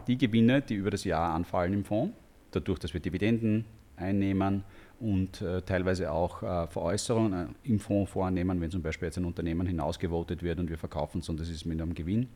die 0.08 0.18
Gewinne, 0.18 0.62
die 0.62 0.76
über 0.76 0.92
das 0.92 1.04
Jahr 1.04 1.34
anfallen 1.34 1.74
im 1.74 1.86
Fonds, 1.86 2.16
dadurch, 2.52 2.80
dass 2.80 2.94
wir 2.94 3.00
Dividenden 3.00 3.66
einnehmen 3.96 4.64
und 5.04 5.42
äh, 5.42 5.62
teilweise 5.62 6.12
auch 6.12 6.44
äh, 6.44 6.68
Veräußerungen 6.68 7.34
äh, 7.34 7.70
im 7.70 7.80
Fonds 7.80 8.12
vornehmen, 8.12 8.62
wenn 8.62 8.72
zum 8.72 8.82
Beispiel 8.82 9.08
jetzt 9.08 9.18
ein 9.18 9.26
Unternehmen 9.26 9.68
hinausgevotet 9.68 10.42
wird 10.44 10.60
und 10.60 10.70
wir 10.70 10.78
verkaufen 10.78 11.20
es 11.20 11.28
und 11.28 11.40
das 11.42 11.50
ist 11.50 11.66
mit 11.66 11.82
einem 11.82 11.94
Gewinn, 11.94 12.30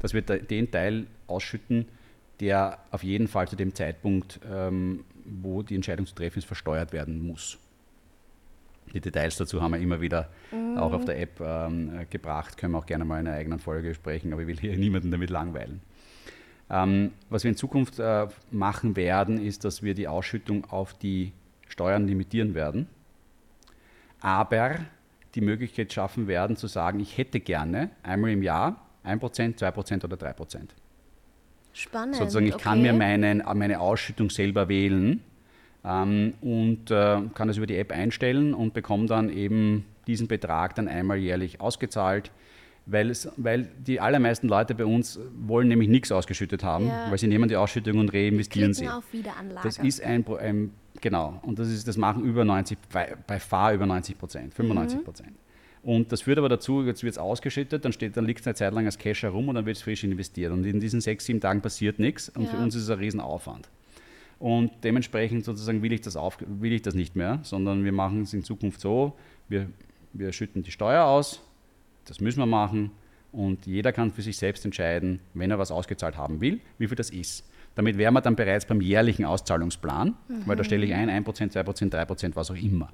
dass 0.00 0.12
wir 0.12 0.20
den 0.20 0.70
Teil 0.70 1.06
ausschütten, 1.26 1.86
der 2.40 2.78
auf 2.90 3.02
jeden 3.02 3.26
Fall 3.26 3.48
zu 3.48 3.56
dem 3.56 3.74
Zeitpunkt, 3.74 4.38
ähm, 4.52 5.04
wo 5.24 5.62
die 5.62 5.74
Entscheidung 5.74 6.04
zu 6.04 6.14
treffen 6.14 6.40
ist, 6.40 6.44
versteuert 6.44 6.92
werden 6.92 7.26
muss. 7.26 7.58
Die 8.92 9.00
Details 9.00 9.36
dazu 9.36 9.62
haben 9.62 9.72
wir 9.72 9.80
immer 9.80 10.02
wieder 10.02 10.28
mhm. 10.52 10.76
auch 10.76 10.92
auf 10.92 11.06
der 11.06 11.18
App 11.18 11.40
ähm, 11.40 12.06
gebracht, 12.10 12.58
können 12.58 12.72
wir 12.72 12.78
auch 12.78 12.86
gerne 12.86 13.06
mal 13.06 13.18
in 13.18 13.28
einer 13.28 13.36
eigenen 13.36 13.60
Folge 13.60 13.94
sprechen, 13.94 14.34
aber 14.34 14.42
ich 14.42 14.48
will 14.48 14.60
hier 14.60 14.76
niemanden 14.76 15.10
damit 15.10 15.30
langweilen. 15.30 15.80
Ähm, 16.68 17.12
was 17.30 17.44
wir 17.44 17.50
in 17.50 17.56
Zukunft 17.56 17.98
äh, 17.98 18.26
machen 18.50 18.94
werden, 18.94 19.40
ist, 19.40 19.64
dass 19.64 19.82
wir 19.82 19.94
die 19.94 20.06
Ausschüttung 20.06 20.66
auf 20.66 20.92
die 20.92 21.32
Steuern 21.66 22.06
limitieren 22.06 22.54
werden, 22.54 22.88
aber 24.20 24.76
die 25.34 25.40
Möglichkeit 25.40 25.92
schaffen 25.92 26.28
werden 26.28 26.56
zu 26.56 26.66
sagen, 26.66 26.98
ich 27.00 27.18
hätte 27.18 27.40
gerne 27.40 27.90
einmal 28.02 28.30
im 28.30 28.42
Jahr 28.42 28.86
1%, 29.04 29.58
2% 29.58 30.04
oder 30.04 30.16
3%. 30.16 30.68
Spannend. 31.72 32.16
Sozusagen, 32.16 32.46
ich 32.46 32.54
okay. 32.54 32.64
kann 32.64 32.82
mir 32.82 32.94
meinen, 32.94 33.42
meine 33.54 33.80
Ausschüttung 33.80 34.30
selber 34.30 34.68
wählen 34.68 35.22
ähm, 35.84 36.32
und 36.40 36.90
äh, 36.90 37.20
kann 37.34 37.48
das 37.48 37.58
über 37.58 37.66
die 37.66 37.76
App 37.76 37.92
einstellen 37.92 38.54
und 38.54 38.72
bekomme 38.72 39.06
dann 39.06 39.28
eben 39.28 39.84
diesen 40.06 40.26
Betrag 40.26 40.74
dann 40.74 40.88
einmal 40.88 41.18
jährlich 41.18 41.60
ausgezahlt. 41.60 42.30
Weil, 42.88 43.10
es, 43.10 43.28
weil 43.36 43.68
die 43.78 44.00
allermeisten 44.00 44.46
Leute 44.46 44.74
bei 44.76 44.84
uns 44.84 45.18
wollen 45.34 45.66
nämlich 45.66 45.88
nichts 45.88 46.12
ausgeschüttet 46.12 46.62
haben, 46.62 46.86
ja. 46.86 47.10
weil 47.10 47.18
sie 47.18 47.26
nehmen 47.26 47.48
die 47.48 47.56
Ausschüttung 47.56 47.98
und 47.98 48.14
reinvestieren 48.14 48.74
sie. 48.74 48.88
auf 48.88 49.12
Wiederanlage. 49.12 49.66
Das 49.66 49.78
ist 49.78 50.00
ein, 50.00 50.24
ein, 50.38 50.70
genau, 51.00 51.40
und 51.42 51.58
das, 51.58 51.68
ist, 51.68 51.88
das 51.88 51.96
machen 51.96 52.24
über 52.24 52.44
90, 52.44 52.78
bei, 52.92 53.16
bei 53.26 53.40
Fahr 53.40 53.74
über 53.74 53.86
90 53.86 54.16
Prozent, 54.16 54.54
95 54.54 55.04
Prozent. 55.04 55.30
Mhm. 55.30 55.46
Und 55.86 56.10
das 56.10 56.22
führt 56.22 56.38
aber 56.38 56.48
dazu, 56.48 56.82
jetzt 56.82 57.04
wird 57.04 57.12
es 57.12 57.18
ausgeschüttet, 57.18 57.84
dann, 57.84 57.92
steht, 57.92 58.16
dann 58.16 58.24
liegt 58.24 58.40
es 58.40 58.46
eine 58.46 58.54
Zeit 58.54 58.72
lang 58.72 58.86
als 58.86 58.98
Cash 58.98 59.22
herum 59.22 59.48
und 59.48 59.54
dann 59.54 59.66
wird 59.66 59.76
es 59.76 59.82
frisch 59.84 60.02
investiert. 60.02 60.52
Und 60.52 60.64
in 60.66 60.80
diesen 60.80 61.00
sechs, 61.00 61.26
sieben 61.26 61.40
Tagen 61.40 61.60
passiert 61.60 62.00
nichts 62.00 62.28
und 62.28 62.42
ja. 62.42 62.50
für 62.50 62.56
uns 62.56 62.74
ist 62.74 62.82
es 62.82 62.90
ein 62.90 62.98
Riesenaufwand. 62.98 63.68
Und 64.40 64.72
dementsprechend 64.82 65.44
sozusagen 65.44 65.82
will 65.82 65.92
ich 65.92 66.00
das, 66.00 66.16
auf, 66.16 66.38
will 66.40 66.72
ich 66.72 66.82
das 66.82 66.94
nicht 66.94 67.14
mehr, 67.14 67.38
sondern 67.42 67.84
wir 67.84 67.92
machen 67.92 68.22
es 68.22 68.34
in 68.34 68.42
Zukunft 68.42 68.80
so, 68.80 69.16
wir, 69.48 69.68
wir 70.12 70.32
schütten 70.32 70.64
die 70.64 70.72
Steuer 70.72 71.04
aus, 71.04 71.40
das 72.06 72.20
müssen 72.20 72.38
wir 72.38 72.46
machen 72.46 72.90
und 73.32 73.66
jeder 73.66 73.92
kann 73.92 74.10
für 74.10 74.22
sich 74.22 74.38
selbst 74.38 74.64
entscheiden, 74.64 75.20
wenn 75.34 75.50
er 75.50 75.58
was 75.58 75.70
ausgezahlt 75.70 76.16
haben 76.16 76.40
will, 76.40 76.60
wie 76.78 76.86
viel 76.86 76.96
das 76.96 77.10
ist. 77.10 77.48
Damit 77.74 77.98
wären 77.98 78.14
wir 78.14 78.22
dann 78.22 78.36
bereits 78.36 78.64
beim 78.64 78.80
jährlichen 78.80 79.26
Auszahlungsplan, 79.26 80.14
mhm. 80.28 80.42
weil 80.46 80.56
da 80.56 80.64
stelle 80.64 80.86
ich 80.86 80.94
ein, 80.94 81.10
1%, 81.10 81.52
2%, 81.52 81.90
3%, 81.90 82.30
was 82.34 82.50
auch 82.50 82.56
immer. 82.56 82.90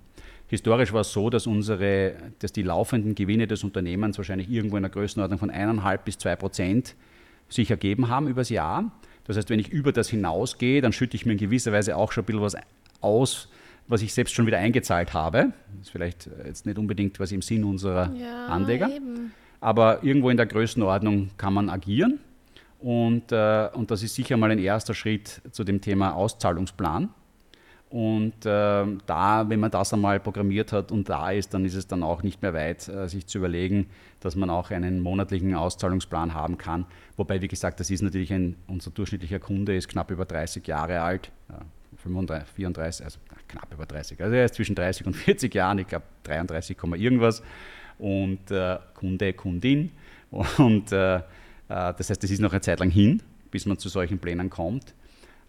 Historisch 0.48 0.92
war 0.92 1.02
es 1.02 1.12
so, 1.12 1.30
dass, 1.30 1.46
unsere, 1.46 2.14
dass 2.40 2.52
die 2.52 2.62
laufenden 2.62 3.14
Gewinne 3.14 3.46
des 3.46 3.62
Unternehmens 3.62 4.18
wahrscheinlich 4.18 4.50
irgendwo 4.50 4.76
in 4.76 4.82
der 4.82 4.90
Größenordnung 4.90 5.38
von 5.38 5.50
1,5 5.50 5.98
bis 5.98 6.16
2% 6.16 6.94
sich 7.48 7.70
ergeben 7.70 8.08
haben 8.08 8.26
übers 8.26 8.48
Jahr. 8.48 8.90
Das 9.24 9.36
heißt, 9.36 9.50
wenn 9.50 9.60
ich 9.60 9.68
über 9.68 9.92
das 9.92 10.08
hinausgehe, 10.08 10.80
dann 10.80 10.92
schütte 10.92 11.16
ich 11.16 11.24
mir 11.24 11.32
in 11.32 11.38
gewisser 11.38 11.72
Weise 11.72 11.96
auch 11.96 12.10
schon 12.10 12.24
ein 12.24 12.26
bisschen 12.26 12.42
was 12.42 12.56
aus, 13.00 13.48
was 13.88 14.02
ich 14.02 14.14
selbst 14.14 14.34
schon 14.34 14.46
wieder 14.46 14.58
eingezahlt 14.58 15.12
habe. 15.12 15.52
Das 15.76 15.86
ist 15.86 15.90
vielleicht 15.90 16.30
jetzt 16.46 16.66
nicht 16.66 16.78
unbedingt 16.78 17.18
was 17.20 17.32
im 17.32 17.42
Sinn 17.42 17.64
unserer 17.64 18.12
ja, 18.14 18.46
Anleger. 18.46 18.88
Eben. 18.88 19.32
Aber 19.60 20.02
irgendwo 20.02 20.30
in 20.30 20.36
der 20.36 20.46
Größenordnung 20.46 21.30
kann 21.36 21.54
man 21.54 21.68
agieren. 21.68 22.20
Und, 22.80 23.30
äh, 23.30 23.68
und 23.74 23.90
das 23.90 24.02
ist 24.02 24.14
sicher 24.14 24.36
mal 24.36 24.50
ein 24.50 24.58
erster 24.58 24.92
Schritt 24.92 25.40
zu 25.52 25.62
dem 25.62 25.80
Thema 25.80 26.14
Auszahlungsplan. 26.14 27.10
Und 27.92 28.46
äh, 28.46 28.86
da, 29.06 29.44
wenn 29.48 29.60
man 29.60 29.70
das 29.70 29.92
einmal 29.92 30.18
programmiert 30.18 30.72
hat 30.72 30.90
und 30.90 31.10
da 31.10 31.30
ist, 31.30 31.52
dann 31.52 31.66
ist 31.66 31.74
es 31.74 31.86
dann 31.86 32.02
auch 32.02 32.22
nicht 32.22 32.40
mehr 32.40 32.54
weit, 32.54 32.88
äh, 32.88 33.06
sich 33.06 33.26
zu 33.26 33.36
überlegen, 33.36 33.86
dass 34.20 34.34
man 34.34 34.48
auch 34.48 34.70
einen 34.70 35.00
monatlichen 35.00 35.54
Auszahlungsplan 35.54 36.32
haben 36.32 36.56
kann. 36.56 36.86
Wobei, 37.18 37.42
wie 37.42 37.48
gesagt, 37.48 37.80
das 37.80 37.90
ist 37.90 38.00
natürlich 38.00 38.32
ein, 38.32 38.56
unser 38.66 38.90
durchschnittlicher 38.90 39.40
Kunde 39.40 39.76
ist 39.76 39.88
knapp 39.88 40.10
über 40.10 40.24
30 40.24 40.66
Jahre 40.66 41.02
alt, 41.02 41.30
ja, 41.50 41.60
35, 42.02 42.48
34, 42.54 43.04
also 43.04 43.18
knapp 43.48 43.72
über 43.72 43.86
30. 43.86 44.20
Also 44.22 44.34
er 44.34 44.44
ist 44.44 44.54
zwischen 44.54 44.74
30 44.74 45.06
und 45.06 45.14
40 45.16 45.54
Jahren, 45.54 45.78
ich 45.78 45.88
glaube 45.88 46.04
33, 46.24 46.76
irgendwas. 46.96 47.42
Und 47.98 48.50
äh, 48.50 48.78
Kunde, 48.94 49.32
Kundin. 49.32 49.92
Und 50.30 50.92
äh, 50.92 51.16
äh, 51.16 51.22
das 51.68 52.10
heißt, 52.10 52.22
das 52.22 52.30
ist 52.30 52.40
noch 52.40 52.52
eine 52.52 52.60
Zeit 52.60 52.80
lang 52.80 52.90
hin, 52.90 53.22
bis 53.50 53.66
man 53.66 53.78
zu 53.78 53.88
solchen 53.88 54.18
Plänen 54.18 54.50
kommt 54.50 54.94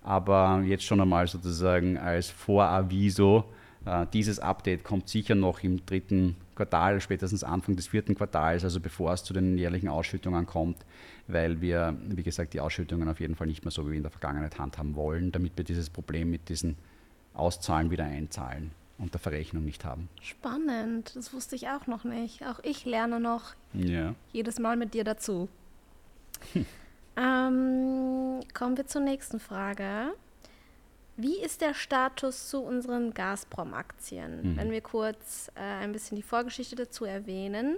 aber 0.03 0.61
jetzt 0.65 0.83
schon 0.83 1.01
einmal 1.01 1.27
sozusagen 1.27 1.97
als 1.97 2.29
Voraviso, 2.29 3.45
äh, 3.85 4.05
dieses 4.13 4.39
Update 4.39 4.83
kommt 4.83 5.07
sicher 5.07 5.35
noch 5.35 5.63
im 5.63 5.85
dritten 5.85 6.35
Quartal, 6.55 7.01
spätestens 7.01 7.43
Anfang 7.43 7.75
des 7.75 7.87
vierten 7.87 8.15
Quartals, 8.15 8.63
also 8.63 8.79
bevor 8.79 9.13
es 9.13 9.23
zu 9.23 9.33
den 9.33 9.57
jährlichen 9.57 9.87
Ausschüttungen 9.87 10.45
kommt, 10.45 10.77
weil 11.27 11.61
wir, 11.61 11.97
wie 12.07 12.23
gesagt, 12.23 12.53
die 12.53 12.59
Ausschüttungen 12.59 13.09
auf 13.09 13.19
jeden 13.19 13.35
Fall 13.35 13.47
nicht 13.47 13.63
mehr 13.63 13.71
so 13.71 13.89
wie 13.89 13.97
in 13.97 14.03
der 14.03 14.11
Vergangenheit 14.11 14.59
handhaben 14.59 14.95
wollen, 14.95 15.31
damit 15.31 15.53
wir 15.57 15.63
dieses 15.63 15.89
Problem 15.89 16.29
mit 16.29 16.49
diesen 16.49 16.77
Auszahlen 17.33 17.91
wieder 17.91 18.05
einzahlen 18.05 18.71
und 18.97 19.13
der 19.13 19.19
Verrechnung 19.19 19.65
nicht 19.65 19.85
haben. 19.85 20.09
Spannend, 20.21 21.15
das 21.15 21.33
wusste 21.33 21.55
ich 21.55 21.67
auch 21.69 21.87
noch 21.87 22.03
nicht. 22.03 22.45
Auch 22.45 22.59
ich 22.63 22.85
lerne 22.85 23.19
noch 23.19 23.53
ja. 23.73 24.13
jedes 24.31 24.59
Mal 24.59 24.77
mit 24.77 24.93
dir 24.93 25.03
dazu. 25.03 25.49
Hm. 26.53 26.65
Ähm, 27.15 28.39
kommen 28.55 28.75
wir 28.75 28.87
zur 28.87 29.01
nächsten 29.01 29.39
Frage. 29.39 30.13
Wie 31.15 31.39
ist 31.39 31.61
der 31.61 31.73
Status 31.73 32.49
zu 32.49 32.61
unseren 32.61 33.13
Gazprom-Aktien? 33.13 34.53
Mhm. 34.53 34.57
Wenn 34.57 34.71
wir 34.71 34.81
kurz 34.81 35.51
äh, 35.55 35.61
ein 35.61 35.91
bisschen 35.91 36.15
die 36.15 36.23
Vorgeschichte 36.23 36.75
dazu 36.75 37.05
erwähnen. 37.05 37.77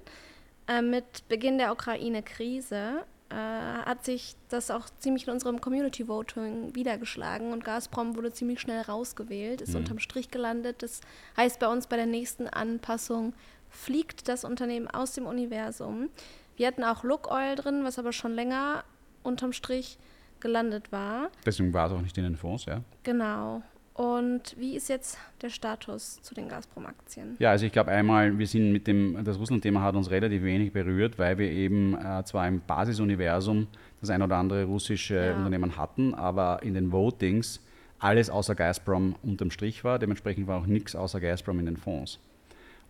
Äh, 0.67 0.81
mit 0.81 1.27
Beginn 1.27 1.57
der 1.57 1.71
Ukraine-Krise 1.71 3.03
äh, 3.29 3.35
hat 3.35 4.05
sich 4.05 4.35
das 4.49 4.71
auch 4.71 4.85
ziemlich 4.99 5.27
in 5.27 5.33
unserem 5.33 5.59
Community 5.59 6.07
Voting 6.07 6.73
wiedergeschlagen 6.75 7.51
und 7.51 7.65
Gazprom 7.65 8.15
wurde 8.15 8.31
ziemlich 8.31 8.61
schnell 8.61 8.81
rausgewählt, 8.81 9.61
ist 9.61 9.73
mhm. 9.73 9.79
unterm 9.79 9.99
Strich 9.99 10.31
gelandet. 10.31 10.81
Das 10.81 11.01
heißt 11.35 11.59
bei 11.59 11.67
uns 11.67 11.87
bei 11.87 11.97
der 11.97 12.05
nächsten 12.05 12.47
Anpassung 12.47 13.33
fliegt 13.69 14.29
das 14.29 14.45
Unternehmen 14.45 14.87
aus 14.87 15.13
dem 15.13 15.25
Universum. 15.25 16.09
Wir 16.55 16.67
hatten 16.67 16.83
auch 16.83 17.03
Look 17.03 17.29
Oil 17.29 17.55
drin, 17.55 17.83
was 17.83 17.99
aber 17.99 18.13
schon 18.13 18.33
länger 18.33 18.85
unterm 19.23 19.53
Strich 19.53 19.97
gelandet 20.45 20.91
war. 20.91 21.29
Deswegen 21.43 21.73
war 21.73 21.87
es 21.87 21.93
auch 21.93 22.01
nicht 22.01 22.15
in 22.19 22.23
den 22.23 22.35
Fonds, 22.35 22.65
ja. 22.65 22.81
Genau. 23.01 23.63
Und 23.95 24.55
wie 24.59 24.75
ist 24.75 24.89
jetzt 24.89 25.17
der 25.41 25.49
Status 25.49 26.21
zu 26.21 26.35
den 26.35 26.49
Gazprom-Aktien? 26.49 27.35
Ja, 27.39 27.51
also 27.51 27.65
ich 27.65 27.71
glaube 27.71 27.91
einmal, 27.91 28.37
wir 28.37 28.45
sind 28.45 28.71
mit 28.71 28.85
dem, 28.85 29.23
das 29.23 29.39
Russland-Thema 29.39 29.81
hat 29.81 29.95
uns 29.95 30.11
relativ 30.11 30.43
wenig 30.43 30.71
berührt, 30.71 31.17
weil 31.17 31.37
wir 31.37 31.49
eben 31.49 31.97
äh, 31.97 32.23
zwar 32.25 32.47
im 32.47 32.59
Basisuniversum 32.59 33.67
das 34.01 34.09
ein 34.09 34.21
oder 34.21 34.35
andere 34.35 34.65
russische 34.65 35.15
ja. 35.15 35.35
Unternehmen 35.35 35.77
hatten, 35.77 36.13
aber 36.13 36.61
in 36.61 36.73
den 36.73 36.91
Votings 36.91 37.61
alles 37.97 38.29
außer 38.29 38.53
Gazprom 38.53 39.15
unterm 39.23 39.49
Strich 39.49 39.83
war. 39.83 39.97
Dementsprechend 39.97 40.45
war 40.45 40.59
auch 40.59 40.67
nichts 40.67 40.95
außer 40.95 41.19
Gazprom 41.19 41.57
in 41.59 41.65
den 41.65 41.77
Fonds. 41.77 42.19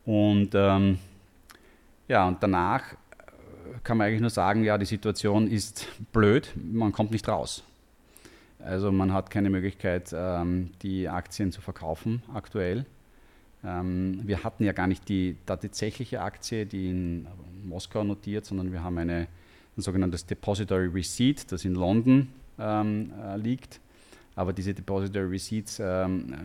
Und 0.05 0.49
ähm, 0.55 0.97
ja, 2.07 2.27
und 2.27 2.41
danach 2.41 2.83
kann 3.83 3.97
man 3.97 4.07
eigentlich 4.07 4.21
nur 4.21 4.29
sagen, 4.29 4.63
ja, 4.63 4.77
die 4.77 4.85
Situation 4.85 5.47
ist 5.47 5.87
blöd, 6.11 6.51
man 6.55 6.91
kommt 6.91 7.11
nicht 7.11 7.27
raus. 7.27 7.63
Also 8.59 8.91
man 8.91 9.13
hat 9.13 9.29
keine 9.29 9.49
Möglichkeit, 9.49 10.13
ähm, 10.15 10.71
die 10.81 11.07
Aktien 11.07 11.51
zu 11.51 11.61
verkaufen 11.61 12.23
aktuell. 12.33 12.85
Ähm, 13.63 14.21
wir 14.23 14.43
hatten 14.43 14.63
ja 14.63 14.71
gar 14.71 14.87
nicht 14.87 15.07
die 15.09 15.35
tatsächliche 15.45 16.21
Aktie, 16.21 16.65
die 16.65 16.89
in 16.89 17.27
Moskau 17.63 18.03
notiert, 18.03 18.45
sondern 18.45 18.71
wir 18.71 18.83
haben 18.83 18.97
eine, 18.97 19.27
ein 19.77 19.81
sogenanntes 19.81 20.25
Depository 20.25 20.87
Receipt, 20.87 21.51
das 21.51 21.65
in 21.65 21.75
London 21.75 22.29
ähm, 22.59 23.11
äh, 23.23 23.37
liegt. 23.37 23.79
Aber 24.35 24.51
diese 24.51 24.73
Depository 24.73 25.27
Receipts 25.27 25.79
ähm, 25.79 26.33
äh, 26.33 26.35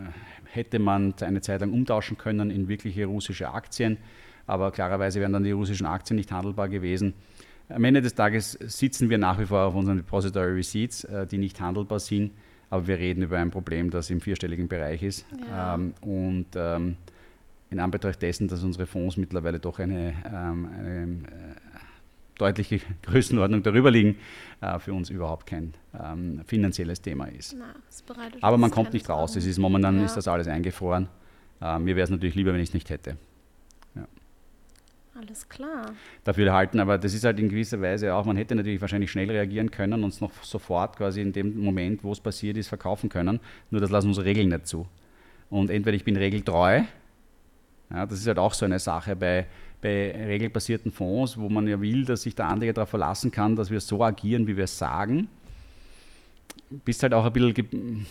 hätte 0.52 0.78
man 0.78 1.14
eine 1.20 1.40
Zeit 1.40 1.60
lang 1.60 1.72
umtauschen 1.72 2.16
können 2.16 2.50
in 2.50 2.68
wirkliche 2.68 3.06
russische 3.06 3.50
Aktien 3.52 3.98
aber 4.50 4.72
klarerweise 4.72 5.20
wären 5.20 5.32
dann 5.32 5.44
die 5.44 5.52
russischen 5.52 5.86
Aktien 5.86 6.16
nicht 6.16 6.32
handelbar 6.32 6.68
gewesen. 6.68 7.14
Am 7.68 7.84
Ende 7.84 8.02
des 8.02 8.16
Tages 8.16 8.52
sitzen 8.52 9.08
wir 9.08 9.16
nach 9.16 9.38
wie 9.38 9.46
vor 9.46 9.60
auf 9.60 9.76
unseren 9.76 9.98
Depository 9.98 10.54
Receipts, 10.54 11.04
äh, 11.04 11.24
die 11.24 11.38
nicht 11.38 11.60
handelbar 11.60 12.00
sind, 12.00 12.32
aber 12.68 12.88
wir 12.88 12.98
reden 12.98 13.22
über 13.22 13.38
ein 13.38 13.52
Problem, 13.52 13.90
das 13.90 14.10
im 14.10 14.20
vierstelligen 14.20 14.66
Bereich 14.66 15.04
ist. 15.04 15.24
Ja. 15.48 15.76
Ähm, 15.76 15.94
und 16.00 16.46
ähm, 16.56 16.96
in 17.70 17.78
Anbetracht 17.78 18.20
dessen, 18.20 18.48
dass 18.48 18.64
unsere 18.64 18.86
Fonds 18.86 19.16
mittlerweile 19.16 19.60
doch 19.60 19.78
eine, 19.78 20.14
ähm, 20.26 20.68
eine 20.76 21.02
äh, 21.02 21.54
deutliche 22.36 22.80
Größenordnung 23.02 23.62
darüber 23.62 23.92
liegen, 23.92 24.16
äh, 24.60 24.80
für 24.80 24.92
uns 24.92 25.10
überhaupt 25.10 25.46
kein 25.46 25.74
finanzielles 26.46 27.02
Thema 27.02 27.26
ist. 27.26 27.56
Na, 27.58 27.74
Aber 28.40 28.58
man 28.58 28.70
kommt 28.70 28.92
nicht 28.92 29.08
raus. 29.08 29.34
Es 29.34 29.44
ist, 29.44 29.58
momentan 29.58 29.98
ja. 29.98 30.04
ist 30.04 30.16
das 30.16 30.28
alles 30.28 30.46
eingefroren. 30.46 31.08
Mir 31.60 31.96
wäre 31.96 32.02
es 32.02 32.10
natürlich 32.10 32.36
lieber, 32.36 32.52
wenn 32.52 32.60
ich 32.60 32.68
es 32.68 32.74
nicht 32.74 32.90
hätte. 32.90 33.16
Alles 35.20 35.48
klar. 35.48 35.92
Dafür 36.24 36.52
halten, 36.52 36.80
aber 36.80 36.96
das 36.96 37.12
ist 37.12 37.24
halt 37.24 37.38
in 37.38 37.48
gewisser 37.48 37.80
Weise 37.80 38.14
auch, 38.14 38.24
man 38.24 38.36
hätte 38.36 38.54
natürlich 38.54 38.80
wahrscheinlich 38.80 39.10
schnell 39.10 39.30
reagieren 39.30 39.70
können 39.70 40.02
und 40.02 40.10
es 40.10 40.20
noch 40.20 40.32
sofort 40.42 40.96
quasi 40.96 41.20
in 41.20 41.32
dem 41.32 41.60
Moment, 41.60 42.02
wo 42.02 42.12
es 42.12 42.20
passiert 42.20 42.56
ist, 42.56 42.68
verkaufen 42.68 43.10
können. 43.10 43.38
Nur 43.70 43.80
das 43.80 43.90
lassen 43.90 44.08
unsere 44.08 44.26
Regeln 44.26 44.48
nicht 44.48 44.66
zu. 44.66 44.86
Und 45.50 45.68
entweder 45.68 45.96
ich 45.96 46.04
bin 46.04 46.16
regeltreu, 46.16 46.82
ja, 47.90 48.06
das 48.06 48.20
ist 48.20 48.26
halt 48.28 48.38
auch 48.38 48.54
so 48.54 48.64
eine 48.64 48.78
Sache 48.78 49.14
bei, 49.14 49.46
bei 49.82 50.12
regelbasierten 50.12 50.90
Fonds, 50.90 51.36
wo 51.36 51.48
man 51.48 51.66
ja 51.66 51.80
will, 51.80 52.04
dass 52.04 52.22
sich 52.22 52.34
der 52.34 52.46
Anleger 52.46 52.72
darauf 52.72 52.90
verlassen 52.90 53.30
kann, 53.30 53.56
dass 53.56 53.70
wir 53.70 53.80
so 53.80 54.02
agieren, 54.02 54.46
wie 54.46 54.56
wir 54.56 54.64
es 54.64 54.78
sagen 54.78 55.28
bist 56.84 57.02
halt 57.02 57.14
auch 57.14 57.24
ein 57.24 57.32
bisschen, 57.32 58.06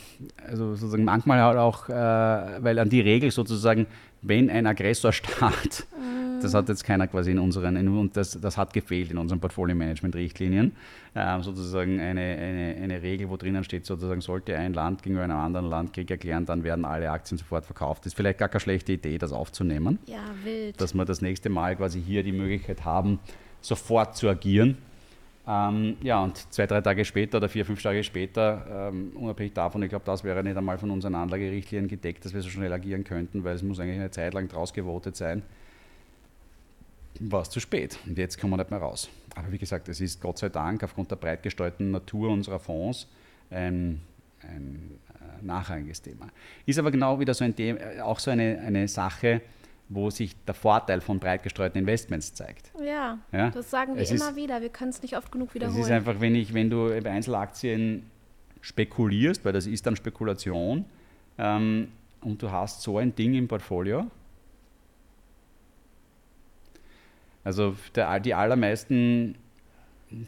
also 0.45 0.75
sozusagen 0.75 1.05
manchmal 1.05 1.41
halt 1.41 1.57
auch, 1.57 1.87
äh, 1.89 1.93
weil 1.93 2.77
an 2.79 2.89
die 2.89 3.01
Regel 3.01 3.31
sozusagen, 3.31 3.87
wenn 4.21 4.49
ein 4.49 4.67
Aggressorstaat, 4.67 5.87
mm. 5.91 6.28
Das 6.43 6.53
hat 6.53 6.69
jetzt 6.69 6.83
keiner 6.83 7.07
quasi 7.07 7.31
in 7.31 7.39
unseren, 7.39 7.75
in, 7.75 7.87
und 7.87 8.15
das, 8.15 8.39
das 8.39 8.57
hat 8.57 8.73
gefehlt 8.73 9.11
in 9.11 9.17
unseren 9.17 9.39
Portfolio-Management-Richtlinien, 9.39 10.73
äh, 11.13 11.41
sozusagen 11.41 11.99
eine, 11.99 12.21
eine, 12.21 12.75
eine 12.81 13.01
Regel, 13.01 13.29
wo 13.29 13.37
drinnen 13.37 13.63
steht, 13.63 13.85
sozusagen, 13.85 14.21
sollte 14.21 14.55
ein 14.57 14.73
Land 14.73 15.03
gegenüber 15.03 15.23
einem 15.23 15.37
anderen 15.37 15.69
Land 15.69 15.93
Krieg 15.93 16.09
erklären, 16.11 16.45
dann 16.45 16.63
werden 16.63 16.85
alle 16.85 17.09
Aktien 17.11 17.37
sofort 17.37 17.65
verkauft. 17.65 18.05
Das 18.05 18.13
ist 18.13 18.15
vielleicht 18.15 18.39
gar 18.39 18.49
keine 18.49 18.61
schlechte 18.61 18.93
Idee, 18.93 19.17
das 19.17 19.31
aufzunehmen. 19.31 19.99
Ja, 20.05 20.23
wild. 20.43 20.79
Dass 20.79 20.93
wir 20.93 21.05
das 21.05 21.21
nächste 21.21 21.49
Mal 21.49 21.75
quasi 21.75 22.01
hier 22.01 22.23
die 22.23 22.31
Möglichkeit 22.31 22.85
haben, 22.85 23.19
sofort 23.61 24.15
zu 24.15 24.29
agieren 24.29 24.77
ähm, 25.49 25.97
ja, 26.03 26.23
und 26.23 26.37
zwei, 26.53 26.67
drei 26.67 26.79
Tage 26.81 27.03
später 27.03 27.37
oder 27.37 27.49
vier, 27.49 27.65
fünf 27.65 27.81
Tage 27.81 28.03
später, 28.03 28.89
ähm, 28.91 29.13
unabhängig 29.15 29.53
davon, 29.53 29.81
ich 29.81 29.89
glaube, 29.89 30.05
das 30.05 30.23
wäre 30.23 30.43
nicht 30.43 30.55
einmal 30.55 30.77
von 30.77 30.91
unseren 30.91 31.15
Anlagerichtlinien 31.15 31.87
gedeckt, 31.87 32.23
dass 32.23 32.35
wir 32.35 32.41
so 32.43 32.49
schnell 32.49 32.71
agieren 32.71 33.03
könnten, 33.03 33.43
weil 33.43 33.55
es 33.55 33.63
muss 33.63 33.79
eigentlich 33.79 33.99
eine 33.99 34.11
Zeit 34.11 34.35
lang 34.35 34.47
draus 34.47 34.73
gewotet 34.73 35.15
sein, 35.15 35.41
war 37.19 37.41
es 37.41 37.49
zu 37.49 37.59
spät. 37.59 37.99
Und 38.05 38.17
jetzt 38.17 38.39
kommen 38.39 38.53
wir 38.53 38.57
nicht 38.57 38.71
mehr 38.71 38.79
raus. 38.79 39.09
Aber 39.35 39.51
wie 39.51 39.57
gesagt, 39.57 39.89
es 39.89 40.01
ist 40.01 40.21
Gott 40.21 40.37
sei 40.37 40.49
Dank 40.49 40.83
aufgrund 40.83 41.11
der 41.11 41.15
breit 41.15 41.43
gestreuten 41.43 41.91
Natur 41.91 42.29
unserer 42.29 42.59
Fonds 42.59 43.07
ein, 43.49 44.01
ein 44.41 44.99
äh, 45.13 45.45
nachrangiges 45.45 46.01
Thema. 46.01 46.27
Ist 46.65 46.79
aber 46.79 46.91
genau 46.91 47.19
wieder 47.19 47.33
so 47.33 47.43
ein 47.43 47.55
Thema, 47.55 47.79
auch 48.03 48.19
so 48.19 48.31
eine, 48.31 48.59
eine 48.59 48.87
Sache, 48.87 49.41
wo 49.89 50.09
sich 50.09 50.35
der 50.45 50.53
Vorteil 50.53 51.01
von 51.01 51.19
breit 51.19 51.41
gestreuten 51.41 51.79
Investments 51.79 52.33
zeigt. 52.33 52.71
Ja, 52.79 53.17
ja? 53.31 53.49
das 53.49 53.71
sagen 53.71 53.95
wir 53.95 54.03
es 54.03 54.11
immer 54.11 54.29
ist, 54.29 54.35
wieder. 54.35 54.61
Wir 54.61 54.69
können 54.69 54.91
es 54.91 55.01
nicht 55.01 55.17
oft 55.17 55.31
genug 55.31 55.53
wiederholen. 55.55 55.79
Es 55.79 55.87
ist 55.87 55.91
einfach, 55.91 56.19
wenn, 56.19 56.35
ich, 56.35 56.53
wenn 56.53 56.69
du 56.69 56.89
bei 57.01 57.09
Einzelaktien 57.09 58.05
spekulierst, 58.61 59.43
weil 59.45 59.53
das 59.53 59.65
ist 59.65 59.85
dann 59.87 59.95
Spekulation, 59.95 60.85
ähm, 61.39 61.87
und 62.21 62.41
du 62.41 62.51
hast 62.51 62.81
so 62.81 62.97
ein 62.97 63.15
Ding 63.15 63.33
im 63.33 63.47
Portfolio. 63.47 64.07
Also 67.49 67.75
der, 67.95 68.19
die 68.19 68.35
allermeisten 68.35 69.35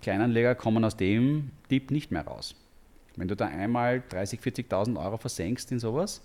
Kleinanleger 0.02 0.56
kommen 0.56 0.84
aus 0.84 0.98
dem 0.98 1.52
Tipp 1.70 1.92
nicht 1.92 2.12
mehr 2.12 2.26
raus. 2.26 2.56
Wenn 3.16 3.28
du 3.28 3.36
da 3.36 3.46
einmal 3.46 4.04
30.000, 4.10 4.68
40.000 4.70 5.04
Euro 5.04 5.18
versenkst 5.18 5.72
in 5.72 5.80
sowas, 5.80 6.22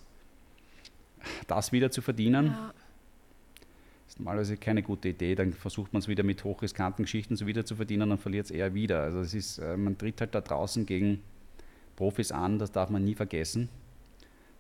das 1.47 1.72
wieder 1.72 1.90
zu 1.90 2.01
verdienen, 2.01 2.47
ja 2.47 2.72
ist 4.09 4.20
normalerweise 4.20 4.57
keine 4.57 4.82
gute 4.82 5.09
Idee. 5.09 5.34
Dann 5.34 5.53
versucht 5.53 5.92
man 5.92 6.01
es 6.01 6.09
wieder 6.09 6.22
mit 6.22 6.42
hochriskanten 6.44 7.05
Geschichten 7.05 7.36
so 7.36 7.47
wieder 7.47 7.64
zu 7.64 7.76
verdienen 7.76 8.11
und 8.11 8.18
verliert 8.18 8.47
es 8.47 8.51
eher 8.51 8.72
wieder. 8.72 9.03
Also 9.03 9.20
es 9.20 9.34
ist, 9.34 9.59
äh, 9.59 9.76
man 9.76 9.99
tritt 9.99 10.20
halt 10.20 10.34
da 10.34 10.40
draußen 10.40 10.86
gegen 10.86 11.20
Profis 11.97 12.32
an, 12.32 12.59
das 12.59 12.72
darf 12.72 12.88
man 12.88 13.05
nie 13.05 13.14
vergessen. 13.14 13.68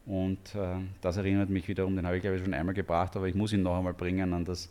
Und 0.04 0.54
äh, 0.54 0.76
das 1.00 1.16
erinnert 1.16 1.50
mich 1.50 1.68
wiederum, 1.68 1.96
den 1.96 2.06
habe 2.06 2.16
ich 2.16 2.22
glaube 2.22 2.36
ich 2.36 2.42
schon 2.42 2.54
einmal 2.54 2.74
gebracht, 2.74 3.16
aber 3.16 3.28
ich 3.28 3.34
muss 3.34 3.52
ihn 3.52 3.62
noch 3.62 3.76
einmal 3.76 3.94
bringen 3.94 4.32
an 4.32 4.44
das, 4.44 4.70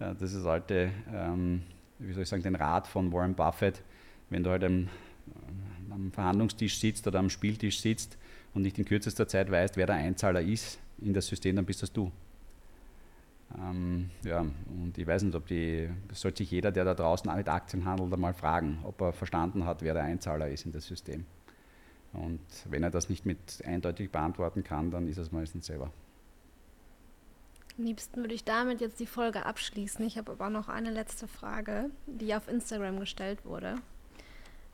das 0.00 0.32
ist 0.32 0.46
alte, 0.46 0.90
ähm, 1.12 1.62
wie 1.98 2.12
soll 2.12 2.22
ich 2.22 2.28
sagen, 2.28 2.42
den 2.42 2.56
Rat 2.56 2.86
von 2.86 3.12
Warren 3.12 3.34
Buffett, 3.34 3.82
wenn 4.30 4.42
du 4.42 4.50
halt 4.50 4.64
am, 4.64 4.88
am 5.90 6.10
Verhandlungstisch 6.10 6.78
sitzt 6.78 7.06
oder 7.06 7.18
am 7.18 7.28
Spieltisch 7.28 7.80
sitzt 7.80 8.16
und 8.54 8.62
nicht 8.62 8.78
in 8.78 8.84
kürzester 8.84 9.28
Zeit 9.28 9.50
weißt, 9.50 9.76
wer 9.76 9.86
der 9.86 9.96
Einzahler 9.96 10.40
ist 10.40 10.78
in 11.00 11.12
das 11.12 11.26
System, 11.26 11.56
dann 11.56 11.66
bist 11.66 11.82
das 11.82 11.92
du. 11.92 12.10
Ähm, 13.58 14.10
ja, 14.24 14.40
und 14.40 14.96
ich 14.96 15.06
weiß 15.06 15.22
nicht, 15.22 15.34
ob 15.34 15.46
die, 15.46 15.88
sollte 16.12 16.38
sich 16.38 16.50
jeder, 16.50 16.70
der 16.70 16.84
da 16.84 16.94
draußen 16.94 17.34
mit 17.36 17.48
Aktien 17.48 17.84
handelt, 17.84 18.12
einmal 18.12 18.32
fragen, 18.32 18.78
ob 18.84 19.00
er 19.00 19.12
verstanden 19.12 19.64
hat, 19.64 19.82
wer 19.82 19.94
der 19.94 20.04
Einzahler 20.04 20.48
ist 20.48 20.66
in 20.66 20.72
das 20.72 20.86
System. 20.86 21.26
Und 22.12 22.40
wenn 22.68 22.82
er 22.82 22.90
das 22.90 23.08
nicht 23.08 23.26
mit 23.26 23.62
eindeutig 23.64 24.10
beantworten 24.10 24.64
kann, 24.64 24.90
dann 24.90 25.08
ist 25.08 25.18
es 25.18 25.30
meistens 25.30 25.66
selber. 25.66 25.92
Am 27.80 27.86
liebsten 27.86 28.20
würde 28.20 28.34
ich 28.34 28.44
damit 28.44 28.82
jetzt 28.82 29.00
die 29.00 29.06
Folge 29.06 29.46
abschließen. 29.46 30.04
Ich 30.04 30.18
habe 30.18 30.32
aber 30.32 30.50
noch 30.50 30.68
eine 30.68 30.90
letzte 30.90 31.26
Frage, 31.26 31.88
die 32.06 32.34
auf 32.34 32.46
Instagram 32.46 33.00
gestellt 33.00 33.38
wurde, 33.46 33.76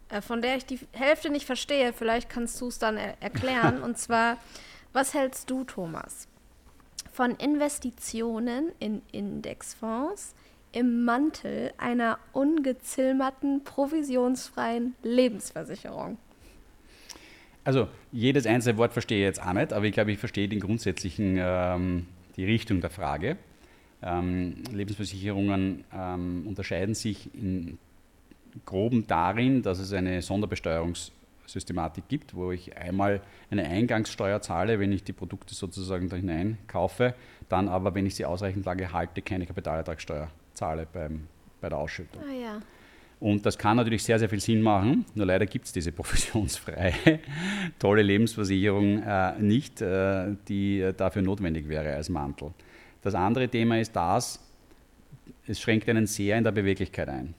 äh, 0.09 0.21
von 0.21 0.43
der 0.43 0.57
ich 0.57 0.67
die 0.67 0.81
Hälfte 0.91 1.31
nicht 1.31 1.47
verstehe. 1.47 1.93
Vielleicht 1.93 2.29
kannst 2.29 2.61
du 2.61 2.67
es 2.67 2.81
dann 2.81 2.97
er 2.97 3.15
erklären. 3.23 3.81
Und 3.85 3.97
zwar, 3.97 4.39
was 4.93 5.15
hältst 5.15 5.49
du, 5.51 5.63
Thomas, 5.63 6.27
von 7.13 7.37
Investitionen 7.37 8.73
in 8.81 9.03
Indexfonds 9.13 10.35
im 10.73 11.05
Mantel 11.05 11.73
einer 11.79 12.19
ungezilmerten, 12.33 13.63
provisionsfreien 13.63 14.97
Lebensversicherung? 15.05 16.19
Also 17.63 17.87
jedes 18.11 18.47
einzelne 18.47 18.79
Wort 18.79 18.93
verstehe 18.93 19.19
ich 19.19 19.25
jetzt 19.25 19.43
auch 19.43 19.53
nicht, 19.53 19.73
aber 19.73 19.85
ich 19.85 19.93
glaube, 19.93 20.11
ich 20.11 20.19
verstehe 20.19 20.49
den 20.49 20.59
grundsätzlichen, 20.59 21.37
ähm, 21.39 22.07
die 22.37 22.45
Richtung 22.45 22.81
der 22.81 22.91
Frage. 22.91 23.37
Ähm, 24.03 24.63
Lebensversicherungen 24.73 25.85
ähm, 25.93 26.45
unterscheiden 26.47 26.95
sich 26.95 27.35
in 27.35 27.79
groben 28.65 29.07
darin, 29.07 29.63
dass 29.63 29.79
es 29.79 29.93
eine 29.93 30.21
Sonderbesteuerungs- 30.21 31.11
Systematik 31.47 32.09
gibt, 32.09 32.35
wo 32.35 32.53
ich 32.53 32.77
einmal 32.77 33.21
eine 33.51 33.65
Eingangssteuer 33.65 34.41
zahle, 34.43 34.79
wenn 34.81 34.93
ich 34.93 35.05
die 35.05 35.13
Produkte 35.13 35.55
sozusagen 35.55 36.09
da 36.09 36.17
hinein 36.17 36.59
kaufe, 36.67 37.15
dann 37.49 37.69
aber, 37.69 37.95
wenn 37.95 38.07
ich 38.07 38.17
sie 38.17 38.25
ausreichend 38.25 38.67
lange 38.67 38.93
halte, 38.93 39.23
keine 39.23 39.47
Kapitalertragssteuer 39.47 40.29
zahle 40.55 40.87
beim, 40.93 41.29
bei 41.61 41.69
der 41.69 41.79
Ausschüttung. 41.79 42.23
Ah, 42.23 42.33
ja. 42.33 42.61
Und 43.19 43.47
das 43.47 43.57
kann 43.57 43.79
natürlich 43.79 44.05
sehr, 44.05 44.19
sehr 44.19 44.29
viel 44.29 44.41
Sinn 44.41 44.61
machen, 44.61 45.07
nur 45.15 45.27
leider 45.27 45.47
gibt 45.47 45.65
es 45.65 45.73
diese 45.73 45.91
professionsfreie, 46.01 47.21
tolle 47.79 48.03
Lebensversicherung 48.03 49.03
äh, 49.03 49.39
nicht, 49.41 49.81
äh, 49.81 50.35
die 50.49 50.91
dafür 50.97 51.23
notwendig 51.23 51.69
wäre 51.69 51.95
als 51.95 52.09
Mantel. 52.09 52.53
Das 53.01 53.15
andere 53.15 53.49
Thema 53.49 53.81
ist 53.81 53.95
das, 53.97 54.41
es 55.47 55.61
schränkt 55.61 55.89
einen 55.89 56.07
sehr 56.07 56.37
in 56.37 56.45
der 56.45 56.53
Beweglichkeit 56.53 57.09
ein. 57.09 57.35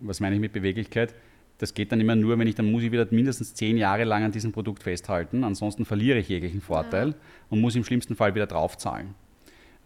Was 0.00 0.20
meine 0.20 0.36
ich 0.36 0.40
mit 0.40 0.52
Beweglichkeit? 0.52 1.14
Das 1.58 1.74
geht 1.74 1.92
dann 1.92 2.00
immer 2.00 2.16
nur, 2.16 2.38
wenn 2.38 2.46
ich, 2.46 2.54
dann 2.54 2.70
muss 2.70 2.82
ich 2.82 2.90
wieder 2.90 3.06
mindestens 3.10 3.52
zehn 3.52 3.76
Jahre 3.76 4.04
lang 4.04 4.24
an 4.24 4.32
diesem 4.32 4.52
Produkt 4.52 4.82
festhalten, 4.82 5.44
ansonsten 5.44 5.84
verliere 5.84 6.18
ich 6.18 6.28
jeglichen 6.30 6.62
Vorteil 6.62 7.08
ja. 7.08 7.14
und 7.50 7.60
muss 7.60 7.76
im 7.76 7.84
schlimmsten 7.84 8.16
Fall 8.16 8.34
wieder 8.34 8.46
draufzahlen. 8.46 9.14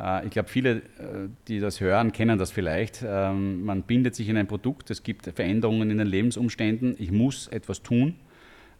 Äh, 0.00 0.26
ich 0.26 0.30
glaube, 0.30 0.48
viele, 0.48 0.76
äh, 0.76 1.28
die 1.48 1.60
das 1.60 1.80
hören, 1.80 2.12
kennen 2.12 2.38
das 2.38 2.50
vielleicht. 2.50 3.04
Ähm, 3.06 3.64
man 3.64 3.82
bindet 3.82 4.14
sich 4.14 4.28
in 4.28 4.36
ein 4.36 4.46
Produkt, 4.46 4.90
es 4.90 5.02
gibt 5.02 5.26
Veränderungen 5.26 5.90
in 5.90 5.98
den 5.98 6.06
Lebensumständen, 6.06 6.96
ich 6.98 7.10
muss 7.10 7.48
etwas 7.48 7.82
tun 7.82 8.16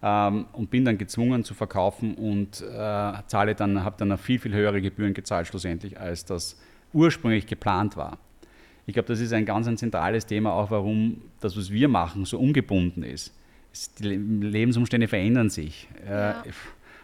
ähm, 0.02 0.46
und 0.52 0.70
bin 0.70 0.84
dann 0.84 0.98
gezwungen 0.98 1.44
zu 1.44 1.54
verkaufen 1.54 2.14
und 2.14 2.60
äh, 2.60 3.12
zahle 3.26 3.54
dann, 3.54 3.84
habe 3.84 3.96
dann 3.98 4.16
viel, 4.18 4.38
viel 4.38 4.54
höhere 4.54 4.80
Gebühren 4.80 5.14
gezahlt 5.14 5.46
schlussendlich, 5.46 5.98
als 5.98 6.24
das 6.24 6.60
ursprünglich 6.92 7.46
geplant 7.46 7.96
war. 7.96 8.18
Ich 8.86 8.92
glaube, 8.92 9.08
das 9.08 9.20
ist 9.20 9.32
ein 9.32 9.46
ganz 9.46 9.66
ein 9.66 9.78
zentrales 9.78 10.26
Thema, 10.26 10.52
auch 10.52 10.70
warum 10.70 11.22
das, 11.40 11.56
was 11.56 11.70
wir 11.70 11.88
machen, 11.88 12.26
so 12.26 12.38
ungebunden 12.38 13.02
ist. 13.02 13.34
Die 13.98 14.08
Lebensumstände 14.08 15.08
verändern 15.08 15.48
sich. 15.48 15.88
Ja. 16.06 16.44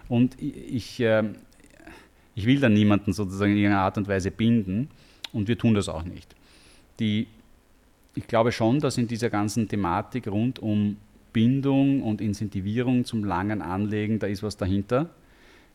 Und 0.09 0.41
ich, 0.41 1.01
ähm, 1.01 1.37
ich 2.35 2.47
will 2.47 2.61
dann 2.61 2.73
niemanden 2.73 3.13
sozusagen 3.13 3.53
in 3.53 3.59
irgendeiner 3.59 3.83
Art 3.83 3.99
und 3.99 4.09
Weise 4.09 4.31
binden 4.31 4.89
und 5.33 5.49
wir 5.49 5.59
tun 5.59 5.75
das 5.75 5.89
auch 5.89 6.05
nicht. 6.05 6.35
Die, 6.99 7.27
ich 8.15 8.27
glaube 8.27 8.53
schon, 8.53 8.81
dass 8.81 8.99
in 8.99 9.09
dieser 9.09 9.31
ganzen 9.31 9.69
Thematik 9.69 10.29
rund 10.29 10.59
um 10.59 10.97
Bindung 11.33 12.03
und 12.03 12.21
Incentivierung 12.21 13.05
zum 13.05 13.25
langen 13.25 13.63
Anlegen, 13.63 14.19
da 14.19 14.27
ist 14.27 14.43
was 14.43 14.57
dahinter. 14.57 15.11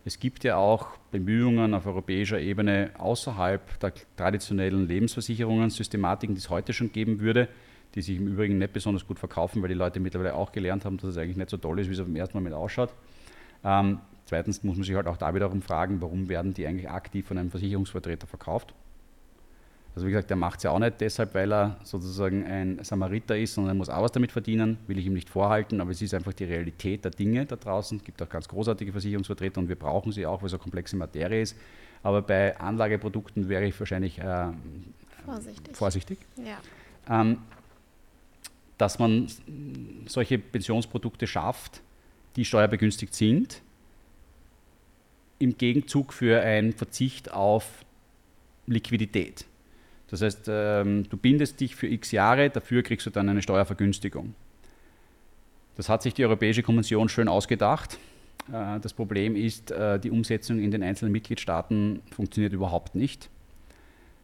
Es 0.03 0.19
gibt 0.19 0.43
ja 0.43 0.57
auch 0.57 0.97
Bemühungen 1.11 1.73
auf 1.73 1.87
europäischer 1.87 2.39
Ebene 2.39 2.91
außerhalb 2.97 3.79
der 3.79 3.93
traditionellen 4.15 4.87
Lebensversicherungen, 4.87 5.69
Systematiken, 5.69 6.35
die 6.35 6.39
es 6.39 6.49
heute 6.49 6.73
schon 6.73 6.91
geben 6.91 7.21
würde, 7.21 7.47
die 7.95 8.01
sich 8.01 8.17
im 8.17 8.27
Übrigen 8.27 8.57
nicht 8.57 8.73
besonders 8.73 9.07
gut 9.07 9.17
verkaufen, 9.17 9.61
weil 9.61 9.69
die 9.69 9.75
Leute 9.75 9.99
mittlerweile 9.99 10.35
auch 10.35 10.51
gelernt 10.51 10.85
haben, 10.85 10.97
dass 10.97 11.11
es 11.11 11.17
eigentlich 11.17 11.37
nicht 11.37 11.49
so 11.49 11.57
toll 11.57 11.79
ist, 11.79 11.89
wie 11.89 11.93
es 11.93 11.99
auf 11.99 12.05
dem 12.05 12.15
ersten 12.15 12.37
Moment 12.37 12.53
ausschaut. 12.53 12.93
Ähm, 13.63 13.99
zweitens 14.25 14.63
muss 14.63 14.75
man 14.75 14.83
sich 14.83 14.95
halt 14.95 15.07
auch 15.07 15.17
da 15.17 15.33
wiederum 15.33 15.61
fragen, 15.61 16.01
warum 16.01 16.29
werden 16.29 16.53
die 16.53 16.67
eigentlich 16.67 16.89
aktiv 16.89 17.27
von 17.27 17.37
einem 17.37 17.51
Versicherungsvertreter 17.51 18.27
verkauft? 18.27 18.73
Also 19.95 20.07
wie 20.07 20.11
gesagt, 20.11 20.29
der 20.29 20.35
macht 20.35 20.57
es 20.57 20.63
ja 20.63 20.71
auch 20.71 20.79
nicht 20.79 20.99
deshalb, 20.99 21.33
weil 21.33 21.53
er 21.53 21.77
sozusagen 21.83 22.45
ein 22.45 22.83
Samariter 22.83 23.37
ist, 23.37 23.53
sondern 23.53 23.75
er 23.75 23.77
muss 23.77 23.87
auch 23.87 24.01
was 24.01 24.11
damit 24.11 24.33
verdienen, 24.33 24.77
will 24.87 24.97
ich 24.97 25.05
ihm 25.05 25.13
nicht 25.13 25.29
vorhalten, 25.29 25.79
aber 25.79 25.91
es 25.91 26.01
ist 26.01 26.13
einfach 26.13 26.33
die 26.33 26.43
Realität 26.43 27.05
der 27.05 27.11
Dinge 27.11 27.45
da 27.45 27.55
draußen. 27.55 27.99
Es 27.99 28.03
gibt 28.03 28.21
auch 28.21 28.27
ganz 28.27 28.49
großartige 28.49 28.91
Versicherungsvertreter 28.91 29.61
und 29.61 29.69
wir 29.69 29.77
brauchen 29.77 30.11
sie 30.11 30.25
auch, 30.25 30.41
weil 30.41 30.47
es 30.47 30.53
eine 30.53 30.61
komplexe 30.61 30.97
Materie 30.97 31.41
ist. 31.41 31.55
Aber 32.03 32.21
bei 32.21 32.59
Anlageprodukten 32.59 33.47
wäre 33.47 33.65
ich 33.65 33.79
wahrscheinlich 33.79 34.19
äh, 34.19 34.47
vorsichtig. 35.23 35.77
vorsichtig. 35.77 36.19
Ja. 36.43 37.21
Ähm, 37.21 37.37
dass 38.77 38.99
man 38.99 39.27
solche 40.07 40.37
Pensionsprodukte 40.37 41.25
schafft, 41.25 41.81
die 42.35 42.43
steuerbegünstigt 42.43 43.13
sind, 43.13 43.61
im 45.39 45.57
Gegenzug 45.57 46.13
für 46.13 46.41
einen 46.41 46.73
Verzicht 46.73 47.31
auf 47.31 47.83
Liquidität. 48.67 49.45
Das 50.07 50.21
heißt, 50.21 50.45
ähm, 50.47 51.07
du 51.09 51.17
bindest 51.17 51.59
dich 51.59 51.75
für 51.75 51.87
x 51.87 52.11
Jahre, 52.11 52.49
dafür 52.49 52.83
kriegst 52.83 53.05
du 53.05 53.09
dann 53.09 53.27
eine 53.27 53.41
Steuervergünstigung. 53.41 54.35
Das 55.75 55.89
hat 55.89 56.03
sich 56.03 56.13
die 56.13 56.23
Europäische 56.23 56.63
Kommission 56.63 57.09
schön 57.09 57.27
ausgedacht. 57.27 57.97
Äh, 58.51 58.79
das 58.79 58.93
Problem 58.93 59.35
ist, 59.35 59.71
äh, 59.71 59.99
die 59.99 60.11
Umsetzung 60.11 60.59
in 60.59 60.71
den 60.71 60.83
einzelnen 60.83 61.11
Mitgliedstaaten 61.11 62.01
funktioniert 62.11 62.53
überhaupt 62.53 62.95
nicht. 62.95 63.29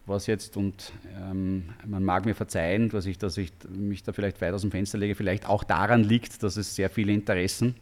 Was 0.06 0.28
jetzt, 0.28 0.58
und 0.58 0.94
ähm, 1.20 1.70
man 1.86 2.04
mag 2.04 2.26
mir 2.26 2.36
verzeihen, 2.36 2.90
dass 2.90 3.06
ich, 3.06 3.18
dass 3.18 3.38
ich 3.38 3.52
mich 3.70 4.04
da 4.04 4.14
vielleicht 4.14 4.42
weit 4.42 4.54
aus 4.54 4.62
dem 4.62 4.72
Fenster 4.72 4.98
lege, 4.98 5.16
vielleicht 5.16 5.48
auch 5.48 5.64
daran 5.64 6.04
liegt, 6.04 6.42
dass 6.44 6.58
es 6.58 6.76
sehr 6.76 6.90
viele 6.90 7.12
Interessen 7.12 7.76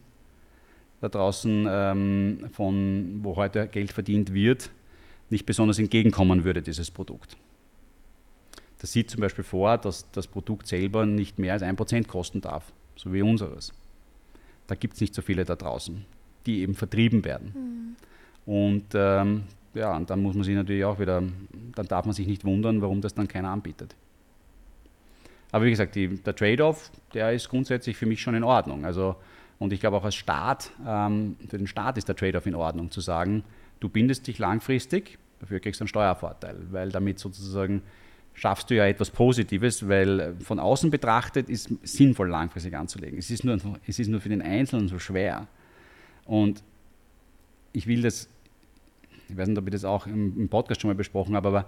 da 1.00 1.08
draußen, 1.08 1.66
ähm, 1.68 2.50
von 2.52 3.20
wo 3.22 3.36
heute 3.36 3.66
Geld 3.68 3.92
verdient 3.92 4.34
wird, 4.34 4.70
nicht 5.30 5.46
besonders 5.46 5.78
entgegenkommen 5.78 6.44
würde, 6.44 6.62
dieses 6.62 6.90
Produkt. 6.90 7.36
Das 8.80 8.92
sieht 8.92 9.10
zum 9.10 9.20
Beispiel 9.20 9.44
vor, 9.44 9.78
dass 9.78 10.10
das 10.10 10.26
Produkt 10.26 10.66
selber 10.66 11.06
nicht 11.06 11.38
mehr 11.38 11.52
als 11.52 11.62
1% 11.62 12.06
kosten 12.06 12.40
darf, 12.40 12.72
so 12.96 13.12
wie 13.12 13.22
unseres. 13.22 13.72
Da 14.66 14.74
gibt 14.74 14.94
es 14.94 15.00
nicht 15.00 15.14
so 15.14 15.22
viele 15.22 15.44
da 15.44 15.56
draußen, 15.56 16.04
die 16.46 16.60
eben 16.60 16.74
vertrieben 16.74 17.24
werden. 17.24 17.96
Mhm. 18.46 18.52
Und 18.52 18.86
ähm, 18.94 19.44
ja, 19.74 19.96
und 19.96 20.10
dann 20.10 20.22
muss 20.22 20.34
man 20.34 20.44
sich 20.44 20.54
natürlich 20.54 20.84
auch 20.84 20.98
wieder, 20.98 21.22
dann 21.74 21.86
darf 21.86 22.04
man 22.04 22.14
sich 22.14 22.26
nicht 22.26 22.44
wundern, 22.44 22.80
warum 22.80 23.00
das 23.00 23.14
dann 23.14 23.28
keiner 23.28 23.50
anbietet. 23.50 23.94
Aber 25.52 25.64
wie 25.64 25.70
gesagt, 25.70 25.94
die, 25.94 26.08
der 26.08 26.34
Trade-off, 26.34 26.90
der 27.12 27.32
ist 27.32 27.48
grundsätzlich 27.48 27.96
für 27.96 28.06
mich 28.06 28.20
schon 28.20 28.34
in 28.34 28.44
Ordnung. 28.44 28.84
Also, 28.84 29.16
und 29.60 29.74
ich 29.74 29.80
glaube 29.80 29.98
auch 29.98 30.04
als 30.04 30.16
Staat, 30.16 30.72
ähm, 30.84 31.36
für 31.48 31.58
den 31.58 31.66
Staat 31.66 31.98
ist 31.98 32.08
der 32.08 32.16
Trade-off 32.16 32.46
in 32.46 32.54
Ordnung, 32.54 32.90
zu 32.90 33.00
sagen, 33.00 33.44
du 33.78 33.90
bindest 33.90 34.26
dich 34.26 34.38
langfristig, 34.38 35.18
dafür 35.38 35.60
kriegst 35.60 35.80
du 35.80 35.84
einen 35.84 35.88
Steuervorteil, 35.88 36.56
weil 36.70 36.90
damit 36.90 37.18
sozusagen 37.18 37.82
schaffst 38.32 38.70
du 38.70 38.74
ja 38.76 38.86
etwas 38.86 39.10
Positives, 39.10 39.86
weil 39.86 40.34
von 40.40 40.58
außen 40.58 40.90
betrachtet 40.90 41.50
ist 41.50 41.70
sinnvoll 41.82 42.30
langfristig 42.30 42.74
anzulegen. 42.74 43.18
Es 43.18 43.30
ist 43.30 43.44
nur, 43.44 43.58
es 43.86 43.98
ist 43.98 44.08
nur 44.08 44.20
für 44.20 44.30
den 44.30 44.40
Einzelnen 44.40 44.88
so 44.88 44.98
schwer. 44.98 45.46
Und 46.24 46.62
ich 47.74 47.86
will 47.86 48.00
das, 48.00 48.30
ich 49.28 49.36
weiß 49.36 49.46
nicht, 49.46 49.58
ob 49.58 49.66
ich 49.66 49.72
das 49.72 49.84
auch 49.84 50.06
im 50.06 50.48
Podcast 50.48 50.80
schon 50.80 50.88
mal 50.88 50.94
besprochen 50.94 51.36
habe, 51.36 51.48
aber 51.48 51.66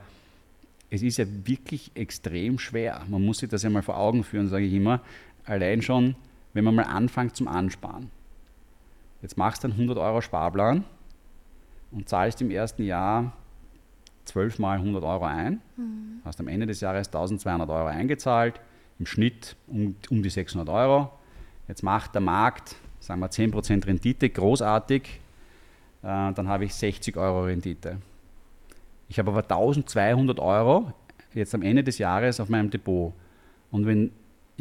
es 0.88 1.02
ist 1.02 1.18
ja 1.18 1.26
wirklich 1.44 1.90
extrem 1.94 2.58
schwer. 2.58 3.04
Man 3.06 3.22
muss 3.22 3.38
sich 3.38 3.50
das 3.50 3.62
ja 3.62 3.68
mal 3.70 3.82
vor 3.82 3.98
Augen 3.98 4.24
führen, 4.24 4.48
sage 4.48 4.64
ich 4.64 4.72
immer. 4.72 5.02
Allein 5.44 5.82
schon, 5.82 6.16
wenn 6.52 6.64
man 6.64 6.74
mal 6.74 6.84
anfängt 6.84 7.36
zum 7.36 7.48
Ansparen. 7.48 8.10
Jetzt 9.22 9.36
machst 9.36 9.62
du 9.62 9.68
einen 9.68 9.74
100 9.74 9.98
Euro 9.98 10.20
Sparplan 10.20 10.84
und 11.90 12.08
zahlst 12.08 12.40
im 12.42 12.50
ersten 12.50 12.82
Jahr 12.82 13.32
12 14.24 14.58
mal 14.58 14.78
100 14.78 15.02
Euro 15.02 15.24
ein, 15.24 15.60
mhm. 15.76 16.20
hast 16.24 16.40
am 16.40 16.48
Ende 16.48 16.66
des 16.66 16.80
Jahres 16.80 17.08
1200 17.08 17.68
Euro 17.68 17.86
eingezahlt, 17.86 18.60
im 18.98 19.06
Schnitt 19.06 19.56
um, 19.66 19.96
um 20.10 20.22
die 20.22 20.30
600 20.30 20.68
Euro. 20.68 21.10
Jetzt 21.68 21.82
macht 21.82 22.14
der 22.14 22.20
Markt, 22.20 22.76
sagen 23.00 23.20
wir 23.20 23.30
10% 23.30 23.86
Rendite, 23.86 24.28
großartig, 24.30 25.20
äh, 26.02 26.32
dann 26.32 26.48
habe 26.48 26.64
ich 26.64 26.74
60 26.74 27.16
Euro 27.16 27.44
Rendite. 27.44 27.98
Ich 29.08 29.18
habe 29.18 29.30
aber 29.30 29.42
1200 29.42 30.38
Euro 30.40 30.92
jetzt 31.34 31.54
am 31.54 31.62
Ende 31.62 31.84
des 31.84 31.98
Jahres 31.98 32.40
auf 32.40 32.48
meinem 32.48 32.70
Depot. 32.70 33.12
Und 33.70 33.86
wenn 33.86 34.12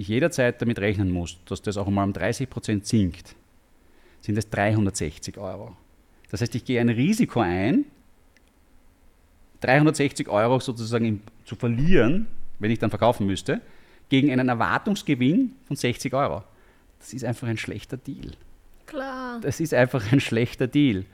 ich 0.02 0.08
jederzeit 0.08 0.62
damit 0.62 0.80
rechnen 0.80 1.12
muss, 1.12 1.38
dass 1.46 1.62
das 1.62 1.78
auch 1.78 1.88
mal 1.88 2.04
um 2.04 2.12
30% 2.12 2.86
sinkt, 2.86 3.36
sind 4.22 4.38
es 4.38 4.50
360 4.50 5.38
Euro. 5.38 5.76
Das 6.30 6.42
heißt, 6.42 6.56
ich 6.56 6.66
gehe 6.66 6.80
ein 6.80 6.90
Risiko 6.90 7.42
ein, 7.42 7.86
360 9.62 10.28
Euro 10.30 10.60
sozusagen 10.60 11.22
zu 11.46 11.56
verlieren, 11.56 12.28
wenn 12.60 12.72
ich 12.72 12.80
dann 12.80 12.90
verkaufen 12.90 13.28
müsste, 13.28 13.62
gegen 14.10 14.32
einen 14.32 14.50
Erwartungsgewinn 14.50 15.54
von 15.68 15.76
60 15.76 16.14
Euro. 16.14 16.44
Das 17.00 17.14
ist 17.14 17.24
einfach 17.24 17.48
ein 17.48 17.58
schlechter 17.58 17.98
Deal. 17.98 18.32
Klar. 18.86 19.40
Das 19.42 19.60
ist 19.60 19.74
einfach 19.74 20.12
ein 20.12 20.20
schlechter 20.20 20.68
Deal. 20.68 21.06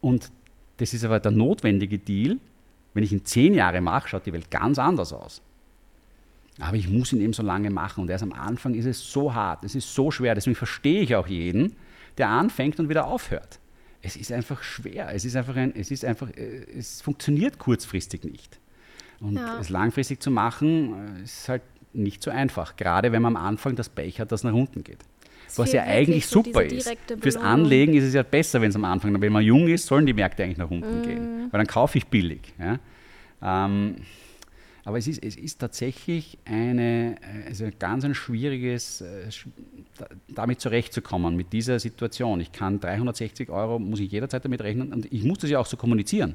Und 0.00 0.30
das 0.76 0.94
ist 0.94 1.04
aber 1.04 1.20
der 1.20 1.32
notwendige 1.32 1.98
Deal. 1.98 2.38
Wenn 2.94 3.04
ich 3.04 3.12
ihn 3.12 3.24
zehn 3.24 3.54
Jahre 3.54 3.80
mache, 3.80 4.08
schaut 4.08 4.26
die 4.26 4.32
Welt 4.32 4.50
ganz 4.50 4.78
anders 4.78 5.12
aus. 5.12 5.42
Aber 6.60 6.76
ich 6.76 6.88
muss 6.88 7.12
ihn 7.12 7.20
eben 7.20 7.32
so 7.32 7.42
lange 7.42 7.70
machen. 7.70 8.02
Und 8.02 8.10
erst 8.10 8.22
am 8.22 8.32
Anfang 8.32 8.74
ist 8.74 8.86
es 8.86 9.10
so 9.10 9.34
hart, 9.34 9.64
es 9.64 9.74
ist 9.74 9.94
so 9.94 10.10
schwer. 10.10 10.34
Deswegen 10.34 10.54
verstehe 10.54 11.00
ich 11.02 11.16
auch 11.16 11.26
jeden, 11.26 11.76
der 12.18 12.28
anfängt 12.28 12.78
und 12.78 12.88
wieder 12.88 13.06
aufhört 13.06 13.58
es 14.04 14.16
ist 14.16 14.30
einfach 14.30 14.62
schwer. 14.62 15.08
Es 15.12 15.24
ist 15.24 15.34
einfach 15.34 15.56
ein, 15.56 15.74
es 15.74 15.90
ist 15.90 16.04
einfach, 16.04 16.28
äh, 16.36 16.66
es 16.78 17.00
funktioniert 17.00 17.58
kurzfristig 17.58 18.24
nicht. 18.24 18.60
Und 19.20 19.36
ja. 19.36 19.58
es 19.58 19.70
langfristig 19.70 20.20
zu 20.22 20.30
machen, 20.30 21.16
äh, 21.18 21.24
ist 21.24 21.48
halt 21.48 21.62
nicht 21.94 22.22
so 22.22 22.30
einfach. 22.30 22.76
Gerade 22.76 23.12
wenn 23.12 23.22
man 23.22 23.36
am 23.36 23.42
Anfang 23.42 23.76
das 23.76 23.88
Pech 23.88 24.20
hat, 24.20 24.30
das 24.30 24.44
nach 24.44 24.52
unten 24.52 24.84
geht. 24.84 24.98
Das 25.46 25.58
Was 25.58 25.72
ja 25.72 25.84
eigentlich 25.84 26.26
so 26.26 26.42
super 26.42 26.64
ist. 26.64 26.90
Fürs 27.20 27.36
Anlegen 27.36 27.94
ist 27.94 28.04
es 28.04 28.14
ja 28.14 28.22
besser, 28.22 28.60
wenn 28.60 28.70
es 28.70 28.76
am 28.76 28.84
Anfang, 28.84 29.20
wenn 29.20 29.32
man 29.32 29.42
jung 29.42 29.68
ist, 29.68 29.86
sollen 29.86 30.04
die 30.04 30.12
Märkte 30.12 30.42
eigentlich 30.42 30.58
nach 30.58 30.70
unten 30.70 31.00
mm. 31.00 31.02
gehen. 31.02 31.48
Weil 31.50 31.58
dann 31.58 31.66
kaufe 31.66 31.98
ich 31.98 32.06
billig. 32.06 32.52
Ja? 32.58 32.78
Ähm, 33.42 33.96
aber 34.84 34.98
es 34.98 35.06
ist, 35.06 35.22
es 35.24 35.36
ist 35.36 35.58
tatsächlich 35.58 36.38
eine, 36.44 37.16
also 37.46 37.64
ein 37.64 37.72
ganz 37.78 38.04
ein 38.04 38.14
schwieriges, 38.14 39.00
äh, 39.00 39.30
damit 40.28 40.60
zurechtzukommen, 40.60 41.36
mit 41.36 41.52
dieser 41.52 41.80
Situation. 41.80 42.40
Ich 42.40 42.52
kann 42.52 42.80
360 42.80 43.48
Euro, 43.48 43.78
muss 43.78 44.00
ich 44.00 44.12
jederzeit 44.12 44.44
damit 44.44 44.60
rechnen 44.60 44.92
und 44.92 45.10
ich 45.10 45.24
muss 45.24 45.38
das 45.38 45.50
ja 45.50 45.58
auch 45.58 45.66
so 45.66 45.78
kommunizieren. 45.78 46.34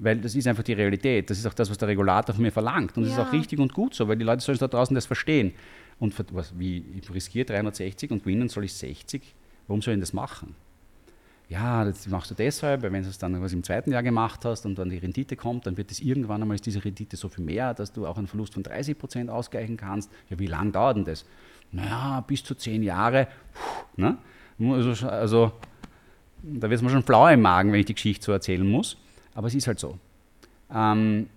Weil 0.00 0.18
das 0.18 0.36
ist 0.36 0.46
einfach 0.46 0.62
die 0.62 0.74
Realität. 0.74 1.28
Das 1.28 1.38
ist 1.38 1.46
auch 1.46 1.54
das, 1.54 1.68
was 1.68 1.78
der 1.78 1.88
Regulator 1.88 2.32
von 2.32 2.42
mir 2.42 2.52
verlangt. 2.52 2.96
Und 2.96 3.02
das 3.02 3.16
ja. 3.16 3.20
ist 3.20 3.28
auch 3.28 3.32
richtig 3.32 3.58
und 3.58 3.74
gut 3.74 3.94
so, 3.94 4.06
weil 4.06 4.16
die 4.16 4.24
Leute 4.24 4.40
sollen 4.40 4.58
da 4.58 4.68
draußen 4.68 4.94
das 4.94 5.06
verstehen. 5.06 5.52
Und 5.98 6.14
was, 6.32 6.56
wie, 6.56 6.84
ich 6.96 7.12
riskiere 7.12 7.46
360 7.46 8.12
und 8.12 8.22
gewinnen 8.22 8.48
soll 8.48 8.64
ich 8.64 8.74
60. 8.74 9.34
Warum 9.66 9.82
soll 9.82 9.94
ich 9.94 10.00
das 10.00 10.12
machen? 10.12 10.54
Ja, 11.48 11.84
das 11.84 12.06
machst 12.08 12.30
du 12.30 12.34
deshalb, 12.34 12.82
weil 12.82 12.92
wenn 12.92 13.02
du 13.02 13.08
es 13.08 13.16
dann 13.16 13.40
was 13.40 13.54
im 13.54 13.62
zweiten 13.62 13.90
Jahr 13.90 14.02
gemacht 14.02 14.44
hast 14.44 14.66
und 14.66 14.78
dann 14.78 14.90
die 14.90 14.98
Rendite 14.98 15.34
kommt, 15.34 15.66
dann 15.66 15.78
wird 15.78 15.90
es 15.90 16.00
irgendwann 16.00 16.42
einmal 16.42 16.56
ist 16.56 16.66
diese 16.66 16.84
Rendite 16.84 17.16
so 17.16 17.30
viel 17.30 17.44
mehr, 17.44 17.72
dass 17.72 17.92
du 17.92 18.06
auch 18.06 18.18
einen 18.18 18.26
Verlust 18.26 18.52
von 18.52 18.62
30 18.62 18.98
Prozent 18.98 19.30
ausgleichen 19.30 19.78
kannst. 19.78 20.10
Ja, 20.28 20.38
wie 20.38 20.46
lange 20.46 20.72
dauert 20.72 20.98
denn 20.98 21.04
das? 21.04 21.24
Naja, 21.72 22.22
bis 22.26 22.44
zu 22.44 22.54
zehn 22.54 22.82
Jahre. 22.82 23.28
Puh, 23.54 24.02
ne? 24.02 24.18
also, 24.58 25.08
also, 25.08 25.52
da 26.42 26.68
wird 26.68 26.78
es 26.78 26.82
mir 26.82 26.90
schon 26.90 27.02
flau 27.02 27.28
im 27.28 27.40
Magen, 27.40 27.72
wenn 27.72 27.80
ich 27.80 27.86
die 27.86 27.94
Geschichte 27.94 28.26
so 28.26 28.32
erzählen 28.32 28.68
muss. 28.68 28.98
Aber 29.34 29.46
es 29.46 29.54
ist 29.54 29.66
halt 29.66 29.78
so. 29.78 29.98
Ähm, 30.70 31.28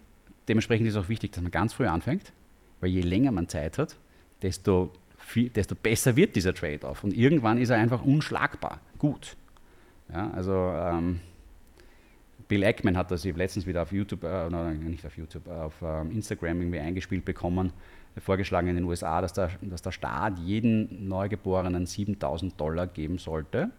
dementsprechend 0.50 0.88
ist 0.88 0.96
es 0.96 1.04
auch 1.04 1.10
wichtig, 1.10 1.32
dass 1.32 1.42
man 1.42 1.52
ganz 1.52 1.72
früh 1.72 1.88
anfängt, 1.88 2.34
weil 2.82 2.90
je 2.90 3.02
länger 3.02 3.32
man 3.32 3.48
Zeit 3.48 3.78
hat, 3.78 3.96
desto, 4.42 4.92
viel, 5.18 5.50
desto 5.50 5.76
besser 5.76 6.18
wird 6.18 6.36
dieser 6.36 6.54
Trade-off. 6.54 7.06
Und 7.06 7.14
irgendwann 7.14 7.58
ist 7.58 7.70
er 7.70 7.78
einfach 7.78 8.04
unschlagbar. 8.04 8.82
Gut. 8.98 9.38
Ja, 10.14 10.30
also 10.32 10.54
ähm, 10.54 11.20
Bill 12.48 12.66
Ackman 12.66 12.98
hat 12.98 13.12
das 13.12 13.24
letztens 13.24 13.66
wieder 13.66 13.82
auf 13.82 13.94
YouTube, 13.94 14.24
äh, 14.24 14.50
nein, 14.50 14.80
nicht 14.80 15.06
auf 15.06 15.18
YouTube, 15.18 15.48
auf 15.48 15.74
ähm, 15.82 16.12
Instagram 16.12 16.60
irgendwie 16.60 16.80
eingespielt 16.80 17.24
bekommen, 17.24 17.72
vorgeschlagen 18.18 18.68
in 18.68 18.76
den 18.76 18.84
USA, 18.84 19.22
dass 19.22 19.32
der, 19.32 19.52
dass 19.62 19.82
der 19.82 19.92
Staat 19.92 20.38
jeden 20.40 21.08
Neugeborenen 21.08 21.86
7000 21.86 22.60
Dollar 22.60 22.88
geben 22.88 23.20
sollte, 23.20 23.72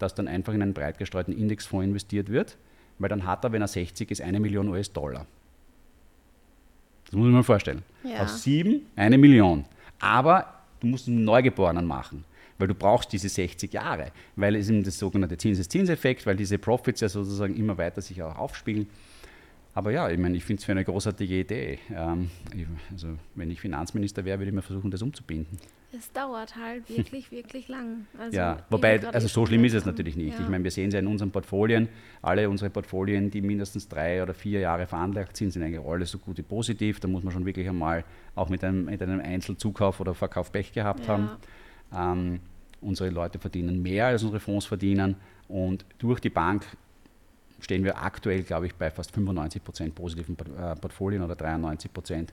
das 0.00 0.14
dann 0.14 0.26
einfach 0.26 0.52
in 0.54 0.62
einen 0.62 0.74
breit 0.74 0.98
gestreuten 0.98 1.32
Indexfonds 1.32 1.86
investiert 1.86 2.30
wird, 2.30 2.58
weil 2.98 3.08
dann 3.08 3.24
hat 3.26 3.44
er, 3.44 3.52
wenn 3.52 3.62
er 3.62 3.68
60 3.68 4.10
ist, 4.10 4.20
eine 4.20 4.40
Million 4.40 4.68
US-Dollar. 4.68 5.26
Das 7.04 7.14
muss 7.14 7.24
man 7.24 7.32
mal 7.32 7.42
vorstellen. 7.44 7.82
Ja. 8.02 8.24
Aus 8.24 8.42
sieben 8.42 8.86
eine 8.96 9.18
Million. 9.18 9.64
Aber 10.00 10.46
du 10.80 10.88
musst 10.88 11.06
einen 11.06 11.24
Neugeborenen 11.24 11.86
machen 11.86 12.24
weil 12.60 12.68
du 12.68 12.74
brauchst 12.74 13.12
diese 13.12 13.28
60 13.28 13.72
Jahre, 13.72 14.12
weil 14.36 14.56
es 14.56 14.68
eben 14.68 14.84
das 14.84 14.98
sogenannte 14.98 15.36
Zinseszinseffekt, 15.36 16.26
weil 16.26 16.36
diese 16.36 16.58
Profits 16.58 17.00
ja 17.00 17.08
sozusagen 17.08 17.56
immer 17.56 17.78
weiter 17.78 18.00
sich 18.00 18.22
auch 18.22 18.36
aufspielen. 18.36 18.86
Aber 19.72 19.92
ja, 19.92 20.10
ich 20.10 20.18
meine, 20.18 20.36
ich 20.36 20.44
finde 20.44 20.60
es 20.60 20.64
für 20.64 20.72
eine 20.72 20.84
großartige 20.84 21.40
Idee. 21.40 21.78
Ähm, 21.94 22.30
ich, 22.54 22.66
also, 22.90 23.08
wenn 23.36 23.50
ich 23.50 23.60
Finanzminister 23.60 24.24
wäre, 24.24 24.38
würde 24.38 24.50
ich 24.50 24.54
mir 24.54 24.62
versuchen, 24.62 24.90
das 24.90 25.00
umzubinden. 25.00 25.58
Es 25.96 26.12
dauert 26.12 26.56
halt 26.56 26.88
wirklich, 26.88 27.30
wirklich 27.30 27.68
lang. 27.68 28.06
Also 28.18 28.36
ja, 28.36 28.64
wobei, 28.70 29.04
also 29.06 29.26
so 29.26 29.46
schlimm 29.46 29.64
ist 29.64 29.74
es 29.74 29.84
natürlich 29.84 30.16
nicht. 30.16 30.38
Ja. 30.38 30.44
Ich 30.44 30.48
meine, 30.48 30.62
wir 30.62 30.70
sehen 30.70 30.88
es 30.88 30.94
ja 30.94 31.00
in 31.00 31.06
unseren 31.06 31.30
Portfolien, 31.30 31.88
alle 32.22 32.48
unsere 32.48 32.70
Portfolien, 32.70 33.30
die 33.30 33.40
mindestens 33.40 33.88
drei 33.88 34.22
oder 34.22 34.34
vier 34.34 34.60
Jahre 34.60 34.86
veranlagt 34.86 35.36
sind, 35.36 35.52
sind 35.52 35.62
eigentlich 35.62 35.84
alle 35.84 36.04
so 36.04 36.18
gut 36.18 36.38
wie 36.38 36.42
positiv. 36.42 37.00
Da 37.00 37.08
muss 37.08 37.22
man 37.22 37.32
schon 37.32 37.46
wirklich 37.46 37.68
einmal 37.68 38.04
auch 38.34 38.48
mit 38.48 38.62
einem, 38.62 38.84
mit 38.86 39.02
einem 39.02 39.20
Einzelzukauf 39.20 40.00
oder 40.00 40.14
Verkauf 40.14 40.52
Pech 40.52 40.72
gehabt 40.72 41.06
ja. 41.06 41.08
haben. 41.08 41.30
Ähm, 41.92 42.40
unsere 42.80 43.10
Leute 43.10 43.38
verdienen 43.38 43.82
mehr, 43.82 44.06
als 44.06 44.22
unsere 44.22 44.40
Fonds 44.40 44.66
verdienen 44.66 45.16
und 45.48 45.84
durch 45.98 46.20
die 46.20 46.30
Bank 46.30 46.66
stehen 47.60 47.84
wir 47.84 48.02
aktuell, 48.02 48.42
glaube 48.42 48.66
ich, 48.66 48.74
bei 48.74 48.90
fast 48.90 49.12
95 49.12 49.62
Prozent 49.62 49.94
positiven 49.94 50.36
äh, 50.38 50.74
Portfolien 50.76 51.22
oder 51.22 51.36
93 51.36 51.92
Prozent. 51.92 52.32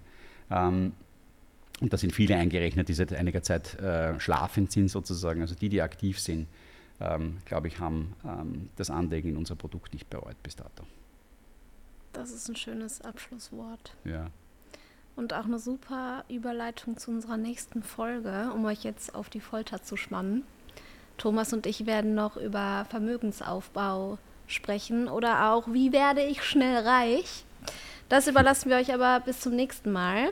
Ähm, 0.50 0.93
und 1.80 1.93
da 1.93 1.98
sind 1.98 2.14
viele 2.14 2.36
eingerechnet, 2.36 2.89
die 2.89 2.93
seit 2.93 3.14
einiger 3.14 3.43
Zeit 3.43 3.76
äh, 3.80 4.20
schlafend 4.20 4.72
sind 4.72 4.89
sozusagen. 4.89 5.41
Also 5.41 5.54
die, 5.54 5.70
die 5.70 5.82
aktiv 5.82 6.20
sind, 6.20 6.48
ähm, 7.00 7.38
glaube 7.45 7.68
ich, 7.68 7.80
haben 7.80 8.14
ähm, 8.26 8.70
das 8.78 8.89
Anlegen 8.89 9.30
in 9.30 9.38
unser 9.38 9.56
Produkt 9.56 9.93
nicht 9.93 10.10
bereut 10.10 10.41
bis 10.41 10.56
dato. 10.56 10.84
Das 12.14 12.32
ist 12.32 12.50
ein 12.50 12.56
schönes 12.56 13.02
Abschlusswort. 13.02 13.95
Ja. 14.06 14.32
Und 15.18 15.34
auch 15.34 15.45
eine 15.45 15.59
super 15.59 16.24
Überleitung 16.30 16.95
zu 16.95 17.11
unserer 17.11 17.36
nächsten 17.36 17.84
Folge, 17.84 18.51
um 18.53 18.63
euch 18.65 18.84
jetzt 18.84 19.13
auf 19.15 19.30
die 19.30 19.41
Folter 19.41 19.84
zu 19.84 19.97
spannen. 19.97 20.43
Thomas 21.18 21.51
und 21.51 21.65
ich 21.65 21.86
werden 21.86 22.13
noch 22.13 22.38
über 22.38 22.86
Vermögensaufbau 22.89 24.20
sprechen 24.45 25.09
oder 25.09 25.51
auch, 25.51 25.68
wie 25.74 25.91
werde 25.91 26.22
ich 26.22 26.43
schnell 26.43 26.88
reich. 26.88 27.43
Das 28.09 28.28
überlassen 28.28 28.70
wir 28.70 28.78
euch 28.78 28.93
aber 28.93 29.20
bis 29.20 29.41
zum 29.41 29.55
nächsten 29.55 29.91
Mal. 29.91 30.30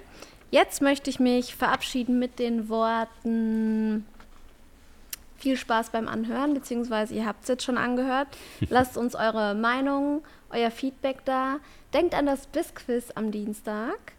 Jetzt 0.51 0.81
möchte 0.81 1.09
ich 1.09 1.19
mich 1.19 1.55
verabschieden 1.55 2.19
mit 2.19 2.39
den 2.39 2.69
Worten 2.69 4.05
viel 5.37 5.57
Spaß 5.57 5.89
beim 5.89 6.07
Anhören, 6.07 6.53
beziehungsweise 6.53 7.13
ihr 7.13 7.25
habt 7.25 7.43
es 7.43 7.49
jetzt 7.49 7.63
schon 7.63 7.77
angehört. 7.77 8.27
Lasst 8.69 8.97
uns 8.97 9.15
eure 9.15 9.55
Meinung, 9.55 10.23
euer 10.49 10.71
Feedback 10.71 11.25
da. 11.25 11.57
Denkt 11.93 12.13
an 12.13 12.25
das 12.25 12.47
Bisquiz 12.47 13.11
am 13.15 13.31
Dienstag, 13.31 14.13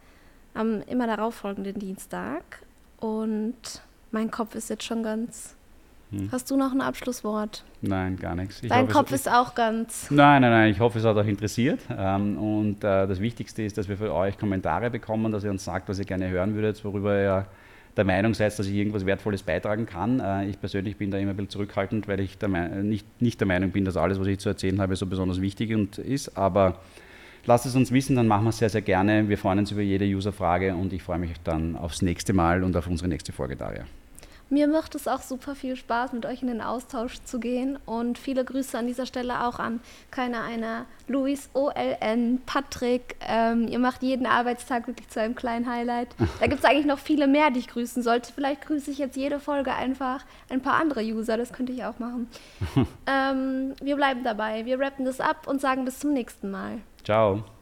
am 0.57 0.82
immer 0.82 1.07
darauffolgenden 1.07 1.78
Dienstag. 1.78 2.42
Und 2.98 3.82
mein 4.11 4.30
Kopf 4.30 4.54
ist 4.54 4.70
jetzt 4.70 4.84
schon 4.84 5.02
ganz 5.02 5.57
hm. 6.11 6.28
Hast 6.30 6.50
du 6.50 6.57
noch 6.57 6.72
ein 6.72 6.80
Abschlusswort? 6.80 7.64
Nein, 7.82 8.16
gar 8.16 8.36
nichts. 8.36 8.62
Ich 8.62 8.68
Dein 8.68 8.84
hoffe, 8.84 8.92
Kopf 8.92 9.12
ist 9.12 9.28
auch 9.28 9.54
ganz. 9.54 10.09
Nein, 10.11 10.42
nein, 10.42 10.50
nein. 10.50 10.70
Ich 10.70 10.78
hoffe, 10.78 10.98
es 10.98 11.04
hat 11.04 11.16
euch 11.16 11.26
interessiert. 11.26 11.80
Ähm, 11.90 12.38
und 12.38 12.84
äh, 12.84 13.07
das 13.07 13.20
Wichtigste 13.20 13.62
ist, 13.62 13.76
dass 13.76 13.88
wir 13.88 13.96
für 13.96 14.14
euch 14.14 14.38
Kommentare 14.38 14.90
bekommen, 14.90 15.32
dass 15.32 15.42
ihr 15.42 15.50
uns 15.50 15.64
sagt, 15.64 15.88
was 15.88 15.98
ihr 15.98 16.04
gerne 16.04 16.28
hören 16.28 16.54
würdet, 16.54 16.84
worüber 16.84 17.20
ihr 17.20 17.46
der 17.96 18.04
Meinung 18.04 18.34
seid, 18.34 18.57
dass 18.57 18.66
ich 18.66 18.74
irgendwas 18.74 19.07
Wertvolles 19.07 19.42
beitragen 19.42 19.86
kann. 19.86 20.20
Äh, 20.20 20.46
ich 20.46 20.61
persönlich 20.61 20.96
bin 20.96 21.11
da 21.11 21.18
immer 21.18 21.30
ein 21.30 21.36
bisschen 21.36 21.50
zurückhaltend, 21.50 22.07
weil 22.07 22.20
ich 22.20 22.38
der 22.38 22.48
nicht, 22.48 23.20
nicht 23.20 23.40
der 23.40 23.48
Meinung 23.48 23.72
bin, 23.72 23.84
dass 23.84 23.96
alles, 23.96 24.20
was 24.20 24.28
ich 24.28 24.38
zu 24.38 24.48
erzählen 24.48 24.80
habe, 24.80 24.94
so 24.94 25.07
besonders 25.07 25.40
wichtig 25.40 25.74
und 25.74 25.98
ist. 25.98 26.38
Aber 26.38 26.78
lasst 27.47 27.66
es 27.66 27.74
uns 27.74 27.92
wissen, 27.92 28.16
dann 28.16 28.28
machen 28.28 28.44
wir 28.44 28.51
es 28.51 28.59
sehr, 28.59 28.70
sehr 28.70 28.82
gerne. 28.82 29.28
Wir 29.28 29.38
freuen 29.38 29.59
uns 29.59 29.70
über 29.70 29.82
jede 29.82 30.05
Userfrage 30.05 30.74
und 30.74 30.92
ich 30.92 31.03
freue 31.03 31.18
mich 31.18 31.32
dann 31.44 31.76
aufs 31.76 32.03
nächste 32.03 32.32
Mal 32.32 32.62
und 32.62 32.76
auf 32.76 32.86
unsere 32.86 33.09
nächste 33.09 33.32
Folge, 33.32 33.57
Daria. 33.57 33.84
Mir 34.49 34.68
macht 34.68 34.94
es 34.94 35.09
auch 35.09 35.22
super 35.22 35.57
viel 35.57 35.74
Spaß, 35.74 36.12
mit 36.12 36.24
euch 36.24 36.40
in 36.40 36.47
den 36.47 36.61
Austausch 36.61 37.20
zu 37.24 37.40
gehen. 37.40 37.80
Und 37.84 38.16
viele 38.16 38.44
Grüße 38.44 38.78
an 38.78 38.86
dieser 38.86 39.05
Stelle 39.05 39.44
auch 39.44 39.59
an 39.59 39.80
keiner 40.12 40.44
einer 40.44 40.86
Luis, 41.09 41.51
OLN, 41.53 42.40
Patrick. 42.47 43.16
Ähm, 43.26 43.66
ihr 43.66 43.80
macht 43.80 44.05
jeden 44.05 44.24
Arbeitstag 44.24 44.86
wirklich 44.86 45.09
zu 45.09 45.20
einem 45.20 45.34
kleinen 45.34 45.68
Highlight. 45.68 46.09
Da 46.38 46.47
gibt 46.47 46.62
es 46.62 46.64
eigentlich 46.64 46.86
noch 46.86 46.99
viele 46.99 47.26
mehr, 47.26 47.51
die 47.51 47.59
ich 47.59 47.68
grüßen 47.68 48.05
sollte. 48.05 48.32
Vielleicht 48.32 48.66
grüße 48.66 48.90
ich 48.90 48.99
jetzt 48.99 49.16
jede 49.16 49.40
Folge 49.40 49.72
einfach 49.72 50.24
ein 50.49 50.61
paar 50.61 50.80
andere 50.80 51.03
User. 51.03 51.36
Das 51.36 51.53
könnte 51.53 51.72
ich 51.72 51.84
auch 51.84 51.99
machen. 51.99 52.28
ähm, 53.07 53.74
wir 53.82 53.97
bleiben 53.97 54.22
dabei. 54.22 54.64
Wir 54.64 54.78
rappen 54.78 55.05
das 55.05 55.18
ab 55.18 55.49
und 55.49 55.61
sagen 55.61 55.84
bis 55.84 55.99
zum 55.99 56.12
nächsten 56.12 56.53
Mal. 56.53 56.78
Ciao. 57.07 57.55